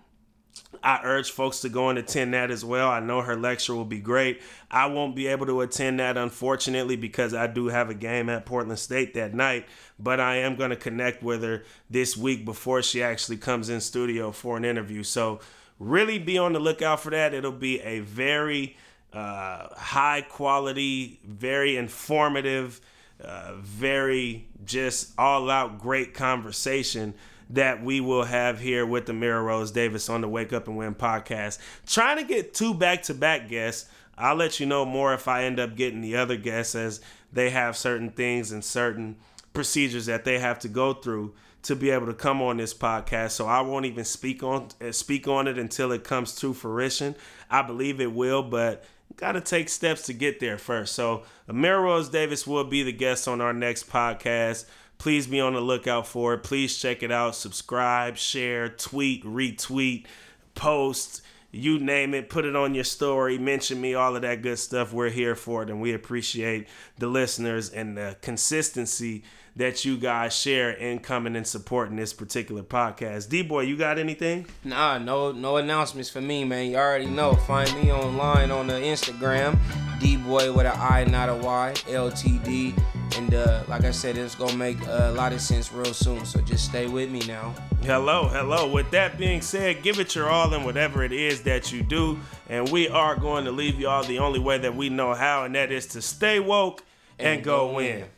I 0.82 1.00
urge 1.04 1.30
folks 1.30 1.60
to 1.60 1.68
go 1.68 1.90
and 1.90 1.98
attend 1.98 2.34
that 2.34 2.50
as 2.50 2.64
well. 2.64 2.90
I 2.90 2.98
know 2.98 3.20
her 3.20 3.36
lecture 3.36 3.74
will 3.74 3.84
be 3.84 4.00
great. 4.00 4.40
I 4.70 4.86
won't 4.86 5.14
be 5.14 5.28
able 5.28 5.46
to 5.46 5.60
attend 5.60 6.00
that, 6.00 6.16
unfortunately, 6.16 6.96
because 6.96 7.34
I 7.34 7.46
do 7.46 7.66
have 7.68 7.88
a 7.88 7.94
game 7.94 8.28
at 8.28 8.46
Portland 8.46 8.78
State 8.78 9.14
that 9.14 9.34
night. 9.34 9.66
But 9.98 10.18
I 10.18 10.36
am 10.36 10.56
going 10.56 10.70
to 10.70 10.76
connect 10.76 11.22
with 11.22 11.42
her 11.42 11.64
this 11.88 12.16
week 12.16 12.44
before 12.44 12.82
she 12.82 13.02
actually 13.02 13.36
comes 13.36 13.68
in 13.68 13.80
studio 13.80 14.32
for 14.32 14.56
an 14.56 14.64
interview. 14.64 15.02
So, 15.02 15.40
really 15.78 16.18
be 16.18 16.38
on 16.38 16.52
the 16.52 16.60
lookout 16.60 17.00
for 17.00 17.10
that. 17.10 17.34
It'll 17.34 17.52
be 17.52 17.80
a 17.80 18.00
very 18.00 18.76
uh, 19.12 19.68
high 19.74 20.22
quality, 20.22 21.20
very 21.24 21.76
informative, 21.76 22.80
uh, 23.22 23.54
very 23.56 24.48
just 24.64 25.12
all 25.18 25.50
out 25.50 25.78
great 25.78 26.14
conversation 26.14 27.14
that 27.52 27.82
we 27.82 28.00
will 28.00 28.24
have 28.24 28.60
here 28.60 28.84
with 28.84 29.06
Amira 29.06 29.44
Rose 29.44 29.70
Davis 29.70 30.08
on 30.08 30.22
the 30.22 30.28
Wake 30.28 30.52
Up 30.52 30.68
and 30.68 30.76
Win 30.76 30.94
podcast. 30.94 31.58
Trying 31.86 32.16
to 32.16 32.24
get 32.24 32.54
two 32.54 32.74
back 32.74 33.02
to 33.04 33.14
back 33.14 33.48
guests. 33.48 33.88
I'll 34.16 34.36
let 34.36 34.58
you 34.58 34.66
know 34.66 34.84
more 34.84 35.14
if 35.14 35.28
I 35.28 35.44
end 35.44 35.60
up 35.60 35.76
getting 35.76 36.00
the 36.00 36.16
other 36.16 36.36
guests 36.36 36.74
as 36.74 37.00
they 37.32 37.50
have 37.50 37.76
certain 37.76 38.10
things 38.10 38.52
and 38.52 38.64
certain 38.64 39.16
procedures 39.52 40.06
that 40.06 40.24
they 40.24 40.38
have 40.38 40.58
to 40.60 40.68
go 40.68 40.94
through 40.94 41.34
to 41.62 41.76
be 41.76 41.90
able 41.90 42.06
to 42.06 42.14
come 42.14 42.42
on 42.42 42.56
this 42.56 42.74
podcast. 42.74 43.32
So 43.32 43.46
I 43.46 43.60
won't 43.60 43.86
even 43.86 44.04
speak 44.04 44.42
on 44.42 44.68
uh, 44.80 44.92
speak 44.92 45.28
on 45.28 45.46
it 45.46 45.58
until 45.58 45.92
it 45.92 46.04
comes 46.04 46.34
to 46.36 46.52
fruition. 46.54 47.14
I 47.50 47.62
believe 47.62 48.00
it 48.00 48.12
will, 48.12 48.42
but 48.42 48.84
got 49.16 49.32
to 49.32 49.40
take 49.40 49.68
steps 49.68 50.02
to 50.02 50.12
get 50.12 50.40
there 50.40 50.58
first. 50.58 50.94
So 50.94 51.22
Amira 51.48 51.82
Rose 51.82 52.08
Davis 52.08 52.46
will 52.46 52.64
be 52.64 52.82
the 52.82 52.92
guest 52.92 53.28
on 53.28 53.40
our 53.40 53.52
next 53.52 53.88
podcast. 53.90 54.64
Please 55.02 55.26
be 55.26 55.40
on 55.40 55.54
the 55.54 55.60
lookout 55.60 56.06
for 56.06 56.32
it. 56.32 56.44
Please 56.44 56.78
check 56.78 57.02
it 57.02 57.10
out. 57.10 57.34
Subscribe, 57.34 58.16
share, 58.16 58.68
tweet, 58.68 59.24
retweet, 59.24 60.06
post, 60.54 61.22
you 61.50 61.80
name 61.80 62.14
it. 62.14 62.28
Put 62.28 62.44
it 62.44 62.54
on 62.54 62.72
your 62.72 62.84
story. 62.84 63.36
Mention 63.36 63.80
me, 63.80 63.94
all 63.94 64.14
of 64.14 64.22
that 64.22 64.42
good 64.42 64.60
stuff. 64.60 64.92
We're 64.92 65.10
here 65.10 65.34
for 65.34 65.64
it, 65.64 65.70
and 65.70 65.80
we 65.80 65.92
appreciate 65.92 66.68
the 66.98 67.08
listeners 67.08 67.68
and 67.68 67.96
the 67.96 68.16
consistency 68.22 69.24
that 69.56 69.84
you 69.84 69.96
guys 69.96 70.34
share 70.34 70.70
in 70.70 70.98
coming 70.98 71.36
and 71.36 71.46
supporting 71.46 71.96
this 71.96 72.12
particular 72.12 72.62
podcast. 72.62 73.28
D 73.28 73.42
boy, 73.42 73.62
you 73.62 73.76
got 73.76 73.98
anything? 73.98 74.46
Nah, 74.64 74.98
no, 74.98 75.32
no 75.32 75.58
announcements 75.58 76.08
for 76.08 76.20
me, 76.20 76.44
man. 76.44 76.70
You 76.70 76.76
already 76.76 77.06
know. 77.06 77.34
Find 77.34 77.72
me 77.74 77.92
online 77.92 78.50
on 78.50 78.66
the 78.66 78.74
Instagram, 78.74 79.58
D 80.00 80.16
boy 80.16 80.52
with 80.52 80.66
an 80.66 80.72
I, 80.78 81.04
not 81.04 81.28
a 81.28 81.34
Y, 81.34 81.74
LTD. 81.86 82.80
And 83.18 83.34
uh, 83.34 83.62
like 83.68 83.84
I 83.84 83.90
said, 83.90 84.16
it's 84.16 84.34
gonna 84.34 84.56
make 84.56 84.78
a 84.86 85.12
lot 85.14 85.34
of 85.34 85.40
sense 85.42 85.70
real 85.70 85.92
soon. 85.92 86.24
So 86.24 86.40
just 86.40 86.64
stay 86.64 86.86
with 86.86 87.10
me 87.10 87.20
now. 87.26 87.54
Hello, 87.82 88.28
hello. 88.28 88.72
With 88.72 88.90
that 88.92 89.18
being 89.18 89.42
said, 89.42 89.82
give 89.82 90.00
it 90.00 90.14
your 90.14 90.30
all 90.30 90.54
in 90.54 90.64
whatever 90.64 91.02
it 91.02 91.12
is 91.12 91.42
that 91.42 91.72
you 91.72 91.82
do. 91.82 92.18
And 92.48 92.70
we 92.70 92.88
are 92.88 93.14
going 93.16 93.44
to 93.44 93.52
leave 93.52 93.78
y'all 93.78 94.02
the 94.02 94.18
only 94.18 94.40
way 94.40 94.56
that 94.58 94.74
we 94.74 94.88
know 94.88 95.12
how, 95.12 95.44
and 95.44 95.54
that 95.56 95.70
is 95.70 95.86
to 95.88 96.00
stay 96.00 96.40
woke 96.40 96.84
and, 97.18 97.36
and 97.36 97.44
go, 97.44 97.68
go 97.68 97.74
win. 97.74 98.00
win. 98.00 98.08